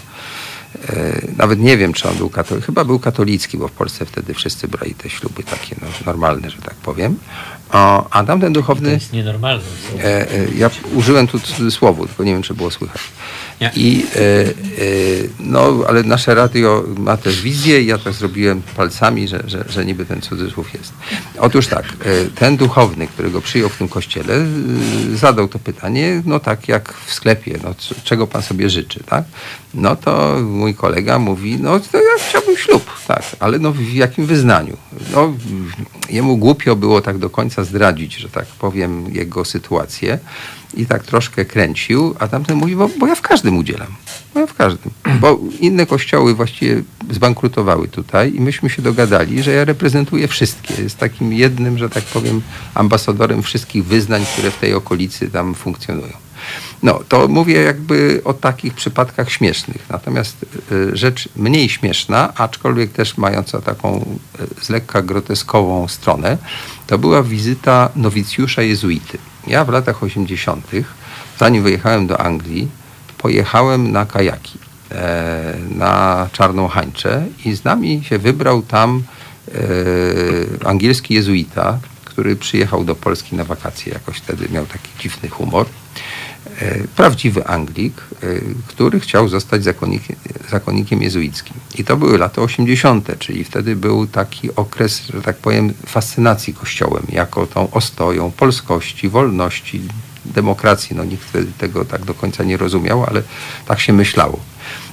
[0.90, 2.66] E, Nawet nie wiem, czy on był katolicki.
[2.66, 6.58] Chyba był katolicki, bo w Polsce wtedy wszyscy brali te śluby takie no, normalne, że
[6.58, 7.18] tak powiem.
[7.72, 9.64] O, a tamten To duchowny, jest nienormalne.
[10.00, 13.02] e, e, ja użyłem tu cudzysłowu, tylko nie wiem, czy było słychać.
[13.76, 14.52] I e, e,
[15.40, 19.86] no, ale nasze radio ma też wizję i ja tak zrobiłem palcami, że, że, że
[19.86, 20.94] niby ten cudzysłów jest.
[21.40, 24.46] Otóż tak, e, ten duchowny, który go przyjął w tym kościele,
[25.14, 29.24] zadał to pytanie, no tak jak w sklepie, no czego pan sobie życzy, tak?
[29.74, 34.26] No to mój kolega mówi, no to ja chciałbym ślub, tak, ale no w jakim
[34.26, 34.78] wyznaniu?
[35.14, 35.34] No,
[36.10, 40.20] jemu głupio było tak do końca zdradzić, że tak powiem, jego sytuację
[40.74, 43.88] i tak troszkę kręcił, a tamten mówi, bo, bo ja w każdym udzielam.
[44.34, 44.92] Bo ja w każdym.
[45.20, 50.84] Bo inne kościoły właściwie zbankrutowały tutaj i myśmy się dogadali, że ja reprezentuję wszystkie.
[50.84, 52.42] Jest takim jednym, że tak powiem,
[52.74, 56.14] ambasadorem wszystkich wyznań, które w tej okolicy tam funkcjonują.
[56.84, 59.86] No, to mówię jakby o takich przypadkach śmiesznych.
[59.90, 64.06] Natomiast y, rzecz mniej śmieszna, aczkolwiek też mająca taką
[64.60, 66.38] y, z lekka groteskową stronę,
[66.88, 69.18] to była wizyta nowicjusza jezuity.
[69.48, 70.72] Ja w latach 80.,
[71.40, 72.68] zanim wyjechałem do Anglii,
[73.18, 74.60] pojechałem na kajaki
[74.92, 79.04] e, na Czarną Hańczę i z nami się wybrał tam
[79.48, 83.94] e, angielski jezuita, który przyjechał do Polski na wakacje.
[83.94, 85.66] Jakoś wtedy miał taki dziwny humor.
[86.62, 88.28] E, prawdziwy Anglik, e,
[88.68, 90.16] który chciał zostać zakonnikiem,
[90.50, 91.54] zakonnikiem jezuickim.
[91.78, 97.04] I to były lata 80., czyli wtedy był taki okres, że tak powiem, fascynacji Kościołem,
[97.10, 99.82] jako tą ostoją polskości, wolności,
[100.26, 100.96] demokracji.
[100.96, 103.24] No nikt wtedy tego tak do końca nie rozumiał, ale
[103.66, 104.40] tak się myślało.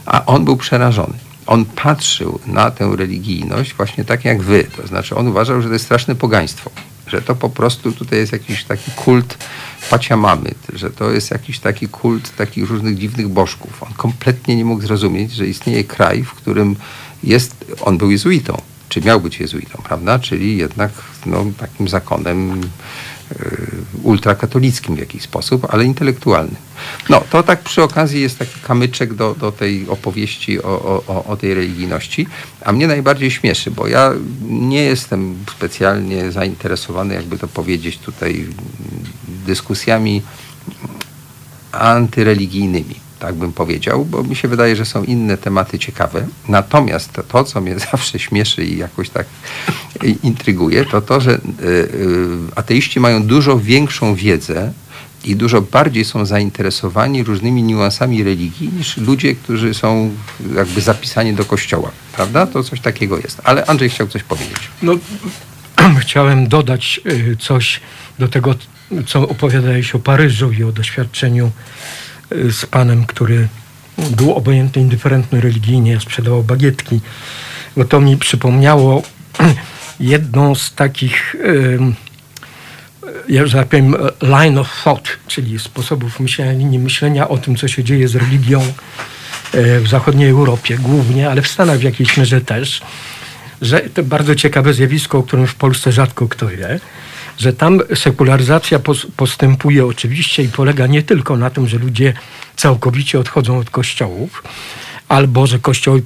[0.06, 1.14] A on był przerażony.
[1.46, 4.66] On patrzył na tę religijność właśnie tak jak wy.
[4.76, 6.70] To znaczy on uważał, że to jest straszne pogaństwo.
[7.08, 9.38] Że to po prostu tutaj jest jakiś taki kult
[9.90, 13.82] paciamamy, że to jest jakiś taki kult takich różnych dziwnych bożków.
[13.82, 16.76] On kompletnie nie mógł zrozumieć, że istnieje kraj, w którym
[17.24, 20.18] jest, on był jezuitą, czy miał być jezuitą, prawda?
[20.18, 20.90] Czyli jednak
[21.26, 22.60] no, takim zakonem
[24.02, 26.56] ultrakatolickim w jakiś sposób, ale intelektualnym.
[27.08, 31.36] No, to tak przy okazji jest taki kamyczek do, do tej opowieści o, o, o
[31.36, 32.26] tej religijności,
[32.64, 34.12] a mnie najbardziej śmieszy, bo ja
[34.48, 38.46] nie jestem specjalnie zainteresowany, jakby to powiedzieć tutaj,
[39.46, 40.22] dyskusjami
[41.72, 46.26] antyreligijnymi, tak bym powiedział, bo mi się wydaje, że są inne tematy ciekawe.
[46.48, 49.26] Natomiast to, to co mnie zawsze śmieszy i jakoś tak
[50.22, 51.88] intryguje, to to, że y, y,
[52.56, 54.72] ateiści mają dużo większą wiedzę
[55.24, 60.14] i dużo bardziej są zainteresowani różnymi niuansami religii niż ludzie, którzy są
[60.56, 61.90] jakby zapisani do kościoła.
[62.12, 62.46] Prawda?
[62.46, 63.40] To coś takiego jest.
[63.44, 64.58] Ale Andrzej chciał coś powiedzieć.
[64.82, 64.94] No,
[66.02, 67.80] chciałem dodać y, coś
[68.18, 68.54] do tego,
[69.06, 71.50] co opowiadałeś o Paryżu i o doświadczeniu
[72.30, 73.48] z panem, który
[73.98, 77.00] był obojętny, indyferentny religijnie, sprzedawał bagietki.
[77.76, 79.02] Bo to mi przypomniało
[80.00, 81.36] jedną z takich,
[83.28, 87.84] ja że tak powiem, line of thought, czyli sposobów myślenia, myślenia o tym, co się
[87.84, 88.62] dzieje z religią
[89.54, 92.80] y, w zachodniej Europie głównie, ale w Stanach w jakiejś mierze też,
[93.62, 96.80] że to bardzo ciekawe zjawisko, o którym w Polsce rzadko kto wie,
[97.38, 98.80] że tam sekularyzacja
[99.16, 102.12] postępuje oczywiście i polega nie tylko na tym, że ludzie
[102.56, 104.42] całkowicie odchodzą od kościołów,
[105.08, 106.02] albo że kościoły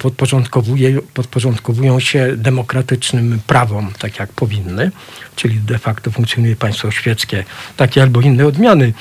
[1.13, 4.91] podporządkowują się demokratycznym prawom, tak jak powinny,
[5.35, 7.43] czyli de facto funkcjonuje państwo świeckie,
[7.77, 8.93] takie albo inne odmiany,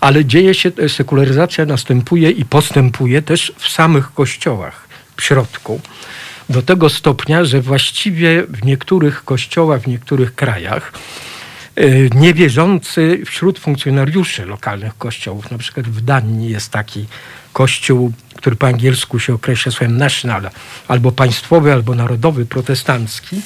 [0.00, 5.80] ale dzieje się, sekularyzacja następuje i postępuje też w samych kościołach, w środku.
[6.48, 10.92] Do tego stopnia, że właściwie w niektórych kościołach, w niektórych krajach,
[12.14, 15.50] niewierzący wśród funkcjonariuszy lokalnych kościołów.
[15.50, 17.06] Na przykład w Danii jest taki
[17.52, 20.50] kościół, który po angielsku się określa słowem national,
[20.88, 23.40] albo państwowy, albo narodowy, protestancki,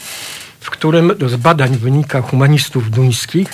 [0.60, 3.48] w którym z badań wynika humanistów duńskich,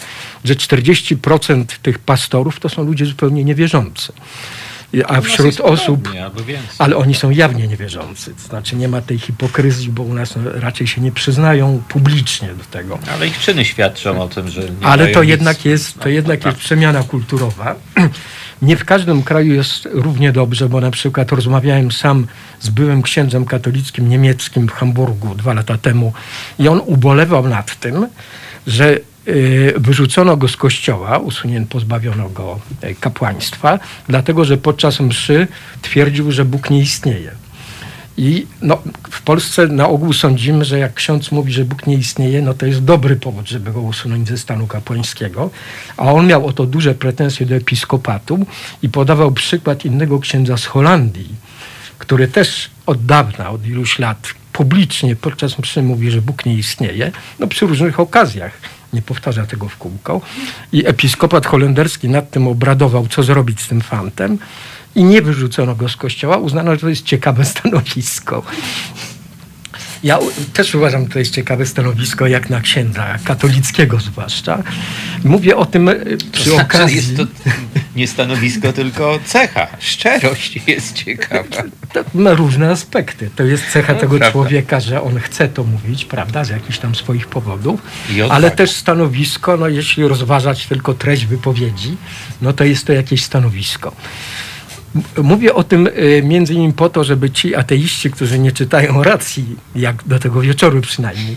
[0.45, 4.13] że 40% tych pastorów to są ludzie zupełnie niewierzący
[5.09, 6.09] a wśród osób,
[6.79, 8.35] ale oni są jawnie niewierzący.
[8.35, 12.65] To znaczy nie ma tej hipokryzji, bo u nas raczej się nie przyznają publicznie do
[12.65, 12.99] tego.
[13.15, 16.59] Ale ich czyny świadczą o tym, że nie Ale to jednak, jest, to jednak jest
[16.59, 17.75] przemiana kulturowa.
[18.63, 22.27] Nie w każdym kraju jest równie dobrze, bo na przykład rozmawiałem sam
[22.61, 26.13] z byłym księdzem katolickim niemieckim w Hamburgu dwa lata temu
[26.59, 28.07] i on ubolewał nad tym,
[28.67, 29.01] że
[29.77, 33.79] wyrzucono go z kościoła, usunięto, pozbawiono go e, kapłaństwa,
[34.09, 35.47] dlatego że podczas mszy
[35.83, 37.31] twierdził, że Bóg nie istnieje.
[38.17, 42.43] I no, w Polsce na ogół sądzimy, że jak ksiądz mówi, że Bóg nie istnieje,
[42.43, 45.51] no to jest dobry powód, żeby go usunąć ze stanu kapłańskiego.
[45.97, 48.47] A on miał o to duże pretensje do episkopatu
[48.83, 51.35] i podawał przykład innego księdza z Holandii,
[51.99, 57.13] który też od dawna, od iluś lat publicznie podczas mszy mówi, że Bóg nie istnieje,
[57.39, 58.53] no przy różnych okazjach
[58.93, 60.21] nie powtarza tego w kółko.
[60.73, 64.39] I episkopat holenderski nad tym obradował, co zrobić z tym fantem
[64.95, 66.37] i nie wyrzucono go z kościoła.
[66.37, 68.43] Uznano, że to jest ciekawe stanowisko.
[70.03, 70.19] Ja
[70.53, 74.63] też uważam, że to jest ciekawe stanowisko, jak na księdza katolickiego zwłaszcza.
[75.25, 75.95] Mówię o tym e,
[76.33, 76.97] przy to znaczy, okazji...
[76.97, 77.27] Jest to
[77.97, 79.67] nie stanowisko, tylko cecha.
[79.79, 81.63] Szczerość jest ciekawa.
[81.93, 83.31] To ma różne aspekty.
[83.37, 84.33] To jest cecha no, tego prawda.
[84.33, 87.81] człowieka, że on chce to mówić, prawda, z jakichś tam swoich powodów,
[88.31, 91.97] ale też stanowisko, no jeśli rozważać tylko treść wypowiedzi,
[92.43, 93.93] no to jest to jakieś stanowisko.
[95.23, 99.45] Mówię o tym y, między innymi po to, żeby ci ateiści, którzy nie czytają racji,
[99.75, 101.37] jak do tego wieczoru przynajmniej,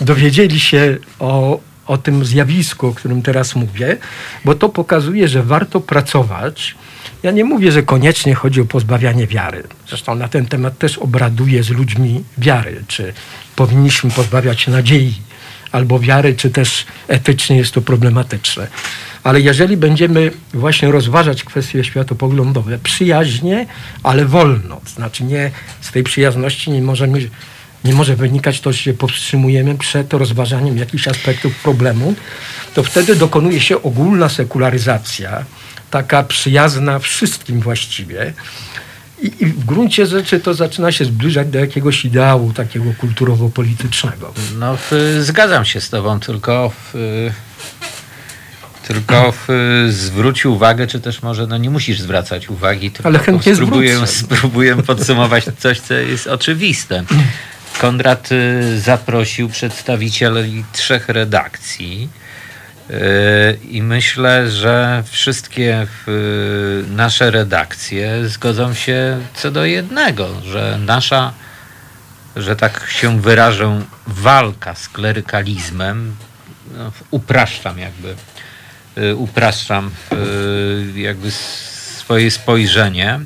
[0.00, 3.96] dowiedzieli się o, o tym zjawisku, o którym teraz mówię,
[4.44, 6.74] bo to pokazuje, że warto pracować.
[7.22, 9.62] Ja nie mówię, że koniecznie chodzi o pozbawianie wiary.
[9.88, 12.84] Zresztą na ten temat też obraduję z ludźmi wiary.
[12.88, 13.12] Czy
[13.56, 15.14] powinniśmy pozbawiać nadziei
[15.72, 18.66] albo wiary, czy też etycznie jest to problematyczne.
[19.24, 23.66] Ale jeżeli będziemy właśnie rozważać kwestie światopoglądowe przyjaźnie,
[24.02, 25.50] ale wolno, znaczy nie
[25.80, 27.28] z tej przyjazności nie możemy
[27.84, 32.14] nie może wynikać to, że się powstrzymujemy przed rozważaniem jakichś aspektów problemu,
[32.74, 35.44] to wtedy dokonuje się ogólna sekularyzacja
[35.90, 38.32] taka przyjazna wszystkim właściwie.
[39.22, 44.32] I, I w gruncie rzeczy to zaczyna się zbliżać do jakiegoś ideału takiego kulturowo-politycznego.
[44.58, 46.94] No, w, zgadzam się z tobą, tylko w,
[48.92, 49.48] tylko w,
[49.90, 54.12] zwróć uwagę, czy też może no nie musisz zwracać uwagi, tylko Ale chętnie spróbuję, zwrócę.
[54.12, 57.04] spróbuję podsumować coś, co jest oczywiste.
[57.80, 62.08] Konrad y, zaprosił przedstawicieli trzech redakcji
[62.90, 62.94] y,
[63.70, 65.86] i myślę, że wszystkie
[66.88, 71.32] nasze redakcje zgodzą się co do jednego, że nasza
[72.36, 76.16] że tak się wyrażę, walka z klerykalizmem,
[76.76, 78.14] no, upraszczam jakby,
[79.16, 79.90] upraszczam
[80.96, 83.20] y, jakby swoje spojrzenie,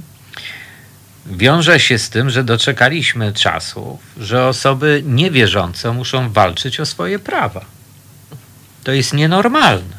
[1.27, 7.65] wiąże się z tym, że doczekaliśmy czasów, że osoby niewierzące muszą walczyć o swoje prawa.
[8.85, 9.97] To jest nienormalne.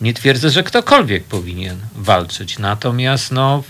[0.00, 3.62] Nie twierdzę, że ktokolwiek powinien walczyć, natomiast no,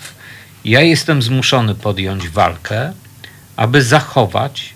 [0.65, 2.93] ja jestem zmuszony podjąć walkę,
[3.57, 4.75] aby zachować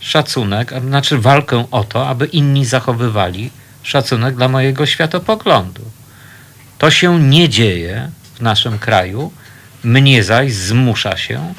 [0.00, 3.50] szacunek, znaczy walkę o to, aby inni zachowywali
[3.82, 5.82] szacunek dla mojego światopoglądu.
[6.78, 9.32] To się nie dzieje w naszym kraju,
[9.84, 11.54] mnie zaś zmusza się,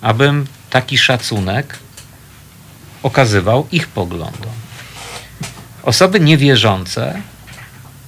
[0.00, 1.78] abym taki szacunek
[3.02, 4.52] okazywał ich poglądom.
[5.82, 7.22] Osoby niewierzące,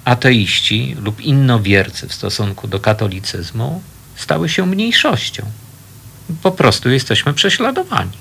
[0.05, 3.83] ateiści lub innowiercy w stosunku do katolicyzmu
[4.17, 5.47] stały się mniejszością
[6.43, 8.19] po prostu jesteśmy prześladowani.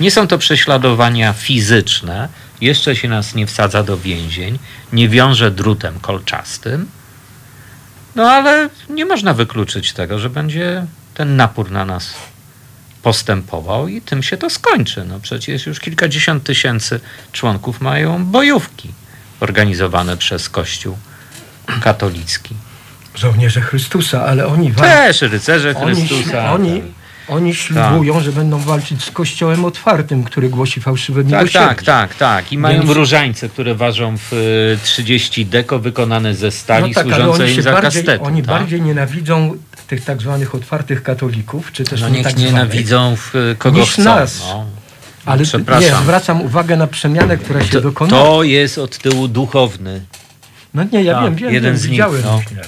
[0.00, 2.28] Nie są to prześladowania fizyczne,
[2.60, 4.58] jeszcze się nas nie wsadza do więzień,
[4.92, 6.88] nie wiąże drutem kolczastym,
[8.14, 12.14] no ale nie można wykluczyć tego, że będzie ten napór na nas
[13.02, 15.04] postępował i tym się to skończy.
[15.04, 17.00] No przecież już kilkadziesiąt tysięcy
[17.32, 18.88] członków mają bojówki
[19.40, 20.98] organizowane przez Kościół
[21.82, 22.54] katolicki.
[23.14, 24.72] Żołnierze Chrystusa, ale oni.
[24.74, 26.52] Też rycerze Oni, Chrystusa.
[26.52, 26.82] oni,
[27.30, 31.58] oni ślubują, że będą walczyć z kościołem otwartym, który głosi fałszywe Tak, miłosierdzie.
[31.58, 32.52] tak, tak, tak.
[32.52, 37.04] I mają Więc- różańce, które ważą w y, 30 deko, wykonane ze stali, No tak,
[37.06, 38.24] ale służące oni, im za bardziej, kastetu.
[38.24, 38.46] oni tak?
[38.50, 39.54] bardziej nienawidzą
[39.86, 43.80] tych tak zwanych otwartych katolików, czy też No nie niech tak nienawidzą w, y, kogo
[43.80, 44.04] niż chcą.
[44.04, 44.40] nas.
[44.48, 44.66] No.
[45.26, 45.42] Ale
[45.80, 48.22] nie, zwracam uwagę na przemianę, która się To, dokonała.
[48.24, 50.00] to jest od tyłu duchowny.
[50.74, 52.00] No nie, ja Tak, wiem, wiem, jeden z nich.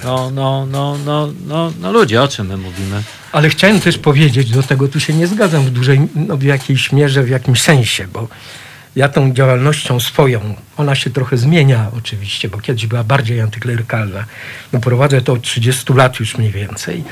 [0.03, 3.03] No, no, no, no, no, no, no ludzie, o czym my mówimy?
[3.31, 6.91] Ale chciałem też powiedzieć, do tego tu się nie zgadzam w dużej, no w jakiejś
[6.91, 8.27] mierze, w jakimś sensie, bo
[8.95, 14.25] ja tą działalnością swoją, ona się trochę zmienia oczywiście, bo kiedyś była bardziej antyklerykalna.
[14.73, 17.03] No prowadzę to od 30 lat już mniej więcej.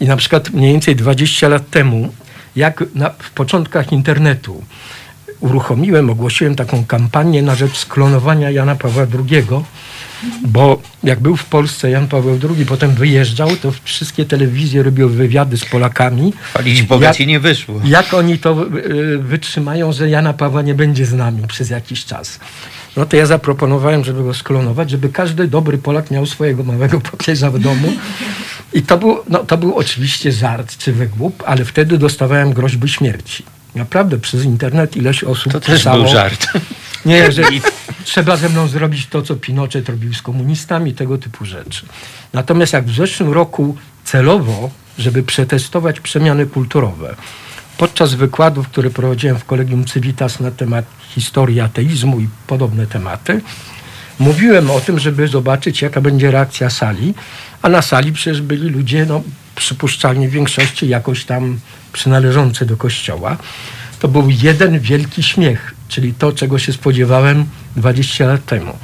[0.00, 2.12] I na przykład mniej więcej 20 lat temu,
[2.56, 4.64] jak na, w początkach internetu
[5.40, 9.44] uruchomiłem, ogłosiłem taką kampanię na rzecz sklonowania Jana Pawła II,
[10.42, 15.56] bo jak był w Polsce Jan Paweł II, potem wyjeżdżał, to wszystkie telewizje robiły wywiady
[15.56, 16.32] z Polakami.
[16.42, 17.80] Chwalić Boga Jak- nie wyszło.
[17.84, 22.40] Jak oni to y, wytrzymają, że Jana Pawła nie będzie z nami przez jakiś czas?
[22.96, 27.50] No to ja zaproponowałem, żeby go sklonować, żeby każdy dobry Polak miał swojego małego papieża
[27.50, 27.92] w domu.
[28.72, 33.44] I to był, no, to był oczywiście żart czy wygłup, ale wtedy dostawałem groźby śmierci.
[33.74, 36.46] Naprawdę przez internet ileś osób To też pisało, był żart.
[37.06, 37.42] nie, że
[38.04, 41.86] trzeba ze mną zrobić to, co Pinochet robił z komunistami, tego typu rzeczy.
[42.32, 47.16] Natomiast jak w zeszłym roku celowo, żeby przetestować przemiany kulturowe,
[47.78, 53.40] podczas wykładów, które prowadziłem w Kolegium Civitas na temat historii ateizmu i podobne tematy,
[54.18, 57.14] mówiłem o tym, żeby zobaczyć, jaka będzie reakcja sali,
[57.62, 59.22] a na sali przecież byli ludzie, no,
[59.54, 61.58] przypuszczalnie w większości jakoś tam
[61.94, 63.36] przynależący do kościoła.
[64.00, 67.46] To był jeden wielki śmiech, czyli to, czego się spodziewałem
[67.76, 68.78] 20 lat temu.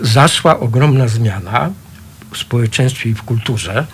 [0.00, 1.70] Zaszła ogromna zmiana
[2.32, 3.86] w społeczeństwie i w kulturze.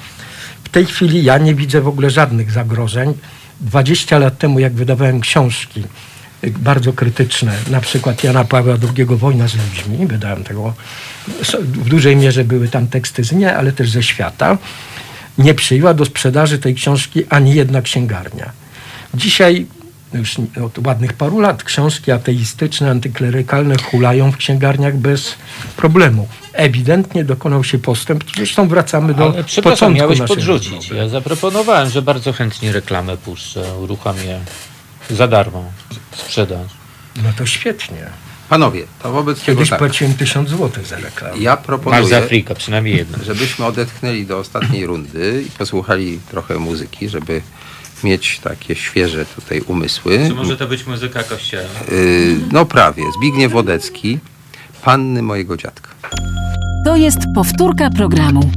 [0.64, 3.14] W tej chwili ja nie widzę w ogóle żadnych zagrożeń.
[3.60, 5.84] 20 lat temu, jak wydawałem książki
[6.44, 10.74] y, bardzo krytyczne, na przykład Jana Pawła II Wojna z ludźmi, wydałem tego,
[11.59, 14.59] w dużej mierze były tam teksty z nie, ale też ze świata,
[15.38, 18.52] nie przyjęła do sprzedaży tej książki ani jedna księgarnia.
[19.14, 19.66] Dzisiaj,
[20.14, 25.34] już od ładnych paru lat, książki ateistyczne, antyklerykalne hulają w księgarniach bez
[25.76, 26.28] problemu.
[26.52, 28.24] Ewidentnie dokonał się postęp.
[28.36, 30.72] Zresztą wracamy do Ale początku miałeś podrzucić.
[30.72, 30.96] rozmowy.
[30.96, 34.40] Ja zaproponowałem, że bardzo chętnie reklamę puszczę, uruchamię
[35.10, 35.64] za darmo
[36.16, 36.66] sprzedaż.
[37.16, 38.06] No to świetnie.
[38.53, 39.79] Panowie, to wobec tego Kiedyś tak.
[39.79, 41.39] płaciłem 1000 zł za reklamę.
[41.39, 43.19] Ja Masz z proponuję, Afrika, przynajmniej jedno.
[43.24, 47.43] żebyśmy odetchnęli do ostatniej rundy i posłuchali trochę muzyki, żeby
[48.05, 50.19] mieć takie świeże tutaj umysły.
[50.29, 51.81] Czy może to być muzyka kościelna?
[51.91, 53.03] Yy, no prawie.
[53.19, 54.19] Zbigniew Wodecki,
[54.83, 55.89] Panny mojego dziadka.
[56.85, 58.51] To jest powtórka programu.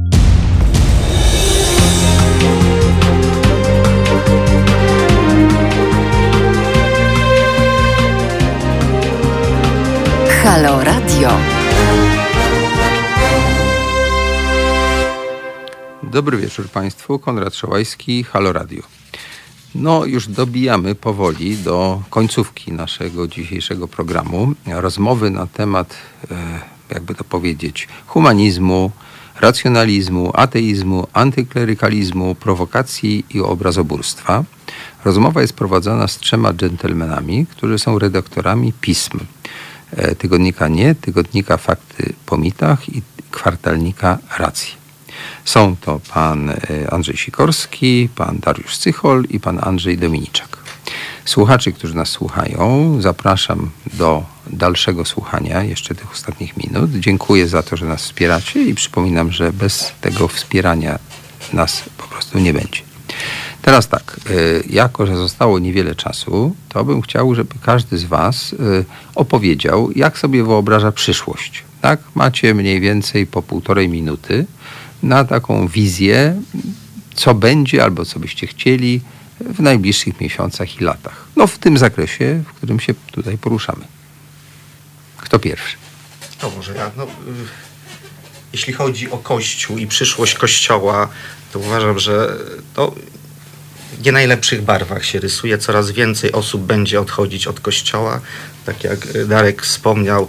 [10.46, 11.30] Halo Radio.
[16.02, 18.82] Dobry wieczór Państwu, Konrad Szołajski, Halo Radio.
[19.74, 24.52] No, już dobijamy powoli do końcówki naszego dzisiejszego programu.
[24.66, 25.96] Rozmowy na temat,
[26.30, 26.34] e,
[26.94, 28.90] jakby to powiedzieć, humanizmu,
[29.40, 34.44] racjonalizmu, ateizmu, antyklerykalizmu, prowokacji i obrazoburstwa.
[35.04, 39.18] Rozmowa jest prowadzona z trzema dżentelmenami, którzy są redaktorami pism.
[39.92, 44.74] E, tygodnika Nie, tygodnika Fakty po mitach i kwartalnika Racji.
[45.44, 46.56] Są to pan e,
[46.90, 50.56] Andrzej Sikorski, pan Dariusz Cychol i pan Andrzej Dominiczak.
[51.24, 56.90] Słuchaczy, którzy nas słuchają, zapraszam do dalszego słuchania jeszcze tych ostatnich minut.
[56.90, 60.98] Dziękuję za to, że nas wspieracie i przypominam, że bez tego wspierania
[61.52, 62.95] nas po prostu nie będzie.
[63.62, 64.32] Teraz tak, e,
[64.70, 68.84] jako że zostało niewiele czasu, to bym chciał, żeby każdy z Was e,
[69.14, 71.64] opowiedział, jak sobie wyobraża przyszłość.
[71.80, 72.00] Tak?
[72.14, 74.46] Macie mniej więcej po półtorej minuty
[75.02, 76.42] na taką wizję,
[77.14, 79.00] co będzie albo co byście chcieli
[79.40, 81.24] w najbliższych miesiącach i latach.
[81.36, 83.84] No w tym zakresie, w którym się tutaj poruszamy.
[85.16, 85.76] Kto pierwszy?
[86.38, 86.90] To może ja.
[86.96, 87.06] No, y,
[88.52, 91.08] jeśli chodzi o Kościół i przyszłość Kościoła,
[91.56, 92.36] to uważam, że
[92.74, 92.94] to
[94.04, 95.58] nie najlepszych barwach się rysuje.
[95.58, 98.20] Coraz więcej osób będzie odchodzić od Kościoła.
[98.66, 100.28] Tak jak Darek wspomniał,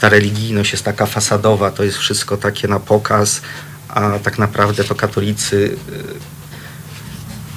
[0.00, 3.42] ta religijność jest taka fasadowa, to jest wszystko takie na pokaz,
[3.88, 5.76] a tak naprawdę to katolicy y,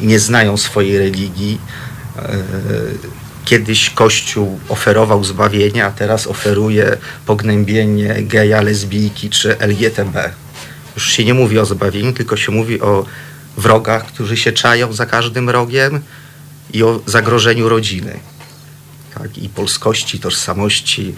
[0.06, 1.60] nie znają swojej religii.
[2.18, 3.16] Y,
[3.46, 10.45] kiedyś Kościół oferował zbawienie, a teraz oferuje pognębienie geja, lesbijki czy LGTB.
[10.96, 13.06] Już się nie mówi o zbawieniu, tylko się mówi o
[13.58, 16.00] wrogach, którzy się czają za każdym rogiem
[16.74, 18.20] i o zagrożeniu rodziny.
[19.14, 19.38] Tak?
[19.38, 21.16] I polskości, tożsamości,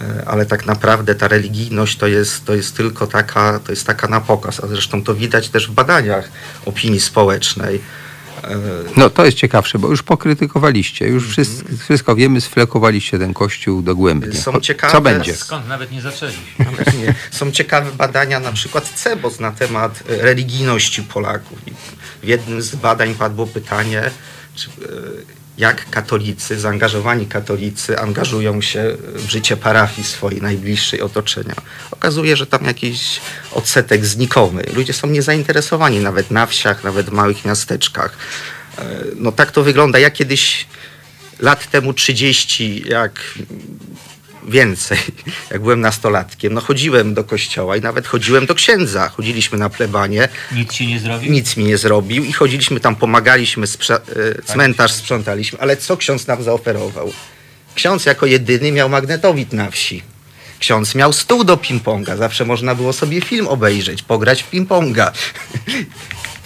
[0.00, 4.08] E, ale tak naprawdę ta religijność to jest, to jest tylko taka, to jest taka
[4.08, 6.30] na pokaz, a zresztą to widać też w badaniach
[6.66, 7.80] opinii społecznej.
[8.44, 8.58] E,
[8.96, 11.32] no to jest ciekawsze, bo już pokrytykowaliście, już mhm.
[11.32, 14.40] wszystko, wszystko wiemy, sflekowaliście ten kościół dogłębnie.
[14.40, 15.36] Są ciekawe, Co będzie?
[15.36, 16.66] Skąd nawet nie zaczęliśmy.
[17.30, 21.58] Są ciekawe badania, na przykład CEBOS na temat religijności Polaków.
[22.22, 24.10] W jednym z badań padło pytanie,
[24.54, 31.54] czy, e, jak katolicy, zaangażowani katolicy angażują się w życie parafii swojej, najbliższej otoczenia.
[31.90, 33.20] Okazuje, że tam jakiś
[33.52, 34.64] odsetek znikomy.
[34.74, 38.16] Ludzie są niezainteresowani nawet na wsiach, nawet w małych miasteczkach.
[38.78, 38.84] E,
[39.16, 39.98] no tak to wygląda.
[39.98, 40.66] Ja kiedyś
[41.40, 43.20] lat temu 30, jak
[44.48, 44.98] więcej,
[45.50, 46.54] jak byłem nastolatkiem.
[46.54, 49.08] No chodziłem do kościoła i nawet chodziłem do księdza.
[49.08, 50.28] Chodziliśmy na plebanie.
[50.52, 51.32] Nic ci nie zrobił?
[51.32, 54.00] Nic mi nie zrobił i chodziliśmy tam, pomagaliśmy, sprze-
[54.44, 55.58] cmentarz sprzątaliśmy.
[55.60, 57.12] Ale co ksiądz nam zaoferował?
[57.74, 60.02] Ksiądz jako jedyny miał magnetowid na wsi.
[60.58, 62.16] Ksiądz miał stół do ping-ponga.
[62.16, 65.10] Zawsze można było sobie film obejrzeć, pograć w ping-ponga.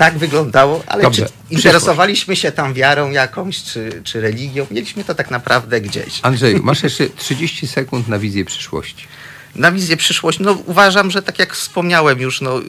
[0.05, 4.67] tak wyglądało, ale Dobrze, czy interesowaliśmy się tam wiarą jakąś, czy, czy religią?
[4.71, 6.21] Mieliśmy to tak naprawdę gdzieś.
[6.23, 9.07] Andrzej, masz jeszcze 30 sekund na wizję przyszłości.
[9.55, 12.61] Na wizję przyszłości, no uważam, że tak jak wspomniałem już, no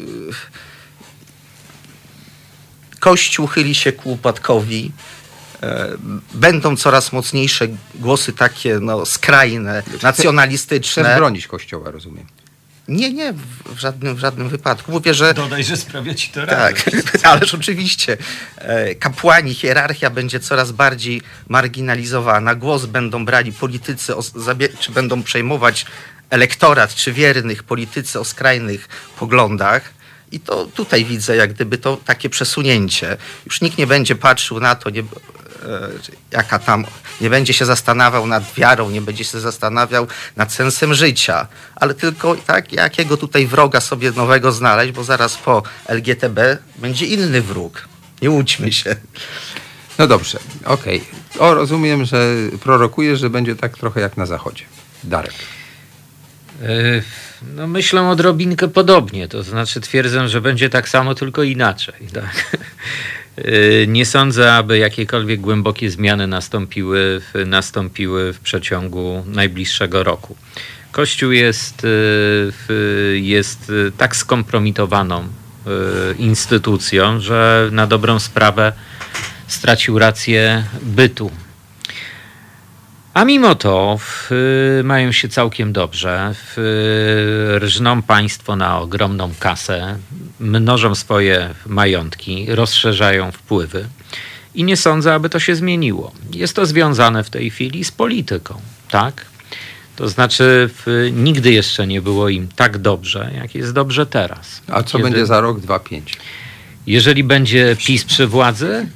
[2.99, 4.91] Kościół chyli się ku upadkowi.
[5.63, 5.89] E,
[6.33, 11.03] będą coraz mocniejsze głosy takie no, skrajne, nacjonalistyczne.
[11.03, 12.25] Chcesz bronić Kościoła, rozumiem.
[12.87, 13.33] Nie, nie,
[13.65, 14.91] w żadnym, w żadnym wypadku.
[14.91, 15.33] Mówię, że...
[15.33, 16.89] Dodaj, że sprawia ci to Tak,
[17.23, 18.17] ależ oczywiście.
[18.57, 22.55] E, kapłani, hierarchia będzie coraz bardziej marginalizowana.
[22.55, 24.13] Głos będą brali politycy,
[24.79, 25.85] czy będą przejmować
[26.29, 28.87] elektorat, czy wiernych politycy o skrajnych
[29.19, 29.93] poglądach.
[30.31, 33.17] I to tutaj widzę jak gdyby to takie przesunięcie.
[33.45, 35.03] Już nikt nie będzie patrzył na to, nie,
[36.31, 36.85] jaka tam,
[37.21, 42.35] nie będzie się zastanawiał nad wiarą, nie będzie się zastanawiał nad sensem życia, ale tylko
[42.35, 46.39] tak, jakiego tutaj wroga sobie nowego znaleźć, bo zaraz po LGTB
[46.75, 47.87] będzie inny wróg.
[48.21, 48.95] Nie łudźmy się.
[49.97, 51.01] No dobrze, okej.
[51.31, 51.47] Okay.
[51.47, 54.65] O, rozumiem, że prorokujesz, że będzie tak trochę jak na zachodzie.
[55.03, 55.33] Darek.
[56.61, 57.01] E,
[57.55, 62.07] no myślę odrobinkę podobnie, to znaczy twierdzę, że będzie tak samo, tylko inaczej.
[62.13, 62.57] Tak?
[63.39, 70.35] Y, nie sądzę, aby jakiekolwiek głębokie zmiany nastąpiły w, nastąpiły w przeciągu najbliższego roku.
[70.91, 75.27] Kościół jest, y, jest tak skompromitowaną y,
[76.17, 78.73] instytucją, że na dobrą sprawę
[79.47, 81.31] stracił rację bytu.
[83.13, 84.29] A mimo to w,
[84.83, 86.35] mają się całkiem dobrze.
[86.35, 89.97] W, rżną państwo na ogromną kasę,
[90.39, 93.85] mnożą swoje majątki, rozszerzają wpływy
[94.55, 96.11] i nie sądzę, aby to się zmieniło.
[96.31, 99.25] Jest to związane w tej chwili z polityką, tak?
[99.95, 104.61] To znaczy, w, nigdy jeszcze nie było im tak dobrze, jak jest dobrze teraz.
[104.67, 106.17] A co Kiedy- będzie za rok, dwa, pięć?
[106.87, 108.87] Jeżeli będzie PiS przy władzy,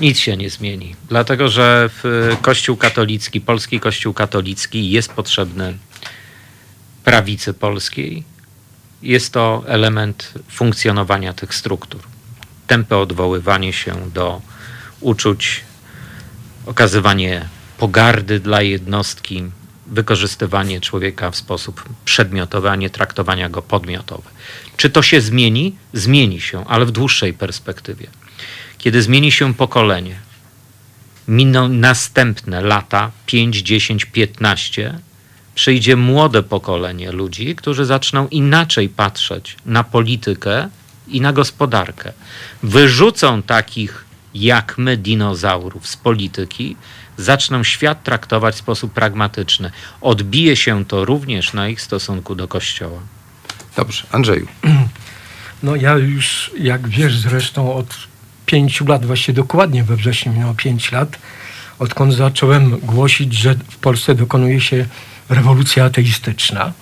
[0.00, 0.96] nic się nie zmieni.
[1.08, 5.78] Dlatego, że w Kościół katolicki, polski Kościół katolicki jest potrzebny
[7.04, 8.24] prawicy polskiej.
[9.02, 12.00] Jest to element funkcjonowania tych struktur.
[12.66, 14.42] Tępe odwoływanie się do
[15.00, 15.64] uczuć,
[16.66, 17.48] okazywanie
[17.78, 19.44] pogardy dla jednostki,
[19.86, 24.30] wykorzystywanie człowieka w sposób przedmiotowy, a nie traktowania go podmiotowy.
[24.76, 25.76] Czy to się zmieni?
[25.92, 28.06] Zmieni się, ale w dłuższej perspektywie.
[28.80, 30.14] Kiedy zmieni się pokolenie,
[31.28, 34.98] miną następne lata 5, 10, 15,
[35.54, 40.68] przyjdzie młode pokolenie ludzi, którzy zaczną inaczej patrzeć na politykę
[41.08, 42.12] i na gospodarkę.
[42.62, 44.04] Wyrzucą takich
[44.34, 46.76] jak my dinozaurów z polityki,
[47.16, 49.70] zaczną świat traktować w sposób pragmatyczny.
[50.00, 53.00] Odbije się to również na ich stosunku do Kościoła.
[53.76, 54.46] Dobrze, Andrzeju.
[55.62, 58.09] No ja już, jak wiesz zresztą, od
[58.50, 61.18] pięciu lat, właściwie dokładnie we wrześniu minęło pięć lat,
[61.78, 64.86] odkąd zacząłem głosić, że w Polsce dokonuje się
[65.28, 66.72] rewolucja ateistyczna.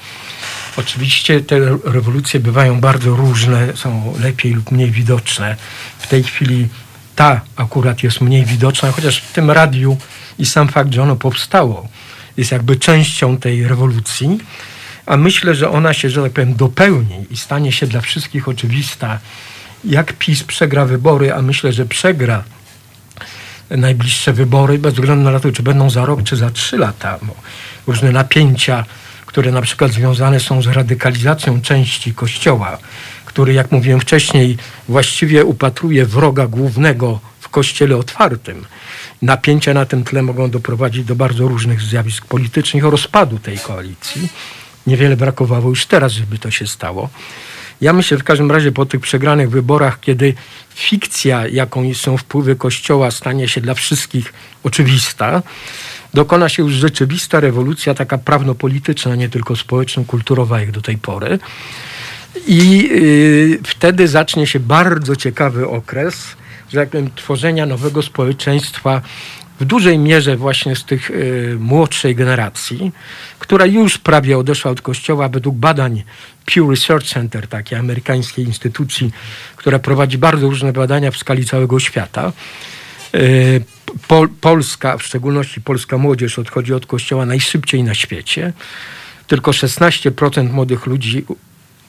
[0.76, 5.56] Oczywiście te re- rewolucje bywają bardzo różne, są lepiej lub mniej widoczne.
[5.98, 6.68] W tej chwili
[7.16, 9.96] ta akurat jest mniej widoczna, chociaż w tym radiu
[10.38, 11.88] i sam fakt, że ono powstało,
[12.36, 14.38] jest jakby częścią tej rewolucji.
[15.06, 19.18] A myślę, że ona się, że tak powiem, dopełni i stanie się dla wszystkich oczywista,
[19.84, 22.44] jak PiS przegra wybory, a myślę, że przegra
[23.70, 27.18] najbliższe wybory, bez względu na to, czy będą za rok, czy za trzy lata.
[27.86, 28.84] Różne napięcia,
[29.26, 32.78] które na przykład związane są z radykalizacją części Kościoła,
[33.24, 34.56] który, jak mówiłem wcześniej,
[34.88, 38.64] właściwie upatruje wroga głównego w Kościele otwartym.
[39.22, 44.28] Napięcia na tym tle mogą doprowadzić do bardzo różnych zjawisk politycznych, rozpadu tej koalicji.
[44.86, 47.08] Niewiele brakowało już teraz, żeby to się stało.
[47.80, 50.34] Ja myślę w każdym razie po tych przegranych wyborach, kiedy
[50.74, 54.32] fikcja, jaką są wpływy Kościoła, stanie się dla wszystkich
[54.64, 55.42] oczywista,
[56.14, 61.38] dokona się już rzeczywista rewolucja, taka prawno-polityczna, nie tylko społeczno-kulturowa, jak do tej pory.
[62.46, 66.36] I y, wtedy zacznie się bardzo ciekawy okres,
[66.72, 66.86] że
[67.16, 69.02] tworzenia nowego społeczeństwa
[69.60, 72.92] w dużej mierze właśnie z tych y, młodszej generacji,
[73.38, 76.02] która już prawie odeszła od kościoła według badań
[76.46, 79.12] Pew Research Center, takiej amerykańskiej instytucji,
[79.56, 82.32] która prowadzi bardzo różne badania w skali całego świata.
[83.14, 83.64] Y,
[84.08, 88.52] Pol, Polska, w szczególności polska młodzież odchodzi od kościoła najszybciej na świecie.
[89.26, 91.24] Tylko 16% młodych ludzi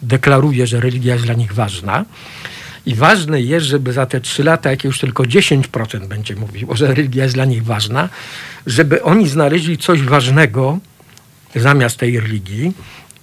[0.01, 2.05] deklaruje, że religia jest dla nich ważna.
[2.89, 6.87] I ważne jest, żeby za te trzy lata, jak już tylko 10% będzie mówiło, że
[6.87, 8.09] religia jest dla nich ważna,
[8.67, 10.79] żeby oni znaleźli coś ważnego
[11.55, 12.73] zamiast tej religii.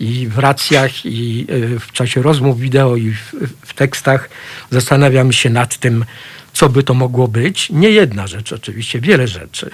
[0.01, 4.29] I w racjach, i y, w czasie rozmów wideo, i w, w tekstach
[4.71, 6.05] zastanawiamy się nad tym,
[6.53, 7.71] co by to mogło być.
[7.71, 9.71] Nie jedna rzecz, oczywiście, wiele rzeczy.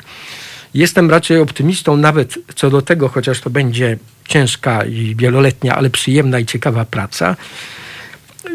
[0.74, 3.98] Jestem raczej optymistą nawet co do tego, chociaż to będzie
[4.28, 7.36] ciężka i wieloletnia, ale przyjemna i ciekawa praca.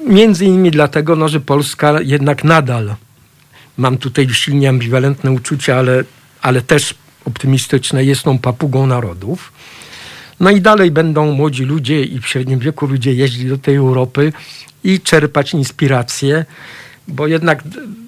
[0.08, 2.96] Między innymi dlatego, no, że Polska jednak nadal,
[3.78, 6.04] mam tutaj silnie ambiwalentne uczucia, ale,
[6.42, 6.96] ale też
[7.26, 9.52] optymistyczne, jest tą papugą narodów.
[10.40, 14.34] No i dalej będą młodzi ludzie i w średnim wieku ludzie jeździć do tej Europy
[14.84, 16.46] i czerpać inspiracje,
[17.08, 17.64] bo jednak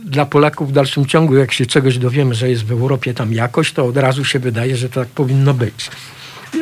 [0.06, 3.72] dla Polaków w dalszym ciągu, jak się czegoś dowiemy, że jest w Europie tam jakoś,
[3.72, 5.90] to od razu się wydaje, że tak powinno być.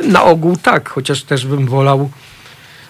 [0.04, 2.10] Na ogół tak, chociaż też bym wolał,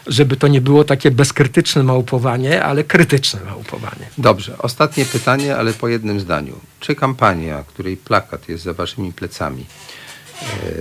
[0.08, 4.10] żeby to nie było takie bezkrytyczne małpowanie, ale krytyczne małpowanie.
[4.18, 6.56] Dobrze, ostatnie pytanie, ale po jednym zdaniu.
[6.80, 9.66] Czy kampania, której plakat jest za waszymi plecami,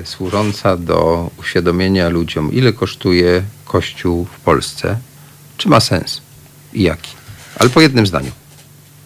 [0.02, 4.98] e, służąca do uświadomienia ludziom, ile kosztuje Kościół w Polsce,
[5.56, 6.20] czy ma sens
[6.72, 7.10] i jaki?
[7.58, 8.30] Ale po jednym zdaniu.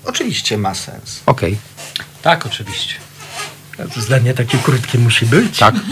[0.05, 1.20] Oczywiście ma sens.
[1.26, 1.56] Okej,
[2.22, 2.94] Tak, oczywiście.
[3.78, 5.59] A to zdanie takie krótkie musi być.
[5.59, 5.74] tak.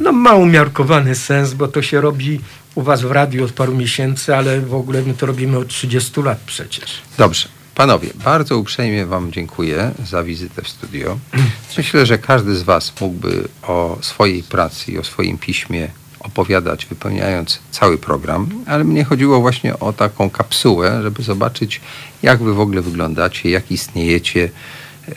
[0.00, 2.40] No ma umiarkowany sens, bo to się robi
[2.74, 6.22] u was w radiu od paru miesięcy, ale w ogóle my to robimy od 30
[6.22, 6.90] lat przecież.
[7.18, 7.48] Dobrze.
[7.74, 11.18] Panowie, bardzo uprzejmie Wam dziękuję za wizytę w studio.
[11.76, 15.88] Myślę, że każdy z Was mógłby o swojej pracy i o swoim piśmie
[16.20, 21.80] opowiadać, wypełniając cały program, ale mnie chodziło właśnie o taką kapsułę, żeby zobaczyć,
[22.22, 24.50] jak Wy w ogóle wyglądacie, jak istniejecie,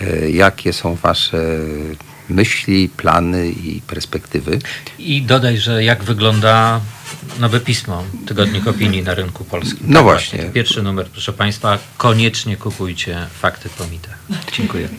[0.02, 1.60] e, jakie są Wasze
[2.30, 4.60] myśli, plany i perspektywy.
[5.00, 6.82] I dodaj, że jak wygląda
[7.40, 9.88] nowe pismo, Tygodnik Opinii na rynku polskim.
[9.88, 10.40] No właśnie.
[10.54, 14.18] Pierwszy numer, proszę Państwa, koniecznie kupujcie fakty po mitach.
[14.58, 14.90] Dziękuję.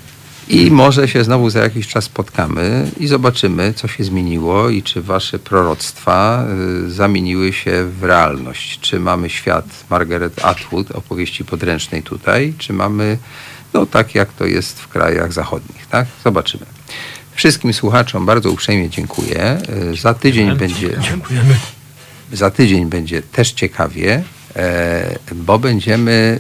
[0.49, 5.03] I może się znowu za jakiś czas spotkamy i zobaczymy, co się zmieniło i czy
[5.03, 6.45] wasze proroctwa
[6.87, 8.81] y, zamieniły się w realność.
[8.81, 13.19] Czy mamy świat Margaret Atwood, opowieści podręcznej tutaj, czy mamy,
[13.75, 16.07] no tak jak to jest w krajach zachodnich, tak?
[16.25, 16.78] Zobaczymy.
[17.39, 19.59] Wszystkim słuchaczom bardzo uprzejmie dziękuję.
[19.93, 21.55] Y, Za tydzień będzie Dziękujemy.
[22.33, 24.23] za tydzień będzie też ciekawie,
[24.57, 26.39] e, bo będziemy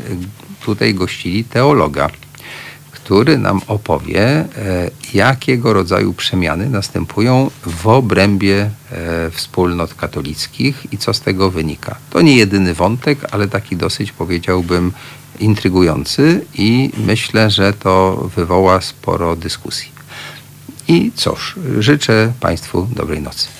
[0.65, 2.11] tutaj gościli teologa,
[2.91, 4.47] który nam opowie, e,
[5.15, 11.97] jakiego rodzaju przemiany następują w obrębie e, wspólnot katolickich i co z tego wynika.
[12.11, 14.93] To nie jedyny wątek, ale taki dosyć powiedziałbym
[15.41, 19.98] intrygujący i myślę, że to wywoła sporo dyskusji.
[20.89, 23.58] I cóż, życzę Państwu dobrej nocy.